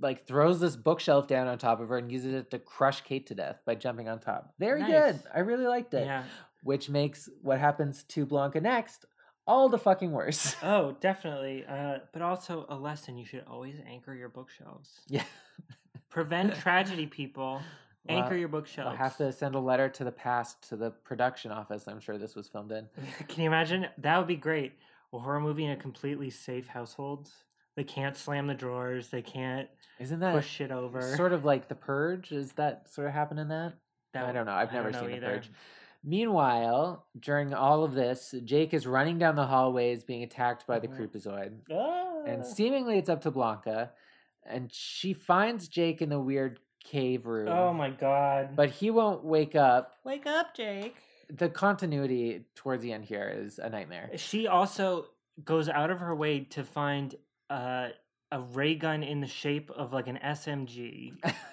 like 0.00 0.26
throws 0.26 0.58
this 0.58 0.74
bookshelf 0.74 1.26
down 1.28 1.46
on 1.48 1.58
top 1.58 1.80
of 1.80 1.88
her 1.88 1.98
and 1.98 2.10
uses 2.10 2.34
it 2.34 2.50
to 2.50 2.58
crush 2.58 3.02
Kate 3.02 3.26
to 3.26 3.34
death 3.34 3.60
by 3.66 3.74
jumping 3.74 4.08
on 4.08 4.18
top. 4.20 4.54
Very 4.58 4.82
good. 4.84 5.20
I 5.34 5.40
really 5.40 5.66
liked 5.66 5.92
it. 5.94 6.06
Yeah. 6.06 6.24
Which 6.64 6.88
makes 6.88 7.28
what 7.42 7.58
happens 7.60 8.02
to 8.04 8.24
Blanca 8.26 8.60
next 8.60 9.04
all 9.44 9.68
the 9.68 9.78
fucking 9.78 10.12
worse. 10.12 10.54
Oh, 10.62 10.96
definitely. 11.00 11.64
Uh, 11.68 11.98
but 12.12 12.22
also 12.22 12.64
a 12.68 12.76
lesson: 12.76 13.18
you 13.18 13.26
should 13.26 13.44
always 13.46 13.74
anchor 13.86 14.14
your 14.14 14.28
bookshelves. 14.28 15.00
yeah. 15.08 15.24
Prevent 16.12 16.54
tragedy, 16.60 17.06
people. 17.06 17.60
Anchor 18.08 18.36
your 18.36 18.48
bookshelves. 18.48 18.90
I'll 18.90 18.96
have 18.96 19.16
to 19.18 19.32
send 19.32 19.54
a 19.54 19.60
letter 19.60 19.88
to 19.88 20.04
the 20.04 20.10
past 20.12 20.68
to 20.68 20.76
the 20.76 20.90
production 20.90 21.50
office. 21.52 21.86
I'm 21.86 22.00
sure 22.00 22.18
this 22.18 22.34
was 22.34 22.48
filmed 22.48 22.72
in. 22.72 22.86
Can 23.28 23.42
you 23.42 23.46
imagine? 23.48 23.86
That 23.98 24.18
would 24.18 24.26
be 24.26 24.36
great. 24.36 24.72
A 25.12 25.18
horror 25.18 25.40
movie 25.40 25.64
in 25.64 25.70
a 25.70 25.76
completely 25.76 26.28
safe 26.30 26.66
household. 26.66 27.30
They 27.76 27.84
can't 27.84 28.16
slam 28.16 28.46
the 28.48 28.54
drawers. 28.54 29.08
They 29.08 29.22
can't 29.22 29.68
Isn't 30.00 30.20
that 30.20 30.34
push 30.34 30.48
shit 30.48 30.70
over. 30.70 31.00
sort 31.16 31.32
of 31.32 31.44
like 31.44 31.68
The 31.68 31.74
Purge? 31.74 32.32
Is 32.32 32.52
that 32.52 32.88
sort 32.92 33.06
of 33.06 33.14
happen 33.14 33.38
in 33.38 33.48
that? 33.48 33.74
That 34.12 34.26
I 34.26 34.32
don't 34.32 34.44
know. 34.46 34.52
I've 34.52 34.72
never 34.72 34.90
know 34.90 35.00
seen 35.06 35.20
The. 35.20 35.26
Purge. 35.26 35.50
Meanwhile, 36.04 37.06
during 37.18 37.54
all 37.54 37.84
of 37.84 37.94
this, 37.94 38.34
Jake 38.44 38.74
is 38.74 38.86
running 38.86 39.18
down 39.18 39.36
the 39.36 39.46
hallways 39.46 40.02
being 40.04 40.22
attacked 40.24 40.66
by 40.66 40.78
the 40.80 40.88
Mhm. 40.88 40.98
creepozoid. 40.98 41.52
Ah. 41.72 42.24
And 42.26 42.44
seemingly 42.44 42.98
it's 42.98 43.08
up 43.08 43.22
to 43.22 43.30
Blanca. 43.30 43.92
And 44.44 44.72
she 44.72 45.12
finds 45.12 45.68
Jake 45.68 46.02
in 46.02 46.08
the 46.08 46.20
weird 46.20 46.58
cave 46.84 47.26
room. 47.26 47.48
oh 47.48 47.72
my 47.72 47.90
god! 47.90 48.56
But 48.56 48.70
he 48.70 48.90
won't 48.90 49.24
wake 49.24 49.54
up. 49.54 49.94
wake 50.04 50.26
up, 50.26 50.54
Jake. 50.54 50.96
The 51.30 51.48
continuity 51.48 52.44
towards 52.54 52.82
the 52.82 52.92
end 52.92 53.04
here 53.04 53.32
is 53.34 53.58
a 53.58 53.70
nightmare. 53.70 54.10
She 54.16 54.46
also 54.46 55.06
goes 55.44 55.68
out 55.68 55.90
of 55.90 56.00
her 56.00 56.14
way 56.14 56.40
to 56.40 56.64
find 56.64 57.14
uh, 57.48 57.88
a 58.30 58.40
ray 58.40 58.74
gun 58.74 59.02
in 59.02 59.20
the 59.20 59.26
shape 59.26 59.70
of 59.70 59.92
like 59.92 60.08
an 60.08 60.18
SMG, 60.22 61.12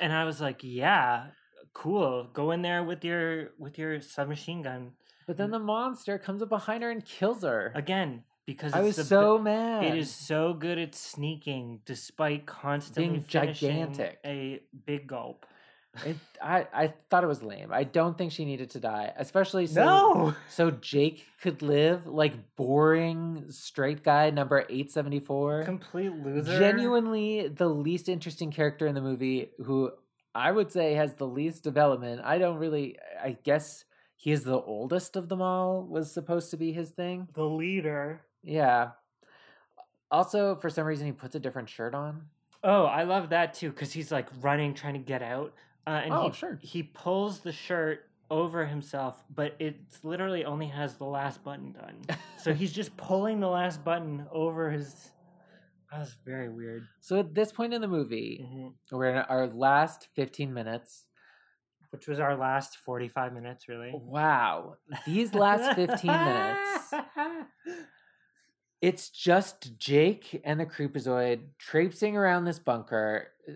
and 0.00 0.12
I 0.12 0.24
was 0.24 0.40
like, 0.40 0.60
"Yeah, 0.62 1.28
cool. 1.72 2.28
Go 2.32 2.50
in 2.50 2.62
there 2.62 2.84
with 2.84 3.04
your 3.04 3.50
with 3.58 3.78
your 3.78 4.00
submachine 4.00 4.62
gun 4.62 4.92
but 5.26 5.36
then 5.36 5.52
the 5.52 5.60
monster 5.60 6.18
comes 6.18 6.42
up 6.42 6.48
behind 6.48 6.82
her 6.82 6.90
and 6.90 7.04
kills 7.04 7.42
her. 7.42 7.72
again." 7.74 8.24
Because 8.50 8.72
I 8.72 8.80
was 8.80 8.96
so 9.06 9.38
mad. 9.38 9.84
It 9.84 9.96
is 9.96 10.12
so 10.12 10.54
good 10.54 10.76
at 10.76 10.96
sneaking, 10.96 11.82
despite 11.84 12.46
constantly 12.46 13.18
Being 13.18 13.24
gigantic. 13.28 14.18
A 14.24 14.60
big 14.86 15.06
gulp. 15.06 15.46
It, 16.04 16.16
I 16.42 16.66
I 16.74 16.94
thought 17.08 17.22
it 17.22 17.28
was 17.28 17.44
lame. 17.44 17.70
I 17.72 17.84
don't 17.84 18.18
think 18.18 18.32
she 18.32 18.44
needed 18.44 18.70
to 18.70 18.80
die, 18.80 19.12
especially 19.16 19.68
so 19.68 19.84
No! 19.84 20.34
so 20.48 20.72
Jake 20.72 21.24
could 21.40 21.62
live 21.62 22.08
like 22.08 22.56
boring 22.56 23.44
straight 23.50 24.02
guy 24.02 24.30
number 24.30 24.66
eight 24.68 24.90
seventy 24.90 25.20
four. 25.20 25.62
Complete 25.62 26.12
loser. 26.12 26.58
Genuinely 26.58 27.46
the 27.46 27.68
least 27.68 28.08
interesting 28.08 28.50
character 28.50 28.88
in 28.88 28.96
the 28.96 29.00
movie, 29.00 29.52
who 29.64 29.92
I 30.34 30.50
would 30.50 30.72
say 30.72 30.94
has 30.94 31.14
the 31.14 31.26
least 31.28 31.62
development. 31.62 32.22
I 32.24 32.38
don't 32.38 32.58
really. 32.58 32.96
I 33.22 33.36
guess 33.44 33.84
he 34.16 34.32
is 34.32 34.42
the 34.42 34.60
oldest 34.60 35.14
of 35.14 35.28
them 35.28 35.40
all 35.40 35.86
was 35.86 36.12
supposed 36.12 36.50
to 36.50 36.56
be 36.56 36.72
his 36.72 36.90
thing. 36.90 37.28
The 37.34 37.44
leader. 37.44 38.22
Yeah. 38.42 38.90
Also, 40.10 40.56
for 40.56 40.70
some 40.70 40.86
reason, 40.86 41.06
he 41.06 41.12
puts 41.12 41.34
a 41.34 41.40
different 41.40 41.68
shirt 41.68 41.94
on. 41.94 42.22
Oh, 42.62 42.84
I 42.84 43.04
love 43.04 43.30
that 43.30 43.54
too 43.54 43.70
because 43.70 43.92
he's 43.92 44.10
like 44.12 44.28
running, 44.40 44.74
trying 44.74 44.94
to 44.94 44.98
get 45.00 45.22
out. 45.22 45.54
Uh, 45.86 45.90
and 46.04 46.12
Oh, 46.12 46.28
he, 46.28 46.32
sure. 46.34 46.58
he 46.60 46.82
pulls 46.82 47.40
the 47.40 47.52
shirt 47.52 48.06
over 48.30 48.66
himself, 48.66 49.24
but 49.34 49.54
it's 49.58 50.04
literally 50.04 50.44
only 50.44 50.66
has 50.68 50.96
the 50.96 51.04
last 51.04 51.42
button 51.42 51.72
done. 51.72 51.96
so 52.36 52.52
he's 52.52 52.72
just 52.72 52.96
pulling 52.96 53.40
the 53.40 53.48
last 53.48 53.82
button 53.84 54.26
over 54.32 54.70
his. 54.70 55.10
That's 55.90 56.14
very 56.24 56.48
weird. 56.48 56.86
So 57.00 57.18
at 57.18 57.34
this 57.34 57.50
point 57.50 57.72
in 57.74 57.80
the 57.80 57.88
movie, 57.88 58.46
Mhm. 58.48 58.74
we're 58.92 59.06
in 59.10 59.16
our 59.16 59.46
last 59.48 60.08
15 60.14 60.52
minutes. 60.52 61.06
Which 61.90 62.06
was 62.06 62.20
our 62.20 62.36
last 62.36 62.76
forty-five 62.78 63.32
minutes, 63.32 63.66
really. 63.68 63.90
Wow. 63.92 64.76
These 65.06 65.34
last 65.34 65.74
15 65.74 66.08
minutes, 66.08 66.94
it's 68.80 69.10
just 69.10 69.76
Jake 69.78 70.40
and 70.44 70.58
the 70.58 70.66
Creepozoid 70.66 71.40
traipsing 71.58 72.16
around 72.16 72.44
this 72.44 72.58
bunker. 72.58 73.28
Uh, 73.48 73.52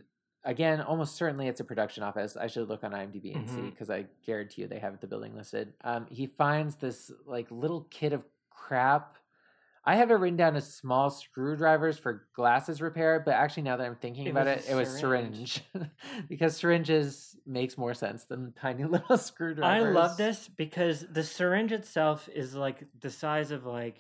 Again, 0.47 0.83
almost 0.83 1.17
certainly 1.17 1.49
it's 1.49 1.61
a 1.61 1.65
production 1.65 2.03
office. 2.03 2.37
I 2.37 2.49
should 2.49 2.69
look 2.69 2.85
on 2.85 2.91
IMDb 2.93 3.35
and 3.35 3.49
see 3.49 3.57
Mhm. 3.63 3.71
because 3.71 3.89
I 3.89 4.05
guarantee 4.27 4.61
you 4.61 4.69
they 4.69 4.79
have 4.79 5.01
the 5.01 5.07
building 5.07 5.35
listed. 5.35 5.73
Um, 5.83 6.07
he 6.11 6.27
finds 6.27 6.77
this 6.77 7.11
like 7.25 7.51
little 7.51 7.87
kit 7.91 8.13
of 8.13 8.23
crap. 8.51 9.17
I 9.87 9.97
have 9.97 10.11
it 10.11 10.15
written 10.15 10.37
down 10.37 10.55
as 10.55 10.71
small 10.71 11.09
screwdrivers 11.09 11.97
for 11.99 12.27
glasses 12.35 12.83
repair, 12.83 13.21
but 13.21 13.33
actually 13.33 13.63
now 13.63 13.79
that 13.79 13.87
I'm 13.87 13.97
thinking 13.97 14.27
It 14.27 14.31
about 14.33 14.47
it, 14.47 14.67
it 14.69 14.75
was 14.75 14.91
syringe 14.91 15.63
because 16.29 16.57
syringes 16.59 17.37
makes 17.47 17.79
more 17.79 17.95
sense 17.95 18.25
than 18.25 18.53
tiny 18.53 18.85
little 18.97 19.17
screwdrivers. 19.17 19.65
I 19.65 19.79
love 19.81 20.19
this 20.19 20.49
because 20.49 21.07
the 21.11 21.23
syringe 21.23 21.73
itself 21.73 22.29
is 22.35 22.55
like 22.55 22.85
the 23.01 23.09
size 23.11 23.51
of 23.51 23.65
like 23.65 23.97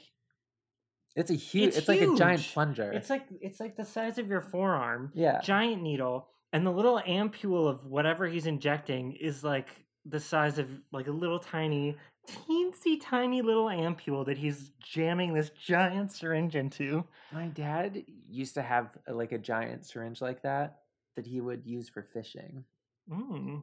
It's 1.16 1.30
a 1.30 1.34
huge. 1.34 1.68
It's, 1.68 1.76
It's 1.78 1.88
like 1.88 2.00
a 2.00 2.14
giant 2.16 2.42
plunger. 2.52 2.90
it's 2.92 3.10
like 3.10 3.26
it's 3.40 3.60
like 3.60 3.76
the 3.76 3.84
size 3.84 4.18
of 4.18 4.28
your 4.28 4.40
forearm. 4.40 5.10
yeah. 5.14 5.40
giant 5.42 5.82
needle 5.82 6.28
and 6.52 6.66
the 6.66 6.70
little 6.70 7.00
ampule 7.06 7.68
of 7.68 7.86
whatever 7.86 8.26
he's 8.26 8.46
injecting 8.46 9.12
is 9.12 9.42
like 9.44 9.68
the 10.06 10.20
size 10.20 10.58
of 10.58 10.68
like 10.92 11.06
a 11.08 11.12
little 11.12 11.38
tiny 11.38 11.96
teensy 12.28 12.98
tiny 13.00 13.42
little 13.42 13.66
ampule 13.66 14.24
that 14.26 14.38
he's 14.38 14.70
jamming 14.80 15.34
this 15.34 15.50
giant 15.50 16.10
syringe 16.10 16.56
into 16.56 17.04
My 17.32 17.46
dad 17.48 18.02
used 18.28 18.54
to 18.54 18.62
have 18.62 18.90
like 19.08 19.32
a 19.32 19.38
giant 19.38 19.84
syringe 19.84 20.20
like 20.22 20.42
that 20.42 20.78
that 21.16 21.26
he 21.26 21.40
would 21.40 21.64
use 21.66 21.88
for 21.88 22.02
fishing. 22.02 22.64
mm. 23.10 23.62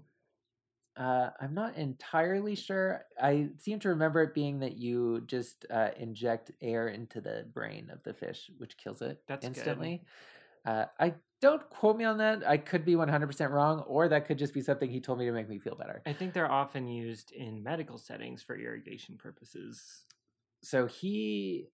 Uh, 0.97 1.29
I'm 1.39 1.53
not 1.53 1.75
entirely 1.77 2.55
sure. 2.55 3.05
I 3.21 3.49
seem 3.57 3.79
to 3.79 3.89
remember 3.89 4.21
it 4.23 4.33
being 4.33 4.59
that 4.59 4.77
you 4.77 5.23
just 5.25 5.65
uh, 5.69 5.89
inject 5.97 6.51
air 6.61 6.89
into 6.89 7.21
the 7.21 7.45
brain 7.53 7.89
of 7.91 8.03
the 8.03 8.13
fish, 8.13 8.51
which 8.57 8.77
kills 8.77 9.01
it 9.01 9.21
That's 9.27 9.45
good. 9.45 9.55
instantly. 9.55 10.03
Uh, 10.65 10.85
I 10.99 11.13
don't 11.41 11.67
quote 11.69 11.97
me 11.97 12.03
on 12.05 12.17
that. 12.19 12.47
I 12.47 12.57
could 12.57 12.85
be 12.85 12.93
100% 12.93 13.49
wrong, 13.49 13.79
or 13.87 14.07
that 14.09 14.25
could 14.27 14.37
just 14.37 14.53
be 14.53 14.61
something 14.61 14.89
he 14.89 14.99
told 14.99 15.17
me 15.17 15.25
to 15.25 15.31
make 15.31 15.49
me 15.49 15.57
feel 15.59 15.75
better. 15.75 16.01
i 16.05 16.13
think 16.13 16.33
they're 16.33 16.51
often 16.51 16.87
used 16.87 17.31
in 17.31 17.63
medical 17.63 17.97
settings 17.97 18.43
for 18.43 18.57
irrigation 18.57 19.17
purposes 19.17 20.03
so 20.61 20.85
he 20.85 21.67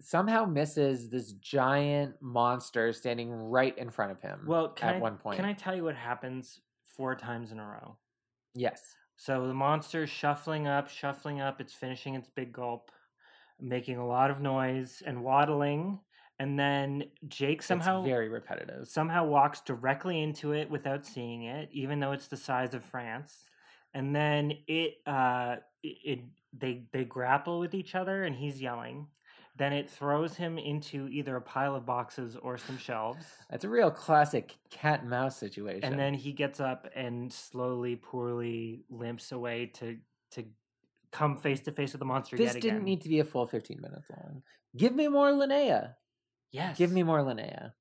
somehow 0.00 0.44
misses 0.46 1.10
this 1.10 1.32
giant 1.32 2.14
monster 2.22 2.92
standing 2.92 3.30
right 3.30 3.76
in 3.76 3.90
front 3.90 4.10
of 4.12 4.20
him. 4.20 4.40
well 4.46 4.68
can 4.68 4.88
at 4.88 4.96
I, 4.96 4.98
one 4.98 5.16
point, 5.18 5.36
can 5.36 5.44
i 5.44 5.52
tell 5.52 5.74
you 5.76 5.84
what 5.84 5.96
happens 5.96 6.60
four 6.86 7.14
times 7.14 7.52
in 7.52 7.58
a 7.58 7.66
row 7.66 7.96
yes, 8.54 8.94
So 9.16 9.46
the 9.46 9.54
monster's 9.54 10.10
shuffling 10.10 10.66
up, 10.66 10.88
shuffling 10.88 11.40
up. 11.40 11.60
It's 11.60 11.72
finishing 11.74 12.14
its 12.14 12.28
big 12.28 12.52
gulp, 12.52 12.90
making 13.60 13.98
a 13.98 14.06
lot 14.06 14.30
of 14.30 14.40
noise 14.40 15.02
and 15.04 15.22
waddling. 15.22 16.00
And 16.38 16.58
then 16.58 17.04
Jake 17.28 17.62
somehow 17.62 18.00
it's 18.00 18.08
very 18.08 18.28
repetitive. 18.28 18.88
somehow 18.88 19.26
walks 19.26 19.60
directly 19.60 20.20
into 20.20 20.52
it 20.52 20.70
without 20.70 21.06
seeing 21.06 21.44
it, 21.44 21.68
even 21.72 22.00
though 22.00 22.12
it's 22.12 22.26
the 22.26 22.36
size 22.36 22.74
of 22.74 22.84
France. 22.84 23.44
And 23.94 24.14
then 24.16 24.52
it 24.66 24.94
uh 25.06 25.56
it, 25.82 25.96
it 26.04 26.20
they 26.52 26.84
they 26.92 27.04
grapple 27.04 27.60
with 27.60 27.74
each 27.74 27.94
other 27.94 28.24
and 28.24 28.34
he's 28.34 28.60
yelling. 28.60 29.06
Then 29.56 29.72
it 29.74 29.90
throws 29.90 30.34
him 30.36 30.56
into 30.56 31.08
either 31.08 31.36
a 31.36 31.40
pile 31.42 31.74
of 31.74 31.84
boxes 31.84 32.36
or 32.36 32.56
some 32.56 32.78
shelves. 32.78 33.26
That's 33.50 33.64
a 33.64 33.68
real 33.68 33.90
classic 33.90 34.54
cat 34.70 35.02
and 35.02 35.10
mouse 35.10 35.36
situation. 35.36 35.84
And 35.84 35.98
then 35.98 36.14
he 36.14 36.32
gets 36.32 36.58
up 36.58 36.88
and 36.96 37.30
slowly, 37.30 37.96
poorly 37.96 38.84
limps 38.88 39.30
away 39.32 39.66
to 39.74 39.98
to 40.32 40.44
come 41.10 41.36
face 41.36 41.60
to 41.60 41.72
face 41.72 41.92
with 41.92 41.98
the 41.98 42.06
monster 42.06 42.38
this 42.38 42.54
yet 42.54 42.62
didn't 42.62 42.76
again. 42.76 42.84
need 42.84 43.02
to 43.02 43.10
be 43.10 43.20
a 43.20 43.24
full 43.24 43.44
15 43.46 43.78
minutes 43.82 44.08
long. 44.08 44.42
Give 44.74 44.94
me 44.94 45.08
more 45.08 45.30
Linnea. 45.30 45.96
yes, 46.50 46.78
Give 46.78 46.90
me 46.90 47.02
more 47.02 47.18
Linnea. 47.20 47.72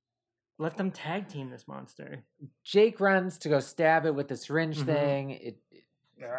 Let 0.59 0.75
them 0.75 0.91
tag 0.91 1.29
team 1.29 1.49
this 1.49 1.65
monster. 1.65 2.25
Jake 2.65 2.99
runs 2.99 3.37
to 3.39 3.49
go 3.49 3.61
stab 3.61 4.05
it 4.05 4.13
with 4.13 4.27
the 4.27 4.35
syringe 4.35 4.79
Mhm. 4.79 4.85
thing. 4.85 5.29
It, 5.31 5.57
it 5.71 5.83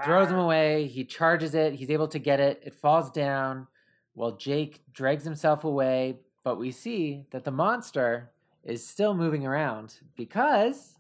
throws 0.04 0.30
him 0.30 0.38
away. 0.38 0.86
He 0.86 1.04
charges 1.06 1.54
it. 1.54 1.72
He's 1.72 1.90
able 1.90 2.08
to 2.08 2.18
get 2.18 2.38
it. 2.38 2.62
It 2.66 2.74
falls 2.74 3.10
down 3.10 3.66
while 4.14 4.32
Jake 4.36 4.82
drags 4.92 5.24
himself 5.24 5.64
away. 5.64 6.18
But 6.44 6.58
we 6.58 6.70
see 6.72 7.26
that 7.30 7.44
the 7.44 7.50
monster 7.52 8.30
is 8.64 8.86
still 8.86 9.14
moving 9.14 9.46
around 9.46 9.94
because 10.16 10.96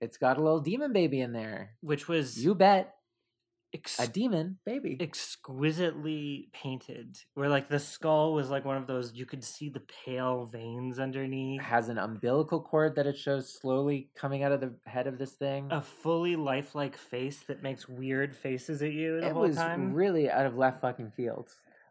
it's 0.00 0.16
got 0.16 0.38
a 0.38 0.42
little 0.42 0.60
demon 0.60 0.92
baby 0.92 1.20
in 1.20 1.32
there. 1.32 1.72
which 1.80 2.06
was 2.08 2.44
You 2.44 2.54
bet. 2.54 2.94
ex- 3.72 3.98
A 3.98 4.06
demon 4.06 4.58
baby. 4.64 4.96
exquisitely 5.00 6.48
painted. 6.52 7.18
Where 7.34 7.48
like 7.48 7.68
the 7.68 7.78
skull 7.78 8.32
was 8.34 8.50
like 8.50 8.64
one 8.64 8.76
of 8.76 8.86
those 8.86 9.12
you 9.14 9.26
could 9.26 9.42
see 9.44 9.68
the 9.68 9.82
pale 10.04 10.46
veins 10.46 10.98
underneath. 10.98 11.60
has 11.62 11.88
an 11.88 11.98
umbilical 11.98 12.60
cord 12.60 12.96
that 12.96 13.06
it 13.06 13.16
shows 13.16 13.52
slowly 13.52 14.10
coming 14.14 14.42
out 14.42 14.52
of 14.52 14.60
the 14.60 14.74
head 14.84 15.06
of 15.06 15.18
this 15.18 15.32
thing. 15.32 15.68
A 15.70 15.80
fully 15.80 16.36
lifelike 16.36 16.96
face 16.96 17.40
that 17.48 17.62
makes 17.62 17.88
weird 17.88 18.34
faces 18.36 18.82
at 18.82 18.92
you 18.92 19.20
the 19.20 19.26
it 19.28 19.32
whole 19.32 19.42
was 19.42 19.56
time. 19.56 19.94
really 19.94 20.30
out 20.30 20.46
of 20.46 20.56
left 20.56 20.80
fucking 20.80 21.10
field. 21.16 21.50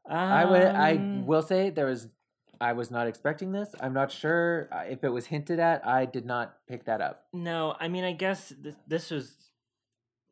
I 0.10 0.46
would. 0.46 0.64
I 0.64 0.96
Um, 0.96 1.26
will 1.26 1.42
say 1.42 1.70
there 1.70 1.86
was. 1.88 2.08
I 2.62 2.74
was 2.74 2.92
not 2.92 3.08
expecting 3.08 3.52
this. 3.52 3.76
I'm 3.82 3.94
not 3.94 4.12
sure 4.12 4.70
uh, 4.72 4.84
if 4.88 5.04
it 5.04 5.10
was 5.10 5.26
hinted 5.26 5.60
at. 5.60 5.86
I 5.86 6.06
did 6.06 6.26
not 6.26 6.56
pick 6.68 6.86
that 6.86 7.02
up. 7.02 7.26
No, 7.34 7.76
I 7.80 7.88
mean, 7.90 8.04
I 8.04 8.14
guess 8.14 8.54
this, 8.58 8.76
this 8.88 9.12
was. 9.12 9.36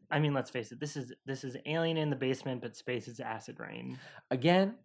I 0.09 0.19
mean, 0.19 0.33
let's 0.33 0.49
face 0.49 0.71
it. 0.71 0.79
This 0.79 0.95
is 0.97 1.13
this 1.25 1.43
is 1.43 1.57
Alien 1.65 1.97
in 1.97 2.09
the 2.09 2.15
basement, 2.15 2.61
but 2.61 2.75
space 2.75 3.07
is 3.07 3.19
acid 3.19 3.59
rain. 3.59 3.97
Again, 4.29 4.75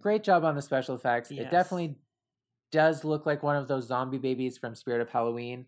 great 0.00 0.22
job 0.24 0.44
on 0.44 0.56
the 0.56 0.62
special 0.62 0.94
effects. 0.94 1.30
It 1.30 1.50
definitely 1.50 1.96
does 2.70 3.04
look 3.04 3.24
like 3.24 3.42
one 3.42 3.56
of 3.56 3.66
those 3.68 3.86
zombie 3.86 4.18
babies 4.18 4.58
from 4.58 4.74
Spirit 4.74 5.00
of 5.00 5.08
Halloween. 5.10 5.66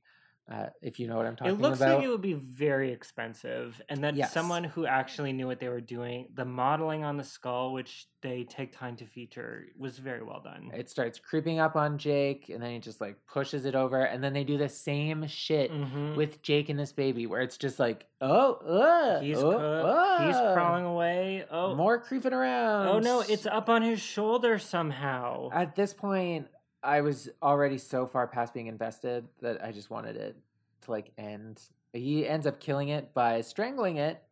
Uh, 0.50 0.66
if 0.82 0.98
you 0.98 1.06
know 1.06 1.16
what 1.16 1.26
I'm 1.26 1.36
talking 1.36 1.52
about. 1.52 1.60
It 1.60 1.62
looks 1.68 1.78
about. 1.80 1.96
like 1.98 2.04
it 2.04 2.08
would 2.08 2.20
be 2.22 2.32
very 2.32 2.90
expensive, 2.92 3.80
and 3.88 4.02
that 4.02 4.16
Yes. 4.16 4.32
someone 4.32 4.64
who 4.64 4.84
actually 4.84 5.32
knew 5.32 5.46
what 5.46 5.60
they 5.60 5.68
were 5.68 5.80
doing, 5.80 6.26
the 6.34 6.44
modeling 6.44 7.04
on 7.04 7.16
the 7.16 7.22
skull, 7.22 7.72
which 7.72 8.08
they 8.22 8.42
take 8.44 8.76
time 8.76 8.96
to 8.96 9.06
feature, 9.06 9.66
was 9.78 9.98
very 9.98 10.24
well 10.24 10.40
done. 10.40 10.72
It 10.74 10.90
starts 10.90 11.20
creeping 11.20 11.60
up 11.60 11.76
on 11.76 11.98
Jake, 11.98 12.48
and 12.48 12.60
then 12.60 12.72
he 12.72 12.78
just 12.80 13.00
like 13.00 13.16
pushes 13.32 13.64
it 13.64 13.76
over, 13.76 14.02
and 14.02 14.24
then 14.24 14.32
they 14.32 14.42
do 14.42 14.58
the 14.58 14.68
same 14.68 15.26
shit 15.28 15.70
Mhm. 15.70 16.16
with 16.16 16.42
Jake 16.42 16.68
and 16.68 16.78
this 16.78 16.92
baby, 16.92 17.26
where 17.28 17.42
it's 17.42 17.56
just 17.56 17.78
like, 17.78 18.06
oh, 18.20 18.54
uh, 18.54 19.20
He's 19.20 19.38
oh, 19.38 19.52
cro- 19.56 20.26
he's 20.26 20.36
crawling 20.54 20.84
away. 20.84 21.44
Oh, 21.48 21.76
more 21.76 22.00
creeping 22.00 22.32
around. 22.32 22.88
oh 22.88 22.98
no! 22.98 23.20
It's 23.20 23.46
up 23.46 23.68
on 23.68 23.82
his 23.82 24.00
shoulder 24.00 24.58
somehow. 24.58 25.50
at 25.52 25.76
this 25.76 25.94
point. 25.94 26.48
I 26.82 27.00
was 27.02 27.28
already 27.42 27.78
so 27.78 28.06
far 28.06 28.26
past 28.26 28.54
being 28.54 28.66
invested 28.66 29.28
that 29.40 29.62
I 29.62 29.72
just 29.72 29.90
wanted 29.90 30.16
it 30.16 30.36
to 30.82 30.90
like 30.90 31.12
end. 31.18 31.60
He 31.92 32.26
ends 32.26 32.46
up 32.46 32.60
killing 32.60 32.88
it 32.88 33.12
by 33.12 33.40
strangling 33.42 33.96
it 33.98 34.22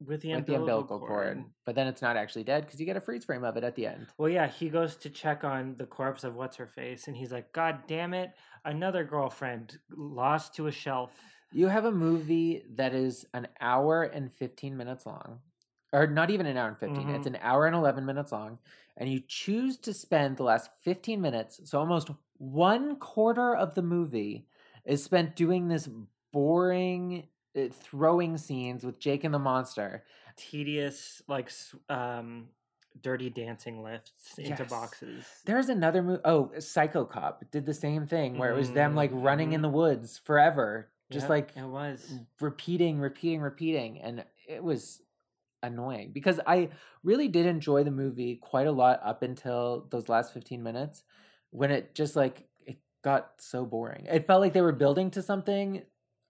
with 0.00 0.22
the 0.22 0.34
with 0.34 0.46
the 0.46 0.54
umbilical, 0.54 0.80
umbilical 0.80 0.98
cord, 1.06 1.44
but 1.64 1.74
then 1.74 1.86
it's 1.86 2.02
not 2.02 2.16
actually 2.16 2.44
dead 2.44 2.64
because 2.64 2.80
you 2.80 2.86
get 2.86 2.96
a 2.96 3.00
freeze 3.00 3.24
frame 3.24 3.44
of 3.44 3.56
it 3.56 3.64
at 3.64 3.74
the 3.74 3.86
end. 3.86 4.06
Well, 4.16 4.28
yeah, 4.30 4.46
he 4.46 4.68
goes 4.68 4.96
to 4.96 5.10
check 5.10 5.44
on 5.44 5.76
the 5.76 5.86
corpse 5.86 6.24
of 6.24 6.34
what's 6.36 6.56
her 6.56 6.66
face, 6.66 7.08
and 7.08 7.16
he's 7.16 7.32
like, 7.32 7.52
"God 7.52 7.80
damn 7.86 8.14
it! 8.14 8.32
Another 8.64 9.04
girlfriend 9.04 9.78
lost 9.90 10.54
to 10.56 10.66
a 10.66 10.72
shelf." 10.72 11.20
You 11.52 11.68
have 11.68 11.84
a 11.84 11.92
movie 11.92 12.64
that 12.74 12.94
is 12.94 13.26
an 13.34 13.48
hour 13.60 14.02
and 14.02 14.32
15 14.32 14.76
minutes 14.76 15.06
long, 15.06 15.40
or 15.92 16.06
not 16.06 16.30
even 16.30 16.46
an 16.46 16.56
hour 16.56 16.68
and 16.68 16.78
15, 16.78 17.10
it's 17.10 17.26
Mhm. 17.26 17.34
an 17.34 17.38
hour 17.42 17.66
and 17.66 17.76
11 17.76 18.04
minutes 18.04 18.32
long, 18.32 18.58
and 18.96 19.10
you 19.10 19.20
choose 19.26 19.76
to 19.78 19.92
spend 19.92 20.36
the 20.36 20.42
last 20.44 20.70
15 20.82 21.20
minutes, 21.20 21.60
so 21.64 21.78
almost 21.78 22.10
one 22.38 22.96
quarter 22.96 23.54
of 23.54 23.74
the 23.74 23.82
movie 23.82 24.46
is 24.84 25.02
spent 25.02 25.36
doing 25.36 25.68
this 25.68 25.88
boring 26.32 27.28
uh, 27.56 27.68
throwing 27.72 28.36
scenes 28.36 28.84
with 28.84 28.98
Jake 28.98 29.24
and 29.24 29.32
the 29.32 29.38
monster. 29.38 30.04
Tedious, 30.36 31.22
like, 31.28 31.50
um, 31.88 32.48
dirty 33.00 33.30
dancing 33.30 33.82
lifts 33.82 34.36
into 34.38 34.62
Yes. 34.62 34.70
boxes. 34.70 35.26
There's 35.44 35.68
another 35.68 36.02
movie. 36.02 36.20
Oh, 36.24 36.50
Psycho 36.58 37.04
Cop 37.04 37.44
did 37.50 37.66
the 37.66 37.74
same 37.74 38.06
thing 38.06 38.36
where 38.38 38.50
it 38.50 38.56
was 38.56 38.72
them 38.72 38.94
like 38.94 39.10
running 39.12 39.52
in 39.52 39.62
the 39.62 39.68
woods 39.68 40.18
forever, 40.18 40.90
just 41.10 41.24
Yep, 41.24 41.30
like 41.30 41.56
it 41.56 41.66
was. 41.68 42.18
repeating, 42.40 42.98
repeating, 42.98 43.40
repeating, 43.40 44.00
and 44.00 44.24
it 44.48 44.62
was 44.62 45.00
annoying 45.64 46.10
because 46.12 46.40
I 46.46 46.70
really 47.02 47.28
did 47.28 47.46
enjoy 47.46 47.84
the 47.84 47.90
movie 47.90 48.38
quite 48.40 48.66
a 48.66 48.72
lot 48.72 49.00
up 49.04 49.22
until 49.22 49.86
those 49.90 50.08
last 50.08 50.32
15 50.32 50.62
minutes 50.62 51.02
when 51.50 51.70
it 51.70 51.94
just 51.94 52.16
like 52.16 52.46
it 52.66 52.78
got 53.02 53.32
so 53.38 53.64
boring. 53.64 54.06
It 54.10 54.26
felt 54.26 54.40
like 54.40 54.52
they 54.52 54.60
were 54.60 54.72
building 54.72 55.10
to 55.12 55.22
something. 55.22 55.82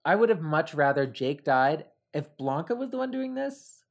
I 0.03 0.15
would 0.15 0.29
have 0.29 0.41
much 0.41 0.73
rather 0.73 1.05
Jake 1.05 1.43
died 1.43 1.85
if 2.13 2.35
Blanca 2.37 2.75
was 2.75 2.89
the 2.91 2.97
one 2.97 3.11
doing 3.11 3.33
this. 3.35 3.83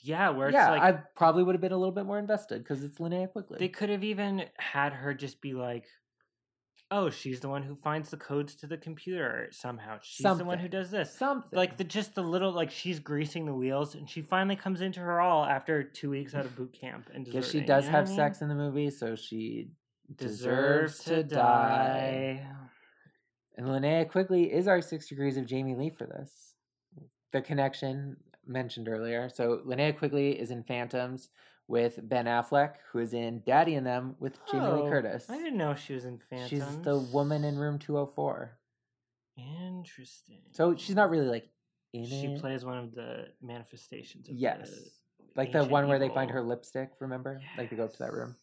Yeah, 0.00 0.30
where 0.30 0.48
it's 0.48 0.54
yeah, 0.54 0.70
like 0.70 0.82
I 0.82 0.92
probably 1.14 1.44
would 1.44 1.54
have 1.54 1.60
been 1.60 1.72
a 1.72 1.76
little 1.76 1.94
bit 1.94 2.06
more 2.06 2.18
invested 2.18 2.58
because 2.58 2.82
it's 2.82 2.98
Linnea 2.98 3.30
Quigley. 3.30 3.58
they 3.60 3.68
could 3.68 3.88
have 3.88 4.02
even 4.02 4.46
had 4.58 4.92
her 4.92 5.14
just 5.14 5.40
be 5.40 5.54
like, 5.54 5.86
"Oh, 6.92 7.10
she's 7.10 7.40
the 7.40 7.48
one 7.48 7.62
who 7.62 7.74
finds 7.74 8.10
the 8.10 8.16
codes 8.16 8.54
to 8.56 8.66
the 8.66 8.76
computer 8.76 9.48
somehow. 9.50 9.98
She's 10.02 10.22
the 10.22 10.44
one 10.44 10.58
who 10.58 10.68
does 10.68 10.90
this." 10.90 11.12
Something 11.16 11.56
Like 11.56 11.76
the 11.78 11.84
just 11.84 12.14
the 12.14 12.22
little 12.22 12.52
like 12.52 12.70
she's 12.70 13.00
greasing 13.00 13.46
the 13.46 13.54
wheels, 13.54 13.94
and 13.94 14.08
she 14.08 14.22
finally 14.22 14.56
comes 14.56 14.80
into 14.80 15.00
her 15.00 15.20
all 15.20 15.44
after 15.44 15.82
two 15.82 16.10
weeks 16.10 16.34
out 16.34 16.44
of 16.44 16.54
boot 16.54 16.72
camp 16.72 17.08
and 17.12 17.26
Guess 17.26 17.50
she 17.50 17.60
does 17.60 17.86
you 17.86 17.90
know 17.90 17.98
have 17.98 18.06
I 18.06 18.08
mean? 18.08 18.16
sex 18.16 18.42
in 18.42 18.48
the 18.48 18.54
movie, 18.54 18.90
so 18.90 19.16
she 19.16 19.70
Deserves 20.16 21.04
to 21.04 21.22
die. 21.22 22.46
And 23.56 23.66
Linnea 23.66 24.08
Quigley 24.08 24.52
is 24.52 24.66
our 24.66 24.80
six 24.80 25.08
degrees 25.08 25.36
of 25.36 25.46
Jamie 25.46 25.74
Lee 25.74 25.90
for 25.90 26.06
this. 26.06 26.54
The 27.32 27.40
connection 27.40 28.16
mentioned 28.46 28.88
earlier. 28.88 29.28
So 29.28 29.60
Linnea 29.66 29.96
Quigley 29.96 30.38
is 30.38 30.50
in 30.50 30.64
Phantoms 30.64 31.28
with 31.72 31.98
Ben 32.06 32.26
Affleck, 32.26 32.74
who 32.92 32.98
is 32.98 33.14
in 33.14 33.40
Daddy 33.46 33.76
and 33.76 33.86
Them 33.86 34.14
with 34.20 34.34
Jamie 34.50 34.66
Lee 34.66 34.82
Oh, 34.82 34.90
Curtis. 34.90 35.24
I 35.30 35.38
didn't 35.38 35.56
know 35.56 35.74
she 35.74 35.94
was 35.94 36.04
in 36.04 36.18
Phantoms. 36.28 36.50
She's 36.50 36.76
the 36.84 36.98
woman 36.98 37.44
in 37.44 37.56
room 37.56 37.78
204. 37.78 38.58
Interesting. 39.38 40.42
So 40.50 40.76
she's 40.76 40.94
not 40.94 41.08
really 41.08 41.28
like 41.28 41.48
in 41.94 42.04
she 42.04 42.26
it. 42.26 42.40
plays 42.42 42.62
one 42.62 42.76
of 42.76 42.94
the 42.94 43.28
manifestations. 43.40 44.28
Of 44.28 44.34
Yes. 44.36 44.70
the 44.70 44.90
like 45.34 45.52
the 45.52 45.64
one 45.64 45.88
where 45.88 45.98
they 45.98 46.10
find 46.10 46.30
her 46.30 46.42
lipstick, 46.42 46.90
remember? 47.00 47.40
Like 47.56 47.70
they 47.70 47.76
go 47.76 47.84
up 47.84 47.92
to 47.94 47.98
that 48.00 48.12
room. 48.12 48.36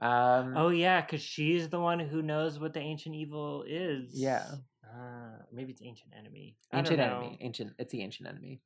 Um 0.00 0.56
Oh 0.56 0.68
yeah, 0.68 1.00
because 1.00 1.20
she's 1.20 1.68
the 1.68 1.80
one 1.80 1.98
who 1.98 2.22
knows 2.22 2.60
what 2.60 2.74
the 2.74 2.80
ancient 2.80 3.16
evil 3.16 3.64
is. 3.66 4.12
Yeah. 4.14 4.46
Uh, 4.84 5.42
maybe 5.52 5.72
it's 5.72 5.82
ancient 5.82 6.12
enemy. 6.16 6.56
I 6.72 6.78
ancient 6.78 7.00
don't 7.00 7.10
know. 7.10 7.16
enemy 7.22 7.38
ancient 7.40 7.72
it's 7.76 7.90
the 7.90 8.02
ancient 8.02 8.28
enemy 8.28 8.60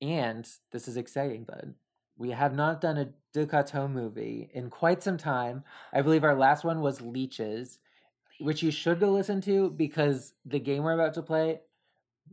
and 0.00 0.48
this 0.70 0.86
is 0.86 0.96
exciting 0.96 1.42
bud 1.42 1.74
we 2.16 2.30
have 2.30 2.54
not 2.54 2.80
done 2.80 2.98
a 2.98 3.08
DeCoteau 3.34 3.90
movie 3.90 4.50
in 4.52 4.68
quite 4.70 5.02
some 5.02 5.16
time 5.16 5.64
i 5.92 6.02
believe 6.02 6.24
our 6.24 6.34
last 6.34 6.64
one 6.64 6.80
was 6.80 7.00
leeches 7.00 7.78
which 8.40 8.62
you 8.62 8.70
should 8.70 9.00
go 9.00 9.10
listen 9.10 9.40
to 9.40 9.70
because 9.70 10.34
the 10.44 10.58
game 10.58 10.82
we're 10.82 10.92
about 10.92 11.14
to 11.14 11.22
play 11.22 11.60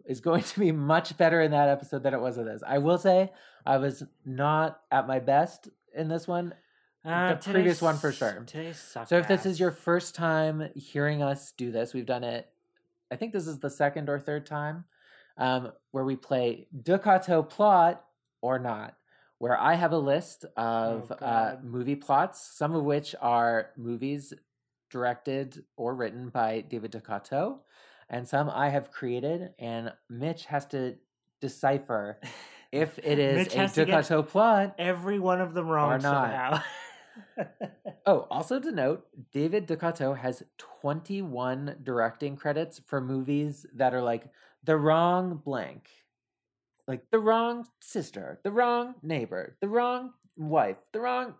is 0.06 0.20
going 0.20 0.44
to 0.44 0.60
be 0.60 0.72
much 0.72 1.16
better 1.18 1.42
in 1.42 1.52
that 1.52 1.70
episode 1.70 2.04
than 2.04 2.14
it 2.14 2.20
was 2.22 2.38
in 2.38 2.46
this 2.46 2.62
i 2.68 2.78
will 2.78 2.98
say 2.98 3.32
i 3.66 3.78
was 3.78 4.04
not 4.26 4.82
at 4.92 5.08
my 5.08 5.20
best 5.20 5.70
in 5.96 6.08
this 6.08 6.28
one 6.28 6.54
Uh, 7.06 7.30
the 7.30 7.36
previous 7.54 7.82
one 7.82 7.98
for 7.98 8.12
sure. 8.12 8.36
So 9.08 9.18
if 9.18 9.28
this 9.30 9.46
is 9.46 9.58
your 9.60 9.72
first 9.72 10.16
time 10.16 10.70
hearing 10.76 11.24
us 11.24 11.54
do 11.54 11.72
this, 11.72 11.94
we've 11.94 12.06
done 12.06 12.26
it. 12.26 12.50
I 13.10 13.16
think 13.16 13.32
this 13.32 13.48
is 13.48 13.60
the 13.60 13.70
second 13.70 14.10
or 14.10 14.20
third 14.20 14.46
time 14.46 14.84
um, 15.38 15.72
where 15.92 16.04
we 16.04 16.18
play 16.18 16.68
DeCoteau 16.84 17.48
plot 17.50 18.04
or 18.42 18.60
not, 18.60 18.96
where 19.40 19.60
I 19.60 19.74
have 19.76 19.92
a 19.94 19.98
list 19.98 20.46
of 20.56 21.12
Oh, 21.12 21.26
uh, 21.26 21.58
movie 21.64 21.96
plots, 21.96 22.40
some 22.56 22.76
of 22.76 22.84
which 22.84 23.16
are 23.22 23.72
movies 23.78 24.34
directed 24.92 25.64
or 25.78 25.96
written 25.96 26.30
by 26.30 26.62
David 26.62 26.92
DeCoteau, 26.92 27.60
and 28.10 28.28
some 28.28 28.50
I 28.50 28.70
have 28.70 28.92
created, 28.92 29.52
and 29.60 29.92
Mitch 30.10 30.46
has 30.46 30.66
to 30.68 30.96
decipher 31.42 32.20
if 32.72 33.00
it 33.00 33.18
is 33.20 33.54
a 33.54 33.58
has 33.58 33.74
to 33.74 33.86
get 33.86 34.04
DeCoteau 34.06 34.28
plot 34.28 34.76
every 34.78 35.20
one 35.20 35.42
of 35.42 35.54
them 35.54 35.68
wrong 35.68 35.92
Or 35.94 36.00
not. 36.00 36.02
somehow. 36.02 36.62
Oh, 38.06 38.28
also 38.32 38.60
to 38.60 38.72
note, 38.72 39.06
David 39.34 39.68
DeCoteau 39.68 40.18
has 40.18 40.42
21 40.58 41.78
directing 41.84 42.36
credits 42.36 42.80
for 42.86 43.02
movies 43.02 43.66
that 43.76 43.94
are 43.94 44.02
like 44.02 44.30
the 44.64 44.78
wrong 44.78 45.36
blank. 45.44 45.90
Like 46.90 47.12
the 47.12 47.20
wrong 47.20 47.68
sister, 47.82 48.40
the 48.44 48.52
wrong 48.52 48.96
neighbor, 49.04 49.56
the 49.62 49.68
wrong 49.68 50.14
wife, 50.36 50.78
the 50.92 51.00
wrong 51.00 51.36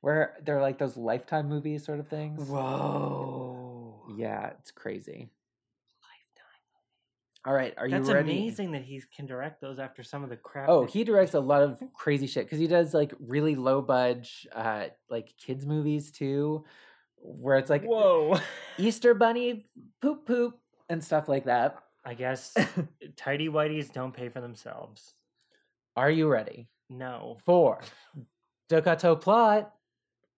where 0.00 0.38
they're 0.42 0.62
like 0.62 0.78
those 0.78 0.96
lifetime 0.96 1.50
movies 1.50 1.84
sort 1.84 2.00
of 2.00 2.08
things. 2.08 2.48
Whoa. 2.48 4.06
Yeah, 4.16 4.52
it's 4.58 4.70
crazy. 4.70 5.28
Lifetime. 6.00 6.62
Movie. 6.72 7.44
All 7.44 7.52
right, 7.52 7.74
are 7.76 7.86
That's 7.90 8.08
you 8.08 8.14
ready? 8.14 8.32
amazing 8.38 8.72
that 8.72 8.84
he 8.84 9.02
can 9.14 9.26
direct 9.26 9.60
those 9.60 9.78
after 9.78 10.02
some 10.02 10.24
of 10.24 10.30
the 10.30 10.36
crap. 10.36 10.70
Oh, 10.70 10.86
he 10.86 11.04
directs 11.04 11.34
a 11.34 11.40
lot 11.40 11.60
of 11.60 11.78
crazy 11.92 12.26
shit 12.26 12.46
because 12.46 12.58
he 12.58 12.66
does 12.66 12.94
like 12.94 13.12
really 13.20 13.54
low 13.54 13.82
budge, 13.82 14.46
uh, 14.54 14.86
like 15.10 15.34
kids 15.36 15.66
movies 15.66 16.10
too, 16.10 16.64
where 17.16 17.58
it's 17.58 17.68
like 17.68 17.84
Whoa. 17.84 18.40
Easter 18.78 19.12
Bunny 19.12 19.66
poop 20.00 20.26
poop 20.26 20.58
and 20.88 21.04
stuff 21.04 21.28
like 21.28 21.44
that. 21.44 21.76
I 22.06 22.14
guess 22.14 22.54
tidy 23.16 23.48
whiteys 23.48 23.92
don't 23.92 24.14
pay 24.14 24.28
for 24.28 24.40
themselves. 24.40 25.12
Are 25.96 26.10
you 26.10 26.28
ready 26.28 26.68
No. 26.88 27.36
for 27.44 27.80
DeCoteau 28.70 29.20
plot 29.20 29.72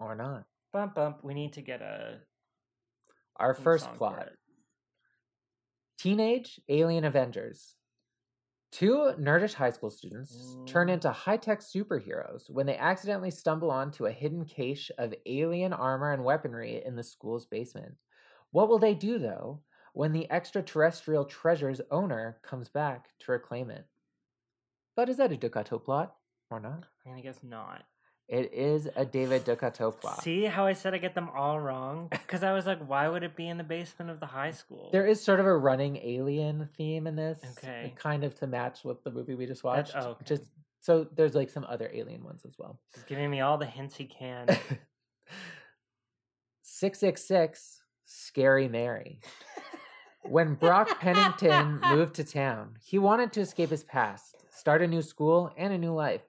or 0.00 0.14
not? 0.14 0.44
Bump 0.72 0.94
bump. 0.94 1.22
We 1.22 1.34
need 1.34 1.52
to 1.54 1.62
get 1.62 1.82
a 1.82 2.20
Our 3.36 3.52
first 3.54 3.92
plot. 3.94 4.30
Teenage 5.98 6.58
Alien 6.68 7.04
Avengers. 7.04 7.74
Two 8.70 9.12
nerdish 9.18 9.54
high 9.54 9.70
school 9.70 9.90
students 9.90 10.56
turn 10.66 10.88
Mm. 10.88 10.92
into 10.94 11.10
high 11.10 11.38
tech 11.38 11.60
superheroes 11.60 12.50
when 12.50 12.66
they 12.66 12.76
accidentally 12.76 13.30
stumble 13.30 13.70
onto 13.70 14.06
a 14.06 14.12
hidden 14.12 14.44
cache 14.44 14.90
of 14.98 15.14
alien 15.26 15.72
armor 15.72 16.12
and 16.12 16.22
weaponry 16.24 16.82
in 16.84 16.94
the 16.94 17.02
school's 17.02 17.46
basement. 17.46 17.96
What 18.52 18.68
will 18.68 18.78
they 18.78 18.94
do, 18.94 19.18
though, 19.18 19.62
when 19.98 20.12
the 20.12 20.30
extraterrestrial 20.30 21.24
treasure's 21.24 21.80
owner 21.90 22.38
comes 22.42 22.68
back 22.68 23.08
to 23.18 23.32
reclaim 23.32 23.68
it? 23.68 23.84
But 24.94 25.08
is 25.08 25.16
that 25.16 25.32
a 25.32 25.36
DeCoteau 25.36 25.82
plot 25.84 26.14
or 26.52 26.60
not? 26.60 26.84
I'm 27.04 27.10
gonna 27.10 27.20
guess 27.22 27.40
not. 27.42 27.82
It 28.28 28.52
is 28.54 28.86
a 28.94 29.04
David 29.04 29.44
DeCoteau 29.44 30.00
plot. 30.00 30.22
See 30.22 30.44
how 30.44 30.66
I 30.66 30.74
said 30.74 30.94
I 30.94 30.98
get 30.98 31.16
them 31.16 31.28
all 31.34 31.58
wrong? 31.58 32.06
Because 32.12 32.44
I 32.44 32.52
was 32.52 32.64
like, 32.64 32.78
why 32.86 33.08
would 33.08 33.24
it 33.24 33.34
be 33.34 33.48
in 33.48 33.58
the 33.58 33.64
basement 33.64 34.08
of 34.12 34.20
the 34.20 34.26
high 34.26 34.52
school? 34.52 34.90
There 34.92 35.04
is 35.04 35.20
sort 35.20 35.40
of 35.40 35.46
a 35.46 35.56
running 35.56 35.96
alien 35.96 36.68
theme 36.76 37.08
in 37.08 37.16
this, 37.16 37.40
Okay. 37.58 37.92
kind 37.96 38.22
of 38.22 38.36
to 38.36 38.46
match 38.46 38.84
with 38.84 39.02
the 39.02 39.10
movie 39.10 39.34
we 39.34 39.46
just 39.46 39.64
watched. 39.64 39.94
oh, 39.96 40.10
okay. 40.10 40.24
Just 40.26 40.44
so 40.78 41.08
there's 41.16 41.34
like 41.34 41.50
some 41.50 41.66
other 41.68 41.90
alien 41.92 42.22
ones 42.22 42.42
as 42.46 42.54
well. 42.56 42.78
He's 42.94 43.02
giving 43.02 43.28
me 43.32 43.40
all 43.40 43.58
the 43.58 43.66
hints 43.66 43.96
he 43.96 44.04
can. 44.04 44.46
666 46.62 47.82
Scary 48.04 48.68
Mary. 48.68 49.18
When 50.30 50.54
Brock 50.54 51.00
Pennington 51.00 51.80
moved 51.80 52.14
to 52.16 52.24
town, 52.24 52.74
he 52.84 52.98
wanted 52.98 53.32
to 53.32 53.40
escape 53.40 53.70
his 53.70 53.84
past, 53.84 54.36
start 54.50 54.82
a 54.82 54.86
new 54.86 55.00
school, 55.00 55.50
and 55.56 55.72
a 55.72 55.78
new 55.78 55.94
life. 55.94 56.20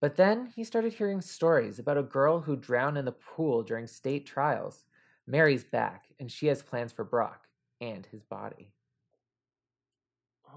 But 0.00 0.16
then 0.16 0.46
he 0.56 0.64
started 0.64 0.94
hearing 0.94 1.20
stories 1.20 1.78
about 1.78 1.98
a 1.98 2.02
girl 2.02 2.40
who 2.40 2.56
drowned 2.56 2.96
in 2.96 3.04
the 3.04 3.12
pool 3.12 3.62
during 3.62 3.86
state 3.86 4.24
trials. 4.24 4.84
Mary's 5.26 5.64
back, 5.64 6.06
and 6.18 6.32
she 6.32 6.46
has 6.46 6.62
plans 6.62 6.92
for 6.92 7.04
Brock 7.04 7.46
and 7.80 8.06
his 8.06 8.22
body. 8.22 8.72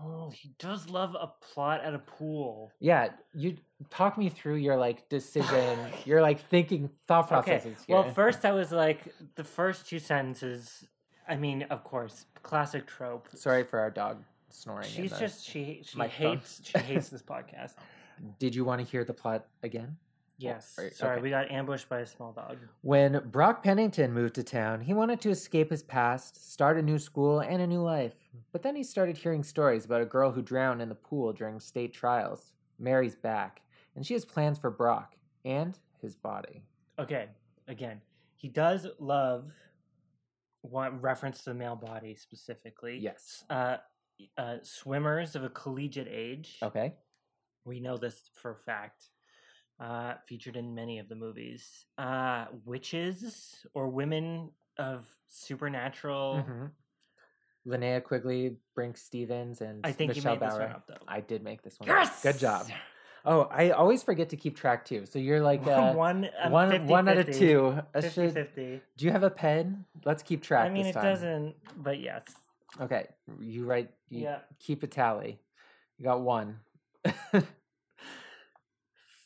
oh, 0.02 0.30
he 0.30 0.52
does 0.60 0.90
love 0.90 1.16
a 1.20 1.32
plot 1.54 1.82
at 1.84 1.94
a 1.94 2.00
pool. 2.00 2.72
Yeah, 2.80 3.10
you 3.34 3.58
talk 3.90 4.18
me 4.18 4.30
through 4.30 4.56
your 4.56 4.78
like 4.78 5.10
decision, 5.10 5.78
your 6.06 6.22
like 6.22 6.48
thinking 6.50 6.90
thought 7.08 7.26
Okay. 7.32 7.58
processes 7.58 7.84
here. 7.86 7.96
Well, 7.96 8.14
first 8.14 8.46
I 8.46 8.52
was 8.52 8.72
like, 8.72 9.00
the 9.36 9.44
first 9.44 9.88
two 9.88 10.00
sentences. 10.00 10.86
I 11.30 11.38
mean, 11.38 11.64
of 11.70 11.84
course, 11.84 12.26
classic 12.42 12.88
trope. 12.88 13.28
sorry 13.36 13.64
for 13.64 13.80
our 13.80 13.92
dog 13.92 14.24
snoring. 14.50 14.90
She's 14.90 15.18
just 15.18 15.46
she 15.46 15.82
she 15.84 15.98
microphone. 15.98 16.38
hates 16.38 16.62
she 16.64 16.80
hates 16.80 17.10
this 17.10 17.22
podcast. 17.22 17.76
Did 18.40 18.56
you 18.56 18.66
want 18.66 18.82
to 18.82 18.88
hear 18.88 19.06
the 19.06 19.14
plot 19.14 19.46
again? 19.64 19.96
Yes. 20.40 20.80
Sorry, 20.94 21.16
okay. 21.16 21.22
we 21.22 21.30
got 21.30 21.52
ambushed 21.52 21.90
by 21.90 22.00
a 22.00 22.06
small 22.06 22.32
dog. 22.32 22.58
When 22.82 23.22
Brock 23.26 23.62
Pennington 23.62 24.14
moved 24.14 24.36
to 24.36 24.44
town, 24.44 24.80
he 24.80 24.94
wanted 24.94 25.20
to 25.22 25.30
escape 25.30 25.70
his 25.70 25.84
past, 25.84 26.52
start 26.52 26.78
a 26.78 26.82
new 26.82 26.98
school, 26.98 27.42
and 27.42 27.62
a 27.62 27.68
new 27.68 27.82
life. 27.82 28.14
But 28.54 28.64
then 28.64 28.76
he 28.78 28.84
started 28.84 29.18
hearing 29.18 29.44
stories 29.44 29.84
about 29.84 30.02
a 30.02 30.06
girl 30.06 30.32
who 30.32 30.42
drowned 30.42 30.82
in 30.82 30.88
the 30.88 30.96
pool 30.96 31.34
during 31.34 31.60
state 31.60 31.94
trials. 31.94 32.54
Mary's 32.80 33.16
back, 33.16 33.62
and 33.96 34.06
she 34.06 34.14
has 34.14 34.24
plans 34.24 34.58
for 34.58 34.72
Brock 34.72 35.16
and 35.44 35.78
his 36.02 36.16
body. 36.16 36.64
Okay, 36.98 37.28
again, 37.68 38.00
he 38.36 38.48
does 38.48 38.88
love 38.98 39.52
one 40.70 41.00
reference 41.02 41.40
to 41.44 41.52
the 41.52 41.56
male 41.56 41.76
body 41.76 42.16
specifically. 42.16 42.98
Yes. 43.00 43.44
Uh, 43.50 43.78
uh, 44.38 44.58
swimmers 44.64 45.36
of 45.36 45.44
a 45.44 45.50
collegiate 45.50 46.08
age. 46.10 46.58
Okay. 46.62 46.96
We 47.66 47.80
know 47.80 47.98
this 47.98 48.22
for 48.42 48.52
a 48.52 48.56
fact. 48.56 49.04
Uh, 49.80 50.16
featured 50.28 50.58
in 50.58 50.76
many 50.76 51.00
of 51.00 51.08
the 51.08 51.16
movies. 51.16 51.86
Uh, 51.98 52.46
witches 52.66 53.66
or 53.74 53.88
women 53.90 54.50
of 54.78 55.08
supernatural. 55.28 56.44
Mhm. 56.48 56.72
Linnea 57.68 58.04
Quigley, 58.04 58.58
Brinke 58.78 58.98
Stevens, 58.98 59.62
and 59.62 59.86
I 59.86 59.92
think 59.92 60.16
you 60.16 60.22
Michelle 60.22 60.34
made 60.36 60.42
this 60.42 60.54
Bauer. 60.54 60.62
one 60.64 60.72
up, 60.72 60.88
though. 60.88 61.06
I 61.08 61.22
did 61.22 61.44
make 61.44 61.62
this 61.62 61.80
one. 61.80 61.90
up. 61.90 62.22
Good 62.24 62.40
job. 62.40 62.68
Oh, 63.26 63.42
I 63.52 63.72
always 63.72 64.02
forget 64.04 64.30
to 64.30 64.38
keep 64.38 64.56
track 64.56 64.86
too. 64.86 65.06
So 65.06 65.20
you're 65.20 65.42
like 65.42 65.66
uh, 65.68 65.94
one, 65.94 66.30
I'm 66.42 66.52
one, 66.52 66.72
50, 66.72 66.86
one 66.88 67.08
out 67.10 67.18
of 67.18 67.30
two. 67.32 67.80
50 67.94 68.10
should- 68.10 68.34
50. 68.34 68.82
Do 68.98 69.06
you 69.06 69.12
have 69.12 69.24
a 69.24 69.30
pen? 69.30 69.86
Let's 70.06 70.24
keep 70.24 70.42
track. 70.42 70.66
I 70.66 70.70
mean, 70.70 70.84
this 70.84 70.92
it 70.96 71.00
time. 71.00 71.04
doesn't, 71.04 71.56
but 71.78 72.00
yes. 72.00 72.24
Okay, 72.80 73.08
you 73.42 73.66
write. 73.66 73.92
You 74.10 74.24
Yeah. 74.24 74.40
Keep 74.60 74.84
a 74.84 74.88
tally. 74.88 75.40
You 75.98 76.06
got 76.06 76.22
one. 76.22 76.60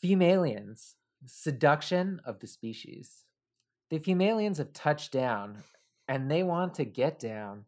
Femalians, 0.04 0.96
seduction 1.26 2.20
of 2.26 2.40
the 2.40 2.48
species. 2.48 3.24
The 3.90 4.00
Femalians 4.00 4.58
have 4.58 4.74
touched 4.74 5.12
down, 5.12 5.60
and 6.08 6.30
they 6.30 6.44
want 6.44 6.74
to 6.76 6.86
get 6.86 7.20
down. 7.20 7.66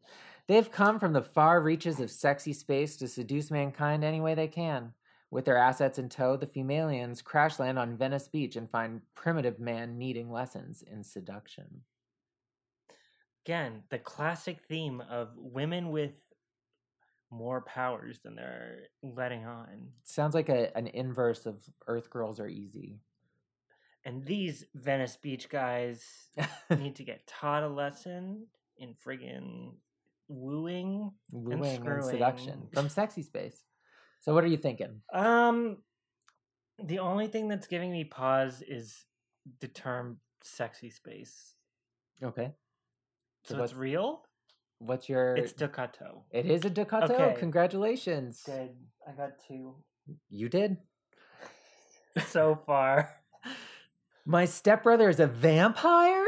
They've 0.47 0.71
come 0.71 0.99
from 0.99 1.13
the 1.13 1.21
far 1.21 1.61
reaches 1.61 1.99
of 1.99 2.11
sexy 2.11 2.53
space 2.53 2.95
to 2.97 3.07
seduce 3.07 3.49
mankind 3.51 4.03
any 4.03 4.21
way 4.21 4.35
they 4.35 4.47
can. 4.47 4.93
With 5.35 5.43
their 5.43 5.57
assets 5.57 5.99
in 5.99 6.07
tow, 6.07 6.37
the 6.37 6.47
Femalians 6.47 7.21
crash 7.21 7.59
land 7.59 7.77
on 7.77 7.97
Venice 7.97 8.29
Beach 8.29 8.55
and 8.55 8.71
find 8.71 9.01
primitive 9.15 9.59
man 9.59 9.97
needing 9.97 10.31
lessons 10.31 10.81
in 10.89 11.03
seduction. 11.03 11.81
Again, 13.45 13.83
the 13.89 13.97
classic 13.97 14.59
theme 14.69 15.03
of 15.11 15.31
women 15.35 15.91
with 15.91 16.13
more 17.29 17.59
powers 17.59 18.21
than 18.23 18.35
they're 18.35 18.83
letting 19.03 19.45
on. 19.45 19.89
Sounds 20.03 20.35
like 20.35 20.47
a, 20.47 20.73
an 20.77 20.87
inverse 20.87 21.45
of 21.45 21.57
Earth 21.85 22.09
Girls 22.09 22.39
Are 22.39 22.47
Easy. 22.47 23.01
And 24.05 24.25
these 24.25 24.63
Venice 24.73 25.17
Beach 25.17 25.49
guys 25.49 26.29
need 26.69 26.95
to 26.95 27.03
get 27.03 27.27
taught 27.27 27.63
a 27.63 27.67
lesson 27.67 28.47
in 28.77 28.95
friggin' 29.05 29.73
wooing. 30.29 31.11
wooing 31.29 31.85
and, 31.85 32.05
seduction 32.05 32.69
from 32.73 32.87
sexy 32.87 33.21
space. 33.21 33.65
So 34.25 34.33
what 34.33 34.43
are 34.43 34.47
you 34.47 34.57
thinking? 34.57 35.01
Um, 35.13 35.77
the 36.83 36.97
only 36.97 37.27
thing 37.27 37.47
that's 37.47 37.67
giving 37.67 37.91
me 37.91 38.03
pause 38.03 38.63
is 38.67 39.05
the 39.59 39.67
term 39.67 40.17
"sexy 40.41 40.89
space." 40.89 41.53
Okay. 42.23 42.51
So, 43.43 43.59
what's, 43.59 43.71
it's 43.71 43.77
real. 43.79 44.23
what's 44.79 45.07
your 45.07 45.35
It's 45.35 45.51
staccato. 45.51 46.23
It 46.31 46.47
is 46.47 46.65
a 46.65 46.71
DeCoteau. 46.71 47.11
Okay. 47.11 47.35
Congratulations. 47.37 48.41
Good. 48.43 48.71
I 49.07 49.11
got 49.11 49.33
two 49.47 49.75
You 50.29 50.49
did. 50.49 50.77
so 52.27 52.59
far. 52.65 53.17
My 54.25 54.45
stepbrother 54.45 55.07
is 55.07 55.19
a 55.19 55.27
vampire? 55.27 56.25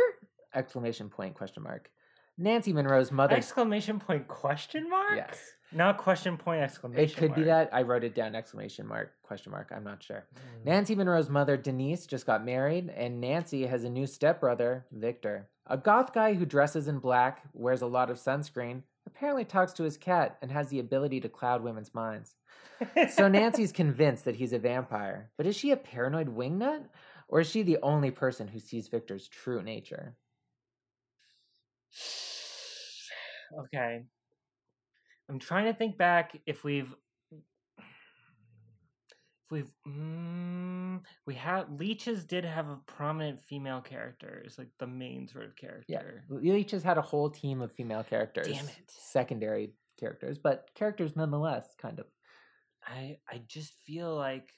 Exclamation 0.54 1.10
point 1.10 1.34
question 1.34 1.64
mark. 1.64 1.90
Nancy 2.38 2.74
Monroe's 2.74 3.12
mother 3.12 3.36
Exclamation 3.36 4.00
point 4.00 4.28
question 4.28 4.88
mark? 4.88 5.16
Yes. 5.16 5.40
Not 5.72 5.98
question 5.98 6.38
point 6.38 6.62
exclamation 6.62 7.04
It 7.04 7.18
could 7.18 7.36
be 7.36 7.44
that. 7.44 7.70
I 7.74 7.82
wrote 7.82 8.04
it 8.04 8.16
down 8.16 8.36
exclamation 8.36 8.88
mark 8.88 9.12
question 9.22 9.52
mark. 9.52 9.72
I'm 9.76 9.84
not 9.84 10.02
sure. 10.02 10.26
Mm. 10.36 10.66
Nancy 10.66 10.96
Monroe's 10.96 11.30
mother, 11.30 11.58
Denise, 11.58 12.06
just 12.06 12.26
got 12.26 12.46
married, 12.46 12.90
and 12.96 13.20
Nancy 13.20 13.66
has 13.66 13.84
a 13.84 13.90
new 13.90 14.08
stepbrother, 14.08 14.86
Victor. 14.92 15.50
A 15.66 15.78
goth 15.78 16.14
guy 16.14 16.34
who 16.34 16.46
dresses 16.46 16.88
in 16.88 17.00
black, 17.00 17.44
wears 17.54 17.82
a 17.82 17.88
lot 17.88 18.10
of 18.10 18.18
sunscreen, 18.18 18.84
apparently 19.06 19.44
talks 19.44 19.74
to 19.74 19.84
his 19.84 19.98
cat, 19.98 20.38
and 20.42 20.52
has 20.52 20.70
the 20.70 20.80
ability 20.80 21.20
to 21.22 21.30
cloud 21.30 21.62
women's 21.62 21.94
minds. 21.94 22.36
So 23.12 23.28
Nancy's 23.30 23.74
convinced 23.74 24.26
that 24.26 24.36
he's 24.36 24.54
a 24.54 24.60
vampire. 24.60 25.32
But 25.36 25.48
is 25.48 25.58
she 25.58 25.72
a 25.72 25.78
paranoid 25.78 26.36
wingnut? 26.36 26.86
Or 27.28 27.42
is 27.42 27.50
she 27.50 27.64
the 27.64 27.80
only 27.84 28.12
person 28.12 28.48
who 28.48 28.60
sees 28.60 28.88
Victor's 28.88 29.28
true 29.28 29.62
nature? 29.62 30.16
Okay. 33.60 34.04
I'm 35.30 35.40
trying 35.40 35.66
to 35.66 35.74
think 35.74 35.98
back 35.98 36.40
if 36.46 36.64
we've 36.64 36.94
if 37.82 39.52
we've 39.52 39.72
mm, 39.88 41.00
we 41.26 41.36
have 41.36 41.72
leeches 41.72 42.26
did 42.26 42.44
have 42.46 42.68
a 42.68 42.78
prominent 42.86 43.42
female 43.42 43.82
characters 43.82 44.58
like 44.58 44.70
the 44.80 44.88
main 44.88 45.28
sort 45.28 45.46
of 45.46 45.56
character. 45.56 46.24
Leech 46.30 46.72
has 46.72 46.84
had 46.84 46.98
a 46.98 47.02
whole 47.02 47.30
team 47.30 47.62
of 47.62 47.72
female 47.72 48.04
characters. 48.04 48.48
Damn 48.48 48.66
it. 48.66 48.90
Secondary 48.90 49.74
characters, 50.00 50.38
but 50.38 50.70
characters 50.76 51.16
nonetheless, 51.16 51.68
kind 51.82 52.00
of. 52.00 52.06
I 52.86 53.18
I 53.30 53.42
just 53.48 53.74
feel 53.86 54.16
like 54.16 54.50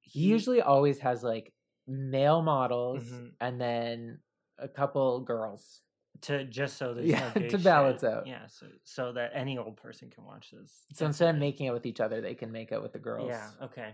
He 0.00 0.20
usually 0.20 0.60
always 0.60 0.98
has 1.00 1.22
like 1.24 1.52
male 1.88 2.42
models 2.42 3.04
Mhm. 3.04 3.32
and 3.40 3.60
then 3.60 4.20
a 4.58 4.68
couple 4.68 5.20
girls. 5.22 5.80
To 6.24 6.44
just 6.44 6.76
so 6.78 6.94
there's 6.94 7.06
Yeah, 7.06 7.30
no 7.36 7.48
to 7.48 7.58
balance 7.58 8.00
shit. 8.00 8.10
out. 8.10 8.26
Yeah, 8.26 8.46
so 8.46 8.66
so 8.84 9.12
that 9.12 9.32
any 9.34 9.58
old 9.58 9.76
person 9.76 10.10
can 10.10 10.24
watch 10.24 10.50
this. 10.50 10.72
So 10.94 11.04
instead 11.06 11.34
of 11.34 11.40
making 11.40 11.68
out 11.68 11.74
with 11.74 11.86
each 11.86 12.00
other, 12.00 12.20
they 12.20 12.34
can 12.34 12.50
make 12.52 12.72
out 12.72 12.82
with 12.82 12.92
the 12.92 12.98
girls. 12.98 13.28
Yeah, 13.28 13.48
okay. 13.62 13.90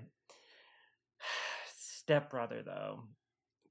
Stepbrother 1.75 2.63
though. 2.63 3.05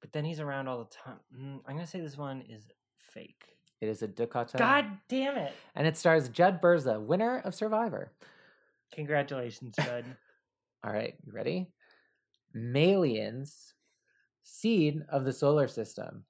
But 0.01 0.13
then 0.13 0.23
he's 0.25 0.39
around 0.39 0.67
all 0.67 0.79
the 0.79 0.89
time. 0.95 1.19
Mm, 1.37 1.59
I'm 1.67 1.75
gonna 1.75 1.87
say 1.87 1.99
this 1.99 2.17
one 2.17 2.41
is 2.49 2.63
fake. 2.97 3.43
It 3.81 3.87
is 3.87 4.01
a 4.01 4.07
DeCoteau. 4.07 4.57
God 4.57 4.85
damn 5.07 5.37
it! 5.37 5.53
And 5.75 5.87
it 5.87 5.95
stars 5.97 6.27
Jud 6.29 6.61
Birza, 6.61 6.99
winner 7.01 7.39
of 7.39 7.55
Survivor. 7.55 8.11
Congratulations, 8.93 9.75
Jud. 9.81 10.03
All 10.85 10.91
right, 10.91 11.15
you 11.25 11.31
ready? 11.31 11.71
Malians, 12.55 13.73
seed 14.43 15.01
of 15.09 15.23
the 15.23 15.31
solar 15.33 15.67
system. 15.67 16.23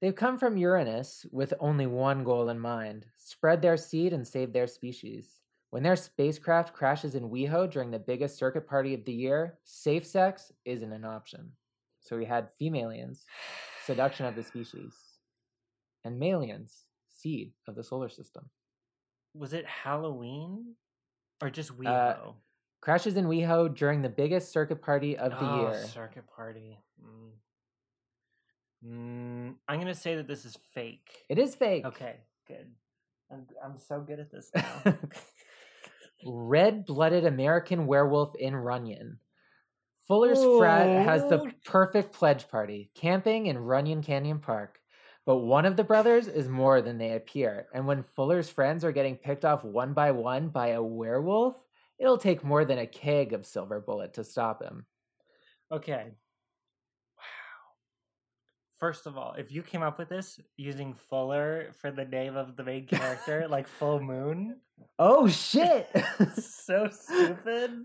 They've 0.00 0.14
come 0.14 0.38
from 0.38 0.56
Uranus 0.56 1.26
with 1.30 1.52
only 1.60 1.86
one 1.86 2.24
goal 2.24 2.48
in 2.48 2.58
mind 2.58 3.06
spread 3.18 3.60
their 3.60 3.76
seed 3.76 4.12
and 4.12 4.26
save 4.26 4.52
their 4.52 4.66
species. 4.66 5.40
When 5.70 5.82
their 5.82 5.96
spacecraft 5.96 6.72
crashes 6.72 7.14
in 7.14 7.30
WeHo 7.30 7.70
during 7.70 7.90
the 7.90 7.98
biggest 7.98 8.36
circuit 8.36 8.66
party 8.66 8.94
of 8.94 9.04
the 9.04 9.12
year, 9.12 9.58
safe 9.64 10.06
sex 10.06 10.50
isn't 10.64 10.92
an 10.92 11.04
option. 11.04 11.52
So 12.00 12.16
we 12.16 12.24
had 12.24 12.48
femalians, 12.60 13.20
seduction 13.84 14.26
of 14.26 14.34
the 14.34 14.42
species, 14.42 14.94
and 16.04 16.20
malians, 16.20 16.72
seed 17.08 17.52
of 17.68 17.76
the 17.76 17.84
solar 17.84 18.08
system. 18.08 18.48
Was 19.34 19.52
it 19.52 19.66
Halloween 19.66 20.74
or 21.42 21.50
just 21.50 21.78
WeHo? 21.78 22.28
Uh, 22.28 22.32
Crashes 22.80 23.16
in 23.16 23.26
WeHo 23.26 23.76
during 23.76 24.00
the 24.00 24.08
biggest 24.08 24.50
circuit 24.50 24.80
party 24.80 25.16
of 25.16 25.32
the 25.32 25.48
oh, 25.48 25.60
year. 25.60 25.86
circuit 25.86 26.24
party. 26.34 26.78
Mm. 27.04 27.32
Mm, 28.86 29.56
I'm 29.68 29.78
gonna 29.78 29.94
say 29.94 30.16
that 30.16 30.26
this 30.26 30.44
is 30.44 30.56
fake. 30.74 31.24
It 31.28 31.38
is 31.38 31.54
fake. 31.54 31.84
Okay, 31.84 32.16
good. 32.48 32.72
I'm 33.30 33.46
I'm 33.62 33.78
so 33.78 34.00
good 34.00 34.20
at 34.20 34.30
this 34.30 34.50
now. 34.54 34.94
Red 36.26 36.86
blooded 36.86 37.24
American 37.24 37.86
werewolf 37.86 38.34
in 38.36 38.54
Runyon. 38.54 39.18
Fuller's 40.06 40.42
frat 40.58 41.06
has 41.06 41.22
the 41.28 41.52
perfect 41.64 42.12
pledge 42.12 42.48
party, 42.48 42.90
camping 42.94 43.46
in 43.46 43.58
Runyon 43.58 44.02
Canyon 44.02 44.40
Park. 44.40 44.80
But 45.24 45.36
one 45.36 45.66
of 45.66 45.76
the 45.76 45.84
brothers 45.84 46.26
is 46.26 46.48
more 46.48 46.82
than 46.82 46.98
they 46.98 47.12
appear, 47.14 47.68
and 47.72 47.86
when 47.86 48.02
Fuller's 48.02 48.50
friends 48.50 48.84
are 48.84 48.92
getting 48.92 49.16
picked 49.16 49.44
off 49.44 49.62
one 49.62 49.92
by 49.92 50.10
one 50.10 50.48
by 50.48 50.68
a 50.68 50.82
werewolf, 50.82 51.54
it'll 51.98 52.18
take 52.18 52.42
more 52.42 52.64
than 52.64 52.78
a 52.78 52.86
keg 52.86 53.32
of 53.32 53.46
silver 53.46 53.80
bullet 53.80 54.14
to 54.14 54.24
stop 54.24 54.62
him. 54.62 54.86
Okay. 55.70 56.12
First 58.80 59.06
of 59.06 59.18
all, 59.18 59.34
if 59.38 59.52
you 59.52 59.62
came 59.62 59.82
up 59.82 59.98
with 59.98 60.08
this 60.08 60.40
using 60.56 60.94
Fuller 60.94 61.70
for 61.80 61.90
the 61.90 62.06
name 62.06 62.34
of 62.34 62.56
the 62.56 62.64
main 62.64 62.86
character, 62.86 63.46
like 63.46 63.68
Full 63.68 64.00
Moon, 64.00 64.56
Oh 64.98 65.28
shit! 65.28 65.86
so 66.34 66.88
stupid. 66.90 67.84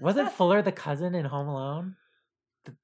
Wasn't 0.00 0.32
Fuller 0.32 0.62
the 0.62 0.72
cousin 0.72 1.14
in 1.14 1.24
Home 1.24 1.46
Alone? 1.46 1.94
The, 2.64 2.74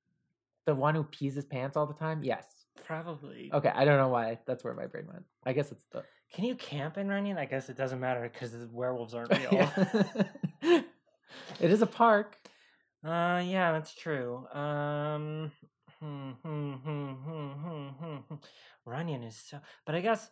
the 0.67 0.75
one 0.77 0.95
who 0.95 1.03
pees 1.03 1.35
his 1.35 1.45
pants 1.45 1.77
all 1.77 1.87
the 1.87 1.95
time? 1.95 2.23
Yes. 2.23 2.47
Probably. 2.85 3.51
Okay, 3.53 3.73
I 3.75 3.85
don't 3.85 3.99
know 3.99 4.09
why. 4.09 4.39
That's 4.47 4.63
where 4.63 4.75
my 4.75 4.87
brain 4.87 5.07
went. 5.13 5.25
I 5.45 5.53
guess 5.53 5.73
it's 5.73 5.87
the 5.91 6.05
Can 6.33 6.45
you 6.45 6.55
camp 6.55 6.97
in 6.97 7.09
Runyon? 7.09 7.39
I 7.39 7.47
guess 7.47 7.69
it 7.69 7.77
doesn't 7.77 7.99
matter 7.99 8.31
because 8.33 8.53
the 8.53 8.69
werewolves 8.71 9.15
aren't 9.15 9.37
real. 10.63 10.85
It 11.61 11.71
is 11.71 11.83
a 11.83 11.87
park. 11.87 12.37
Uh, 13.05 13.43
yeah, 13.45 13.73
that's 13.73 13.95
true. 13.95 14.47
Um, 14.49 15.51
hmm, 16.07 16.31
hmm, 16.43 16.73
hmm, 16.73 17.13
hmm, 17.13 17.49
hmm, 17.51 17.89
hmm, 17.89 18.17
hmm. 18.17 18.35
Runyon 18.85 19.23
is 19.23 19.37
so, 19.37 19.59
but 19.85 19.95
I 19.95 20.01
guess 20.01 20.31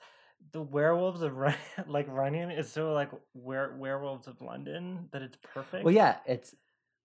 the 0.53 0.62
werewolves 0.62 1.22
of 1.22 1.37
Run, 1.37 1.55
like 1.87 2.09
Runyon 2.09 2.51
is 2.51 2.70
so 2.70 2.93
like 2.93 3.11
were 3.35 3.77
werewolves 3.79 4.27
of 4.27 4.41
London 4.41 5.09
that 5.12 5.22
it's 5.22 5.39
perfect. 5.55 5.85
Well, 5.85 5.95
yeah, 5.95 6.16
it's 6.27 6.55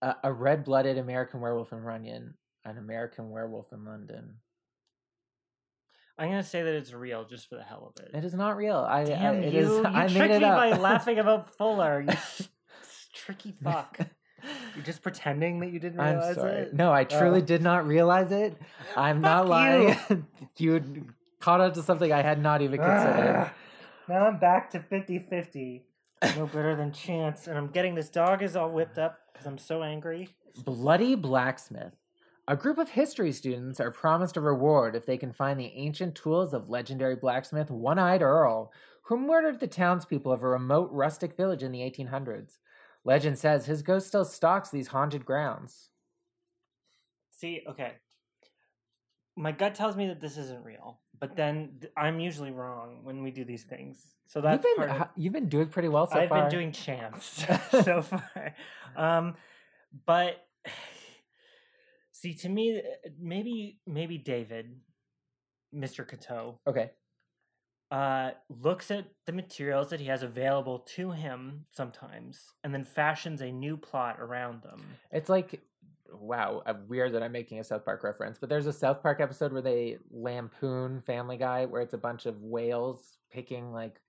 a, 0.02 0.16
a 0.24 0.34
red-blooded 0.34 0.98
American 0.98 1.42
werewolf 1.42 1.72
in 1.74 1.80
Runyon, 1.80 2.34
an 2.66 2.78
American 2.78 3.30
werewolf 3.30 3.72
in 3.74 3.86
London. 3.86 4.36
I'm 6.18 6.30
gonna 6.30 6.44
say 6.44 6.64
that 6.64 6.74
it's 6.74 6.92
real 6.92 7.24
just 7.24 7.48
for 7.48 7.56
the 7.56 7.64
hell 7.64 7.94
of 7.96 8.04
it. 8.04 8.14
It 8.14 8.26
is 8.26 8.34
not 8.34 8.58
real. 8.58 8.76
I, 8.78 9.02
I 9.02 9.04
Damn 9.06 9.36
it 9.44 9.54
you! 9.54 9.60
is- 9.60 9.68
you 9.78 9.86
I 9.86 10.04
made 10.04 10.18
tricked 10.18 10.34
me 10.42 10.50
by 10.50 10.72
laughing 10.72 11.18
about 11.20 11.56
Fuller. 11.56 12.02
You 12.02 12.14
tricky 13.14 13.54
fuck. 13.64 14.00
You're 14.76 14.84
just 14.86 15.02
pretending 15.02 15.60
that 15.62 15.72
you 15.72 15.80
didn't 15.80 16.00
I'm 16.00 16.16
realize 16.18 16.36
sorry. 16.36 16.52
it. 16.54 16.74
No, 16.74 16.92
I 16.92 17.04
truly 17.04 17.42
Oh. 17.42 17.46
did 17.46 17.62
not 17.62 17.86
realize 17.88 18.32
it. 18.32 18.56
I'm 18.96 19.22
not 19.32 19.48
lying. 19.48 19.96
you. 20.10 20.26
You. 20.58 21.06
caught 21.40 21.62
on 21.62 21.74
to 21.74 21.82
something 21.84 22.12
I 22.12 22.22
had 22.22 22.42
not 22.42 22.62
even 22.62 22.80
considered. 22.80 23.36
Ah, 23.38 23.54
now 24.08 24.28
I'm 24.28 24.40
back 24.40 24.70
to 24.72 24.80
50 24.80 25.20
50. 25.20 25.86
No 26.36 26.46
better 26.48 26.76
than 26.76 26.92
chance. 26.92 27.48
And 27.48 27.58
I'm 27.58 27.68
getting 27.68 27.96
this 27.96 28.10
dog 28.10 28.44
is 28.44 28.56
all 28.56 28.70
whipped 28.70 28.98
up 28.98 29.20
because 29.32 29.48
I'm 29.48 29.58
so 29.58 29.84
angry. 29.84 30.30
Bloody 30.66 31.16
Blacksmith. 31.16 31.94
A 32.48 32.56
group 32.58 32.78
of 32.80 32.90
history 32.90 33.32
students 33.32 33.80
are 33.80 33.92
promised 33.92 34.36
a 34.36 34.42
reward 34.42 34.96
if 34.96 35.06
they 35.06 35.18
can 35.18 35.32
find 35.32 35.60
the 35.60 35.72
ancient 35.76 36.16
tools 36.16 36.54
of 36.54 36.68
legendary 36.70 37.16
blacksmith 37.16 37.70
One 37.70 38.00
Eyed 38.00 38.22
Earl, 38.24 38.72
who 39.04 39.18
murdered 39.18 39.60
the 39.60 39.68
townspeople 39.68 40.32
of 40.32 40.42
a 40.44 40.48
remote 40.50 40.90
rustic 40.92 41.38
village 41.38 41.62
in 41.64 41.72
the 41.72 41.80
1800s. 41.82 42.58
Legend 43.10 43.40
says 43.40 43.66
his 43.66 43.82
ghost 43.82 44.06
still 44.08 44.24
stalks 44.24 44.70
these 44.70 44.86
haunted 44.86 45.26
grounds. 45.26 45.90
See, 47.32 47.64
okay. 47.68 47.94
My 49.36 49.52
gut 49.52 49.74
tells 49.74 49.96
me 49.96 50.06
that 50.10 50.22
this 50.22 50.38
isn't 50.38 50.64
real, 50.64 51.00
but 51.20 51.36
then 51.36 51.78
th- 51.82 51.92
I'm 51.98 52.20
usually 52.20 52.52
wrong 52.52 53.00
when 53.02 53.24
we 53.24 53.32
do 53.32 53.44
these 53.44 53.64
things. 53.64 54.14
So 54.28 54.42
that's 54.42 54.64
you've 54.64 54.78
been 54.78 54.90
of- 54.92 55.08
you've 55.16 55.34
been 55.34 55.50
doing 55.50 55.70
pretty 55.70 55.88
well 55.88 56.06
so 56.06 56.14
far. 56.14 56.22
I've 56.22 56.30
been 56.30 56.50
doing 56.52 56.72
champs 56.72 57.48
so 57.72 58.04
far. 58.04 58.54
Um, 58.96 59.36
but 60.06 60.46
see, 62.12 62.36
to 62.36 62.50
me, 62.50 62.80
maybe 63.20 63.80
maybe 63.88 64.20
David, 64.20 64.76
Mr. 65.74 66.08
Cateau, 66.08 66.60
okay. 66.68 66.92
Uh, 67.92 68.32
looks 68.50 68.92
at 68.92 69.08
the 69.26 69.32
materials 69.34 69.90
that 69.90 70.00
he 70.00 70.08
has 70.08 70.24
available 70.24 70.80
to 70.80 71.12
him 71.12 71.66
sometimes, 71.72 72.54
and 72.64 72.74
then 72.74 72.84
fashions 72.86 73.42
a 73.42 73.52
new 73.52 73.78
plot 73.78 74.20
around 74.20 74.62
them. 74.64 75.00
It's 75.12 75.30
like, 75.30 75.64
wow, 76.12 76.62
uh, 76.66 76.76
weird 76.88 77.14
that 77.14 77.24
I'm 77.24 77.32
making 77.32 77.60
a 77.60 77.64
South 77.64 77.86
Park 77.86 78.04
reference, 78.04 78.38
but 78.38 78.50
there's 78.50 78.68
a 78.68 78.74
South 78.74 79.02
Park 79.02 79.20
episode 79.22 79.52
where 79.54 79.62
they 79.62 79.98
lampoon 80.10 81.02
Family 81.02 81.38
Guy, 81.38 81.66
where 81.66 81.82
it's 81.82 81.94
a 81.94 81.98
bunch 81.98 82.26
of 82.26 82.42
whales 82.42 83.18
picking 83.30 83.72
like 83.72 84.02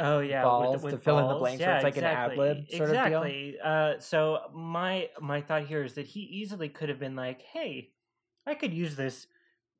Oh 0.00 0.20
yeah, 0.20 0.44
balls 0.44 0.80
with, 0.80 0.84
to 0.86 0.98
with 0.98 1.04
fill 1.04 1.18
in 1.18 1.26
the 1.28 1.34
balls. 1.34 1.34
blanks, 1.34 1.64
so 1.64 1.70
Yeah, 1.70 1.72
it's 1.72 1.82
like 1.82 1.96
an 1.96 2.06
ad 2.06 2.36
exactly. 2.36 2.36
lib 2.36 2.70
sort 2.70 2.90
of 2.90 3.02
deal? 3.02 3.34
exactly. 3.34 3.58
Uh, 3.62 3.98
so 3.98 4.48
my 4.54 5.10
my 5.20 5.40
thought 5.40 5.66
here 5.66 5.82
is 5.82 5.94
that 5.94 6.06
he 6.06 6.20
easily 6.20 6.68
could 6.68 6.88
have 6.88 7.00
been 7.00 7.16
like, 7.16 7.42
"Hey, 7.42 7.94
I 8.46 8.54
could 8.54 8.72
use 8.72 8.94
this 8.94 9.26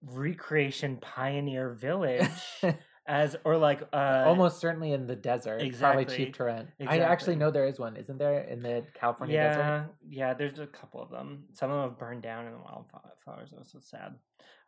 recreation 0.02 0.96
pioneer 0.96 1.70
village 1.70 2.28
as, 3.06 3.36
or 3.44 3.56
like 3.56 3.82
uh, 3.92 4.24
almost 4.26 4.60
certainly 4.60 4.92
in 4.92 5.06
the 5.06 5.16
desert, 5.16 5.58
probably 5.58 5.66
exactly, 5.66 6.16
cheap 6.16 6.34
to 6.36 6.44
rent. 6.44 6.68
I 6.86 7.00
actually 7.00 7.36
know 7.36 7.50
there 7.50 7.66
is 7.66 7.78
one, 7.78 7.96
isn't 7.96 8.18
there, 8.18 8.42
in 8.42 8.62
the 8.62 8.84
California 8.94 9.36
yeah, 9.36 9.56
desert? 9.56 9.94
yeah. 10.08 10.34
There's 10.34 10.58
a 10.58 10.66
couple 10.66 11.02
of 11.02 11.10
them. 11.10 11.44
Some 11.52 11.70
of 11.70 11.80
them 11.80 11.90
have 11.90 11.98
burned 11.98 12.22
down 12.22 12.46
in 12.46 12.52
the 12.52 12.58
wildfires. 12.58 13.52
It 13.52 13.58
was 13.58 13.70
so 13.72 13.78
sad. 13.80 14.14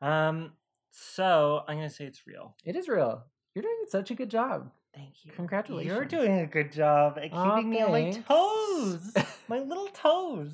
Um, 0.03 0.53
so 0.91 1.63
I'm 1.69 1.77
gonna 1.77 1.91
say 1.91 2.05
it's 2.05 2.27
real. 2.27 2.57
It 2.65 2.77
is 2.77 2.89
real. 2.89 3.25
You're 3.55 3.63
doing 3.63 3.85
such 3.89 4.11
a 4.11 4.15
good 4.15 4.31
job. 4.31 4.71
Thank 4.95 5.25
you. 5.25 5.33
Congratulations. 5.33 5.95
You're 5.95 6.05
doing 6.05 6.41
a 6.41 6.47
good 6.47 6.73
job 6.73 7.17
at 7.17 7.31
keeping 7.31 7.71
me 7.71 7.81
on 7.81 7.93
my 7.93 8.11
toes, 8.11 9.15
my 9.49 9.61
little 9.61 9.87
toes. 9.89 10.53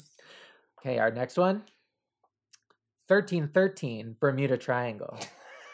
Okay, 0.79 0.99
our 0.99 1.11
next 1.11 1.39
one 1.39 1.62
1313 3.09 4.17
Bermuda 4.19 4.57
Triangle. 4.57 5.19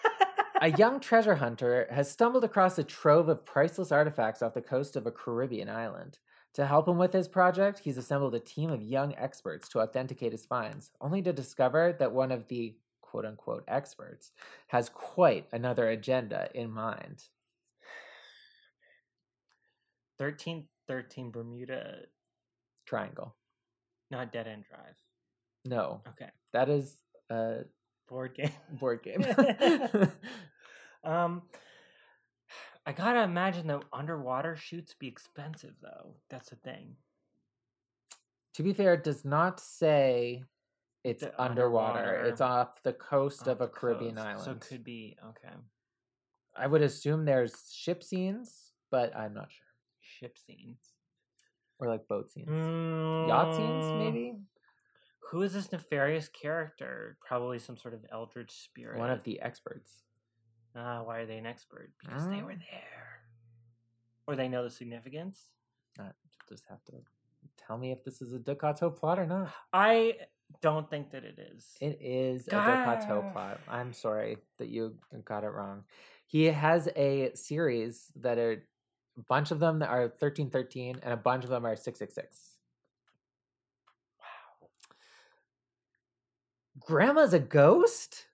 a 0.61 0.71
young 0.73 1.01
treasure 1.01 1.37
hunter 1.37 1.87
has 1.91 2.11
stumbled 2.11 2.45
across 2.45 2.79
a 2.79 2.85
trove 2.85 3.29
of 3.29 3.45
priceless 3.47 3.91
artifacts 3.91 4.43
off 4.43 4.55
the 4.55 4.61
coast 4.61 4.97
of 4.97 5.07
a 5.07 5.11
Caribbean 5.11 5.69
island. 5.71 6.19
To 6.55 6.67
help 6.67 6.87
him 6.87 6.99
with 6.99 7.15
his 7.15 7.29
project, 7.29 7.79
he's 7.79 7.97
assembled 7.97 8.35
a 8.35 8.41
team 8.41 8.71
of 8.71 8.83
young 8.83 9.15
experts 9.17 9.67
to 9.71 9.81
authenticate 9.81 10.33
his 10.33 10.45
finds, 10.45 10.91
only 11.01 11.23
to 11.23 11.33
discover 11.33 11.97
that 11.99 12.13
one 12.13 12.31
of 12.31 12.47
the 12.49 12.77
quote 13.01 13.25
unquote 13.25 13.65
experts 13.69 14.33
has 14.67 14.91
quite 14.91 15.47
another 15.53 15.89
agenda 15.89 16.49
in 16.55 16.71
mind. 16.71 17.25
Thirteen 20.19 20.67
thirteen 20.87 21.31
Bermuda, 21.31 22.01
Triangle. 22.87 23.35
not 24.11 24.33
Dead 24.33 24.47
End 24.47 24.65
Drive. 24.69 24.95
No, 25.65 26.03
Okay, 26.11 26.31
that 26.53 26.69
is 26.69 26.97
a 27.33 27.65
board 28.09 28.35
game. 28.35 28.53
board 28.71 29.03
game. 29.05 29.25
um, 31.05 31.43
I 32.85 32.93
gotta 32.93 33.23
imagine 33.23 33.67
that 33.69 33.85
underwater 33.93 34.57
shoots 34.57 34.95
be 34.99 35.09
expensive 35.09 35.75
though. 35.81 36.17
That's 36.31 36.51
the 36.51 36.57
thing. 36.57 36.97
To 38.55 38.63
be 38.63 38.73
fair, 38.73 38.95
it 38.95 39.05
does 39.05 39.25
not 39.25 39.61
say 39.61 40.45
it's 41.05 41.25
underwater. 41.39 41.99
underwater 41.99 42.25
It's 42.27 42.41
off 42.41 42.83
the 42.83 42.93
coast 42.93 43.43
off 43.43 43.49
of 43.49 43.61
a 43.63 43.69
Caribbean 43.69 44.17
coast, 44.17 44.27
island. 44.27 44.45
So 44.45 44.51
it 44.53 44.61
could 44.61 44.85
be 44.85 45.17
okay. 45.31 45.55
I 46.57 46.67
would 46.67 46.83
assume 46.83 47.25
there's 47.25 47.73
ship 47.73 48.03
scenes, 48.03 48.73
but 48.91 49.17
I'm 49.17 49.33
not 49.33 49.51
sure. 49.51 49.67
Ship 50.01 50.37
scenes. 50.37 50.79
Or 51.79 51.89
like 51.89 52.07
boat 52.07 52.31
scenes. 52.31 52.49
Yacht 52.51 53.57
scenes, 53.57 53.85
Mm, 53.85 53.99
maybe? 53.99 54.35
Who 55.33 55.41
is 55.43 55.55
this 55.55 55.73
nefarious 55.73 56.29
character? 56.29 57.17
Probably 57.27 57.59
some 57.59 57.79
sort 57.79 57.95
of 57.95 58.05
eldritch 58.13 58.51
spirit. 58.53 58.99
One 58.99 59.11
of 59.11 59.23
the 59.25 59.41
experts. 59.41 59.91
Ah, 60.77 61.03
why 61.03 61.21
are 61.21 61.27
they 61.27 61.39
an 61.39 61.47
expert? 61.47 61.91
Because 61.99 62.29
they 62.29 62.43
were 62.43 62.53
Mm. 62.53 62.61
there. 62.71 63.23
Or 64.27 64.37
they 64.37 64.49
know 64.49 64.63
the 64.63 64.71
significance. 64.71 65.49
Uh, 65.99 66.11
just 66.51 66.67
have 66.67 66.85
to 66.85 66.93
tell 67.57 67.79
me 67.79 67.93
if 67.93 68.05
this 68.05 68.21
is 68.21 68.35
a 68.35 68.39
DeCoteau 68.39 68.95
plot 68.95 69.19
or 69.19 69.27
not. 69.27 69.51
I 69.73 70.19
don't 70.61 70.89
think 70.91 71.11
that 71.13 71.25
it 71.25 71.39
is. 71.39 71.77
It 71.81 71.99
is 72.03 72.47
a 72.49 72.51
Gah. 72.51 72.67
DeCoteau 72.97 73.33
plot. 73.33 73.59
I'm 73.67 73.95
sorry 73.95 74.37
that 74.59 74.69
you 74.69 74.99
got 75.25 75.45
it 75.45 75.49
wrong. 75.49 75.85
He 76.27 76.45
has 76.45 76.89
a 76.95 77.35
series 77.35 78.13
that 78.17 78.37
are 78.37 78.63
a 79.17 79.23
bunch 79.29 79.51
of 79.51 79.61
them 79.61 79.79
that 79.79 79.89
are 79.89 80.09
1313 80.09 81.01
and 81.03 81.13
a 81.15 81.17
bunch 81.17 81.45
of 81.45 81.51
them 81.51 81.65
are 81.65 81.75
666. 81.75 82.52
Grandma's 86.81 87.35
a 87.35 87.39
ghost? 87.39 88.27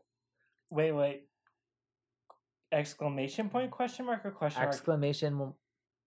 Wait, 0.70 0.92
wait. 0.92 1.24
Exclamation 2.72 3.48
point? 3.48 3.70
Question 3.70 4.06
mark 4.06 4.24
or 4.24 4.30
question 4.30 4.62
mark? 4.62 4.74
Exclamation 4.74 5.52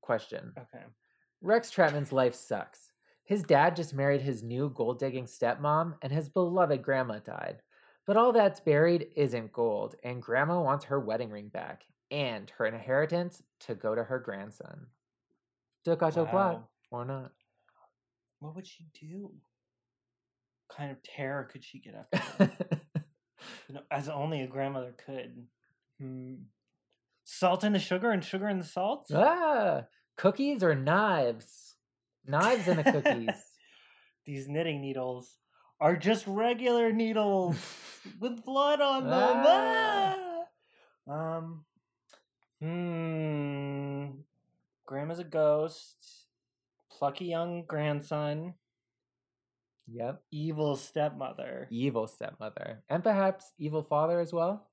question. 0.02 0.54
Okay. 0.58 0.84
Rex 1.42 1.72
Trapman's 1.72 2.12
life 2.12 2.36
sucks. 2.36 2.92
His 3.24 3.44
dad 3.44 3.76
just 3.76 3.94
married 3.94 4.22
his 4.22 4.44
new 4.44 4.70
gold 4.70 5.00
digging 5.00 5.26
stepmom, 5.26 5.96
and 6.02 6.12
his 6.12 6.30
beloved 6.30 6.82
grandma 6.84 7.20
died. 7.20 7.62
But 8.06 8.18
all 8.18 8.32
that's 8.34 8.60
buried 8.60 9.08
isn't 9.16 9.54
gold, 9.54 9.96
and 10.04 10.22
grandma 10.22 10.62
wants 10.62 10.86
her 10.86 11.00
wedding 11.00 11.30
ring 11.30 11.48
back 11.48 11.84
and 12.10 12.50
her 12.58 12.66
inheritance 12.66 13.42
to 13.62 13.76
go 13.76 13.96
to 13.96 14.04
her 14.04 14.20
grandson. 14.20 14.88
Wow. 16.34 16.68
or 16.92 17.06
not? 17.06 17.32
What 18.40 18.56
would 18.56 18.68
she 18.68 18.88
do? 19.00 19.32
Kind 20.76 20.92
of 20.92 21.04
terror 21.04 21.50
could 21.52 21.64
she 21.64 21.80
get 21.80 21.96
up 21.96 22.16
you 23.68 23.76
know, 23.76 23.82
as 23.90 24.10
only 24.10 24.42
a 24.42 24.48
grandmother 24.48 24.94
could. 25.06 25.48
Hmm. 26.00 26.36
Salt 27.24 27.64
in 27.64 27.74
the 27.74 27.80
sugar 27.80 28.12
and 28.12 28.24
sugar 28.24 28.50
in 28.50 28.58
the 28.58 28.66
salt? 28.66 29.08
ah, 29.14 29.84
cookies 30.18 30.64
or 30.64 30.76
knives? 30.76 31.76
Knives 32.26 32.68
and 32.68 32.80
the 32.80 32.92
cookies. 32.92 33.36
These 34.26 34.48
knitting 34.48 34.82
needles 34.82 35.38
are 35.80 35.96
just 35.96 36.28
regular 36.28 36.92
needles 36.92 37.58
with 38.20 38.44
blood 38.46 38.82
on 38.82 39.04
them. 39.08 39.44
Ah. 39.46 40.46
Ah! 41.08 41.38
Um. 41.38 41.66
Hmm. 42.62 44.22
Grandma's 44.86 45.20
a 45.20 45.24
ghost. 45.24 46.28
Plucky 46.92 47.26
young 47.26 47.64
grandson. 47.66 48.54
Yep. 49.88 50.22
Evil 50.32 50.76
stepmother. 50.76 51.68
Evil 51.72 52.08
stepmother. 52.08 52.84
And 52.90 53.04
perhaps 53.04 53.54
evil 53.58 53.84
father 53.84 54.20
as 54.20 54.34
well? 54.34 54.68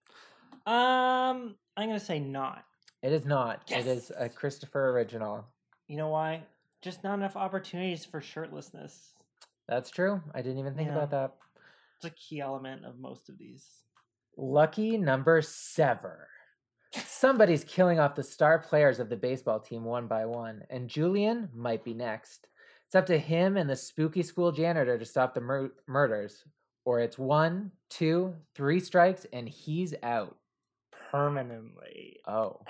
Um, 0.67 1.57
I'm 1.77 1.89
gonna 1.89 2.01
say 2.01 2.19
not. 2.19 2.65
It 3.03 3.13
is 3.13 3.25
not. 3.25 3.63
It 3.71 3.87
is 3.87 4.11
a 4.19 4.29
Christopher 4.29 4.91
original. 4.91 5.47
You 5.87 5.97
know 5.97 6.09
why? 6.09 6.43
Just 6.83 7.05
not 7.05 7.15
enough 7.15 7.37
opportunities 7.37 8.05
for 8.05 8.21
shirtlessness. 8.21 9.13
That's 9.69 9.91
true. 9.91 10.21
I 10.35 10.43
didn't 10.43 10.59
even 10.59 10.75
think 10.75 10.89
Yeah. 10.89 10.97
about 10.97 11.11
that. 11.11 11.35
It's 11.97 12.07
a 12.07 12.11
key 12.11 12.41
element 12.41 12.85
of 12.85 12.99
most 12.99 13.29
of 13.29 13.39
these. 13.39 13.67
Lucky 14.37 14.97
number 14.99 15.43
seven. 15.43 16.13
Somebody's 16.93 17.65
killing 17.65 17.99
off 17.99 18.15
the 18.15 18.23
star 18.23 18.59
players 18.61 18.99
of 19.01 19.09
the 19.09 19.17
baseball 19.17 19.61
team 19.61 19.85
one 19.85 20.07
by 20.07 20.25
one, 20.27 20.63
and 20.71 20.89
Julian 20.89 21.51
might 21.55 21.85
be 21.85 21.93
next. 21.93 22.49
It's 22.89 22.95
up 22.95 23.05
to 23.07 23.19
him 23.19 23.59
and 23.59 23.69
the 23.69 23.77
spooky 23.77 24.23
school 24.23 24.51
janitor 24.51 24.97
to 24.97 25.05
stop 25.05 25.35
the 25.35 25.43
mur- 25.43 25.73
murders, 25.87 26.43
or 26.87 27.01
it's 27.01 27.19
one, 27.19 27.71
two, 27.91 28.35
three 28.55 28.81
strikes, 28.81 29.27
and 29.31 29.47
he's 29.47 29.95
out. 30.03 30.39
Permanently. 31.11 32.21
Oh, 32.27 32.63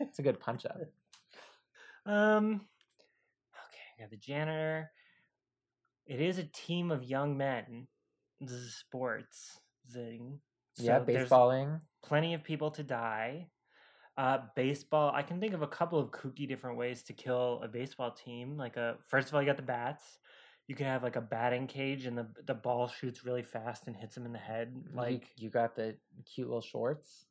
it's 0.00 0.18
a 0.18 0.22
good 0.22 0.40
punch 0.40 0.64
up. 0.64 0.78
Um. 2.06 2.60
Okay, 3.66 3.98
I 3.98 4.02
got 4.02 4.10
the 4.10 4.16
janitor. 4.16 4.92
It 6.06 6.20
is 6.20 6.38
a 6.38 6.44
team 6.44 6.92
of 6.92 7.02
young 7.02 7.36
men. 7.36 7.88
This 8.40 8.52
is 8.52 8.76
sports. 8.76 9.58
Zing. 9.90 10.38
yeah, 10.78 10.98
So 11.00 11.04
there's 11.04 11.28
baseballing. 11.28 11.80
Plenty 12.04 12.34
of 12.34 12.44
people 12.44 12.70
to 12.70 12.84
die. 12.84 13.48
Uh, 14.16 14.38
baseball. 14.54 15.12
I 15.14 15.22
can 15.22 15.40
think 15.40 15.52
of 15.52 15.60
a 15.62 15.66
couple 15.66 15.98
of 15.98 16.10
kooky 16.10 16.48
different 16.48 16.78
ways 16.78 17.02
to 17.04 17.12
kill 17.12 17.60
a 17.62 17.68
baseball 17.68 18.10
team. 18.12 18.56
Like 18.56 18.76
a 18.78 18.96
first 19.08 19.28
of 19.28 19.34
all, 19.34 19.42
you 19.42 19.46
got 19.46 19.56
the 19.56 19.62
bats. 19.62 20.18
you 20.68 20.74
could 20.74 20.86
have 20.86 21.02
like 21.02 21.16
a 21.16 21.20
batting 21.20 21.66
cage 21.66 22.06
and 22.06 22.16
the 22.16 22.26
the 22.46 22.54
ball 22.54 22.88
shoots 22.88 23.24
really 23.24 23.42
fast 23.42 23.86
and 23.86 23.94
hits 23.94 24.16
him 24.16 24.24
in 24.24 24.32
the 24.32 24.38
head. 24.38 24.74
Like 24.94 25.10
Like 25.10 25.30
you 25.36 25.50
got 25.50 25.76
the 25.76 25.96
cute 26.24 26.48
little 26.48 26.62
shorts, 26.62 27.26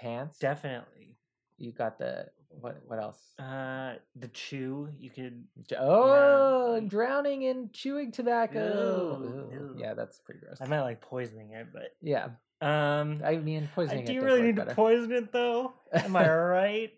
pants. 0.00 0.38
definitely. 0.38 1.16
You 1.58 1.72
got 1.72 1.98
the 1.98 2.26
what? 2.48 2.80
What 2.86 2.98
else? 2.98 3.20
Uh, 3.38 3.94
the 4.16 4.28
chew 4.28 4.88
you 4.98 5.10
could. 5.10 5.44
Oh, 5.78 6.78
like- 6.80 6.88
drowning 6.88 7.42
in 7.42 7.70
chewing 7.72 8.12
tobacco. 8.12 9.20
Ew, 9.22 9.50
ew. 9.52 9.76
Yeah, 9.78 9.94
that's 9.94 10.18
pretty 10.20 10.40
gross. 10.40 10.56
I 10.60 10.66
meant 10.66 10.82
like 10.84 11.00
poisoning 11.00 11.52
it, 11.52 11.68
but 11.72 11.94
yeah, 12.00 12.28
um, 12.64 13.20
I 13.24 13.36
mean 13.36 13.68
I- 13.76 14.02
do 14.02 14.12
you 14.12 14.22
really 14.22 14.42
need 14.42 14.56
better. 14.56 14.70
to 14.70 14.74
poison 14.76 15.12
it 15.12 15.32
though? 15.32 15.74
Am 15.92 16.16
I 16.16 16.28
right? 16.34 16.90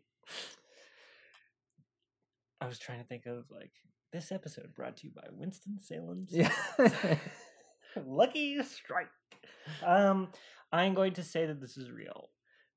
I 2.60 2.66
was 2.66 2.78
trying 2.78 3.00
to 3.00 3.04
think 3.06 3.26
of 3.26 3.44
like 3.50 3.72
this 4.12 4.32
episode 4.32 4.74
brought 4.74 4.96
to 4.98 5.06
you 5.08 5.12
by 5.14 5.24
Winston 5.32 5.78
Salem's 5.80 6.30
yeah. 6.32 6.50
Lucky 8.06 8.62
Strike. 8.62 9.08
Um, 9.84 10.28
I'm 10.72 10.94
going 10.94 11.12
to 11.14 11.22
say 11.22 11.46
that 11.46 11.60
this 11.60 11.76
is 11.76 11.90
real. 11.90 12.30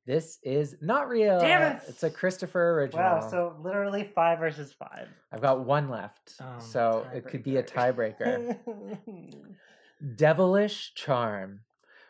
this 0.06 0.40
is 0.44 0.76
not 0.82 1.08
real. 1.10 1.40
Damn 1.40 1.76
it! 1.78 1.82
It's 1.88 2.04
a 2.04 2.10
Christopher 2.10 2.80
original. 2.80 3.04
Wow, 3.04 3.30
so 3.30 3.56
literally 3.62 4.04
five 4.16 4.40
versus 4.40 4.74
five. 4.74 5.08
I've 5.32 5.42
got 5.42 5.66
one 5.66 5.90
left, 5.90 6.34
Um, 6.40 6.60
so 6.60 7.06
it 7.14 7.26
could 7.28 7.44
be 7.44 7.58
a 7.58 7.64
tiebreaker. 7.64 8.58
Devilish 10.16 10.94
Charm. 10.96 11.62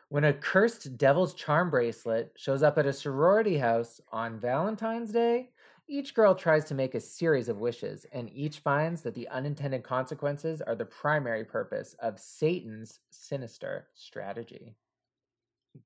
When 0.09 0.23
a 0.23 0.33
cursed 0.33 0.97
devil's 0.97 1.35
charm 1.35 1.69
bracelet 1.69 2.33
shows 2.35 2.63
up 2.63 2.79
at 2.79 2.87
a 2.87 2.93
sorority 2.93 3.59
house 3.59 4.01
on 4.11 4.39
Valentine's 4.39 5.11
Day, 5.11 5.51
each 5.87 6.15
girl 6.15 6.33
tries 6.33 6.65
to 6.65 6.73
make 6.73 6.95
a 6.95 6.99
series 6.99 7.47
of 7.47 7.59
wishes, 7.59 8.07
and 8.11 8.27
each 8.33 8.57
finds 8.59 9.03
that 9.03 9.13
the 9.13 9.27
unintended 9.29 9.83
consequences 9.83 10.61
are 10.61 10.75
the 10.75 10.85
primary 10.85 11.45
purpose 11.45 11.95
of 11.99 12.19
Satan's 12.19 12.99
sinister 13.11 13.87
strategy. 13.93 14.75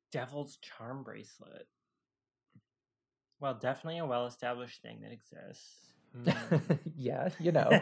Devil's 0.09 0.57
charm 0.57 1.03
bracelet. 1.03 1.67
Well, 3.41 3.55
definitely 3.55 3.99
a 3.99 4.05
well-established 4.05 4.81
thing 4.81 5.01
that 5.01 5.11
exists. 5.11 5.75
Hmm. 6.15 6.73
yeah, 6.97 7.29
you 7.41 7.51
know, 7.51 7.81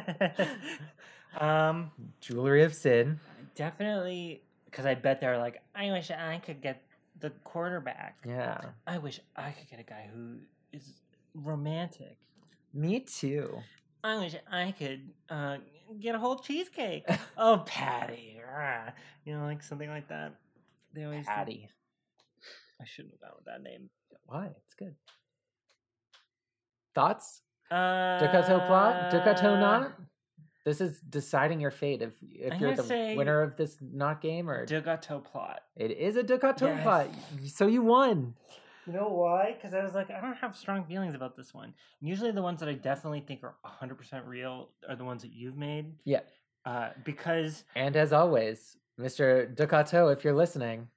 um, 1.39 1.91
jewelry 2.19 2.63
of 2.63 2.73
sin. 2.73 3.19
definitely 3.53 4.41
because 4.71 4.85
I 4.85 4.95
bet 4.95 5.19
they're 5.21 5.37
like, 5.37 5.61
I 5.75 5.91
wish 5.91 6.09
I 6.09 6.41
could 6.43 6.61
get 6.61 6.81
the 7.19 7.29
quarterback. 7.43 8.17
Yeah, 8.25 8.59
I 8.87 8.97
wish 8.97 9.19
I 9.35 9.51
could 9.51 9.69
get 9.69 9.79
a 9.79 9.83
guy 9.83 10.09
who 10.13 10.37
is 10.73 10.93
romantic. 11.35 12.17
me 12.73 13.01
too. 13.01 13.59
I 14.03 14.17
wish 14.17 14.35
I 14.51 14.73
could 14.77 15.01
uh, 15.29 15.57
get 15.99 16.15
a 16.15 16.19
whole 16.19 16.39
cheesecake. 16.39 17.05
oh, 17.37 17.63
Patty, 17.65 18.39
rah. 18.43 18.91
you 19.25 19.37
know, 19.37 19.43
like 19.45 19.61
something 19.61 19.89
like 19.89 20.07
that. 20.09 20.35
They 20.93 21.03
always 21.03 21.25
Patty. 21.25 21.69
I 22.81 22.85
shouldn't 22.85 23.13
have 23.13 23.21
gone 23.21 23.31
with 23.35 23.45
that 23.45 23.61
name. 23.61 23.89
Why? 24.25 24.47
It's 24.47 24.73
good. 24.75 24.95
Thoughts? 26.95 27.41
Uh, 27.69 28.19
DeCoteau 28.19 28.65
plot? 28.65 29.11
DeCoteau 29.11 29.59
not? 29.59 29.93
This 30.63 30.79
is 30.81 30.99
deciding 30.99 31.59
your 31.59 31.71
fate 31.71 32.01
if 32.01 32.13
if 32.21 32.53
I'm 32.53 32.59
you're 32.59 32.75
the 32.75 33.13
winner 33.17 33.41
of 33.41 33.55
this 33.57 33.77
not 33.81 34.21
game 34.21 34.49
or 34.49 34.65
DeCoteau 34.65 35.23
plot. 35.23 35.61
it 35.75 35.91
is 35.91 36.15
a 36.17 36.23
DeCoteau 36.23 36.61
Yes. 36.67 36.83
plot. 36.83 37.07
So 37.47 37.67
you 37.67 37.81
won. 37.81 38.35
You 38.87 38.93
know 38.93 39.09
why? 39.09 39.53
Because 39.55 39.73
I 39.73 39.83
was 39.83 39.93
like, 39.93 40.09
I 40.11 40.19
don't 40.21 40.35
have 40.37 40.55
strong 40.55 40.83
feelings 40.85 41.13
about 41.15 41.35
this 41.37 41.53
one. 41.53 41.73
Usually, 41.99 42.31
the 42.31 42.41
ones 42.41 42.59
that 42.61 42.69
I 42.69 42.73
definitely 42.73 43.21
think 43.21 43.43
are 43.43 43.55
100% 43.65 44.25
real 44.27 44.69
are 44.89 44.95
the 44.95 45.03
ones 45.05 45.21
that 45.21 45.31
you've 45.31 45.55
made. 45.57 45.93
Yeah. 46.03 46.21
Uh, 46.65 46.89
because 47.03 47.63
And 47.75 47.95
as 47.95 48.11
always, 48.13 48.77
Mr. 48.99 49.53
DeCoteau, 49.55 50.11
if 50.13 50.23
you're 50.23 50.33
listening, 50.35 50.87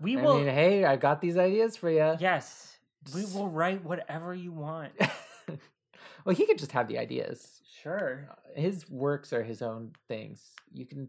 we 0.00 0.16
I 0.16 0.22
will. 0.22 0.38
mean, 0.38 0.46
hey, 0.48 0.84
I 0.84 0.96
got 0.96 1.20
these 1.20 1.36
ideas 1.36 1.76
for 1.76 1.90
you. 1.90 2.16
yes, 2.20 2.76
we 3.14 3.24
will 3.34 3.48
write 3.48 3.84
whatever 3.84 4.34
you 4.34 4.52
want. 4.52 4.92
well, 6.26 6.34
he 6.36 6.44
could 6.44 6.58
just 6.58 6.72
have 6.72 6.88
the 6.88 6.98
ideas. 6.98 7.62
Sure. 7.82 8.28
His 8.54 8.88
works 8.90 9.32
are 9.32 9.42
his 9.42 9.62
own 9.62 9.92
things. 10.08 10.42
You 10.72 10.84
can. 10.86 11.08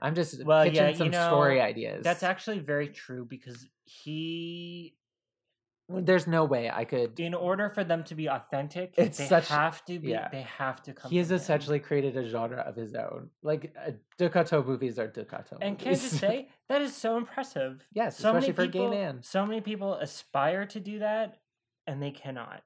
I'm 0.00 0.14
just 0.14 0.44
Well, 0.44 0.64
pitching 0.64 0.76
yeah, 0.76 0.88
you 0.90 0.96
some 0.96 1.12
story 1.12 1.60
ideas. 1.60 2.04
That's 2.04 2.22
actually 2.22 2.58
very 2.58 2.88
true 2.88 3.24
because 3.24 3.66
he, 3.84 4.94
There's 5.88 6.26
no 6.26 6.44
way 6.44 6.70
I 6.70 6.84
could. 6.84 7.18
in 7.18 7.32
order 7.32 7.70
for 7.70 7.82
them 7.82 8.04
to 8.04 8.14
be 8.14 8.28
authentic, 8.28 8.92
It's 8.98 9.16
they 9.16 9.24
such- 9.26 9.48
have 9.48 9.82
to 9.86 9.98
be. 9.98 10.08
yeah. 10.10 10.28
They 10.30 10.42
have 10.42 10.82
to 10.82 10.92
come. 10.92 11.10
He 11.10 11.16
has 11.16 11.30
essentially 11.30 11.78
created 11.78 12.14
a 12.18 12.28
genre 12.28 12.58
of 12.60 12.76
his 12.76 12.94
own. 12.94 13.30
Like 13.42 13.74
uh, 13.86 13.92
DeCoteau 14.18 14.66
movies 14.66 14.98
are 14.98 15.08
DeCoteau. 15.08 15.58
And 15.62 15.78
can 15.78 15.88
I 15.88 15.92
just 15.92 16.10
say 16.20 16.48
that 16.68 16.82
is 16.82 16.94
so 16.94 17.16
impressive. 17.16 17.82
yes, 17.94 18.18
so 18.18 18.34
many 18.34 18.48
especially 18.50 18.52
for 18.54 18.62
a 18.62 18.68
gay 18.68 18.90
man. 18.90 19.22
So 19.22 19.46
many 19.46 19.62
people 19.62 19.94
aspire 19.94 20.66
to 20.66 20.80
do 20.80 20.98
that, 20.98 21.38
and 21.86 22.02
they 22.02 22.10
cannot, 22.10 22.62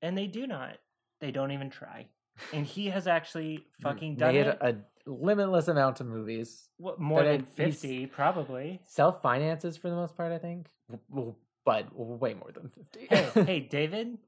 and 0.00 0.16
they 0.16 0.28
do 0.28 0.46
not. 0.46 0.76
They 1.20 1.30
don't 1.30 1.50
even 1.52 1.70
try. 1.70 2.06
And 2.52 2.64
he 2.66 2.86
has 2.90 3.06
actually 3.06 3.66
fucking 3.82 4.16
done 4.16 4.34
Made 4.34 4.46
it. 4.46 4.58
a 4.60 4.76
limitless 5.06 5.68
amount 5.68 6.00
of 6.00 6.06
movies. 6.06 6.68
what, 6.76 7.00
more 7.00 7.22
than 7.22 7.32
I- 7.32 7.36
he's- 7.38 7.48
fifty, 7.80 8.06
probably. 8.06 8.80
Self 8.86 9.22
finances 9.22 9.76
for 9.76 9.88
the 9.90 9.96
most 9.96 10.16
part, 10.16 10.32
I 10.32 10.38
think. 10.38 10.68
W- 11.10 11.34
But 11.64 11.86
way 11.94 12.34
more 12.34 12.52
than 12.52 12.70
fifty. 12.70 13.06
hey, 13.10 13.30
hey, 13.44 13.60
David. 13.60 14.18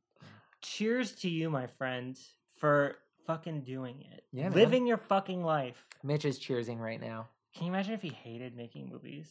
Cheers 0.63 1.13
to 1.17 1.31
you, 1.31 1.49
my 1.49 1.67
friend, 1.67 2.19
for 2.59 2.97
fucking 3.27 3.63
doing 3.63 4.03
it. 4.13 4.25
Yeah, 4.33 4.45
man. 4.51 4.53
living 4.53 4.87
your 4.87 4.99
fucking 4.99 5.43
life. 5.43 5.87
Mitch 6.03 6.25
is 6.25 6.39
cheersing 6.39 6.79
right 6.79 7.01
now. 7.01 7.29
Can 7.55 7.67
you 7.67 7.73
imagine 7.73 7.95
if 7.95 8.03
he 8.03 8.11
hated 8.11 8.55
making 8.57 8.89
movies? 8.91 9.29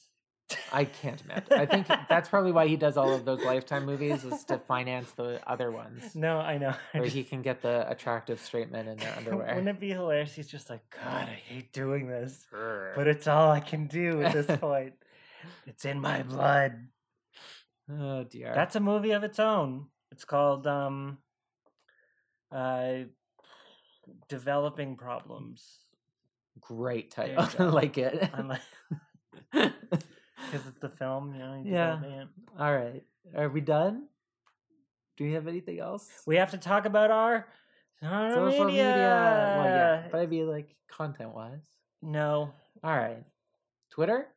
I 0.72 0.86
can't 0.86 1.22
imagine. 1.22 1.54
I 1.54 1.66
think 1.66 1.88
that's 2.08 2.30
probably 2.30 2.52
why 2.52 2.68
he 2.68 2.76
does 2.76 2.98
all 2.98 3.14
of 3.14 3.26
those 3.26 3.42
Lifetime 3.44 3.86
movies 3.86 4.24
is 4.24 4.44
to 4.46 4.58
finance 4.58 5.12
the 5.12 5.40
other 5.48 5.72
ones, 5.72 6.16
No, 6.16 6.40
I 6.40 6.58
know. 6.58 6.74
Where 6.94 7.06
he 7.06 7.24
can 7.24 7.42
get 7.42 7.62
the 7.62 7.90
attractive 7.90 8.40
straight 8.40 8.72
men 8.72 8.88
in 8.88 8.98
their 8.98 9.16
underwear. 9.16 9.48
Wouldn't 9.48 9.68
it 9.70 9.80
be 9.80 9.90
hilarious? 9.92 10.34
He's 10.34 10.48
just 10.48 10.70
like, 10.70 10.82
God, 10.90 11.28
I 11.30 11.40
hate 11.48 11.72
doing 11.74 12.08
this, 12.08 12.46
but 12.52 13.08
it's 13.08 13.28
all 13.28 13.52
I 13.52 13.60
can 13.60 13.88
do 13.88 14.22
at 14.24 14.34
this 14.34 14.58
point. 14.60 14.94
It's 15.68 15.86
in 15.86 16.00
my 16.00 16.24
blood. 16.24 16.88
oh 17.92 18.24
dear. 18.24 18.52
That's 18.56 18.76
a 18.76 18.80
movie 18.80 19.12
of 19.12 19.24
its 19.24 19.40
own. 19.40 19.86
It's 20.12 20.26
called 20.26 20.66
um, 20.68 21.20
uh, 22.52 23.04
Developing 24.28 24.96
Problems. 24.96 25.64
great 26.60 27.12
title. 27.12 27.48
I 27.60 27.64
like 27.64 27.98
it. 27.98 28.30
Because 30.50 30.66
it's 30.68 30.80
the 30.80 30.90
film, 30.90 31.34
you 31.34 31.40
know. 31.40 31.64
Yeah. 31.66 32.26
All 32.60 32.76
right. 32.76 33.04
Are 33.36 33.50
we 33.50 33.62
done? 33.62 34.08
Do 35.18 35.26
we 35.26 35.34
have 35.34 35.48
anything 35.48 35.80
else? 35.80 36.10
We 36.26 36.38
have 36.38 36.52
to 36.52 36.58
talk 36.58 36.86
about 36.86 37.12
our 37.12 37.48
social, 38.02 38.52
Social 38.52 38.66
media. 38.66 38.84
media. 38.84 39.56
Well, 39.58 39.66
yeah. 39.66 40.08
But 40.12 40.22
I 40.22 40.26
mean, 40.26 40.48
like, 40.48 40.76
content 40.90 41.36
wise. 41.36 41.62
No. 42.02 42.54
All 42.84 42.96
right. 42.96 43.24
Twitter? 43.92 44.28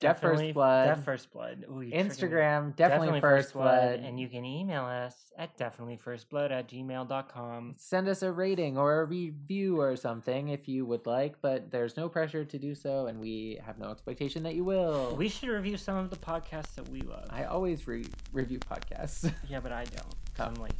Deaf 0.00 0.16
First 0.20 0.22
definitely 0.22 0.52
Blood. 0.52 1.04
First 1.04 1.32
Blood. 1.32 1.64
Ooh, 1.70 1.82
you 1.82 1.90
triggered 1.90 2.06
me. 2.06 2.10
Instagram, 2.10 2.76
definitely, 2.76 3.20
First 3.20 3.52
Blood. 3.52 4.00
And 4.00 4.18
you 4.18 4.28
can 4.28 4.44
email 4.46 4.84
us 4.84 5.14
at 5.36 5.56
definitelyfirstblood 5.58 6.50
at 6.50 6.68
gmail.com. 6.68 7.74
Send 7.76 8.08
us 8.08 8.22
a 8.22 8.32
rating 8.32 8.78
or 8.78 9.02
a 9.02 9.04
review 9.04 9.78
or 9.78 9.96
something 9.96 10.48
if 10.48 10.68
you 10.68 10.86
would 10.86 11.06
like, 11.06 11.36
but 11.42 11.70
there's 11.70 11.96
no 11.98 12.08
pressure 12.08 12.44
to 12.46 12.58
do 12.58 12.74
so, 12.74 13.06
and 13.06 13.20
we 13.20 13.58
have 13.64 13.78
no 13.78 13.90
expectation 13.90 14.42
that 14.44 14.54
you 14.54 14.64
will. 14.64 15.14
We 15.16 15.28
should 15.28 15.50
review 15.50 15.76
some 15.76 15.96
of 15.96 16.08
the 16.08 16.16
podcasts 16.16 16.74
that 16.76 16.88
we 16.88 17.02
love. 17.02 17.26
I 17.30 17.44
always 17.44 17.86
re- 17.86 18.06
review 18.32 18.58
podcasts. 18.58 19.30
yeah, 19.48 19.60
but 19.60 19.72
I 19.72 19.84
don't. 19.84 20.14
'cause 20.34 20.46
I'm 20.46 20.54
oh. 20.58 20.62
lazy. 20.62 20.74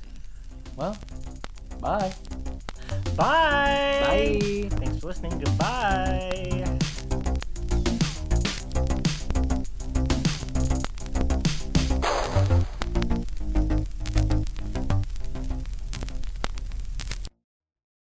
well, 0.77 0.97
bye. 1.81 2.13
Bye. 3.17 4.01
Bye. 4.01 4.69
Thanks 4.71 4.99
for 4.99 5.09
listening. 5.09 5.39
Goodbye. 5.39 6.79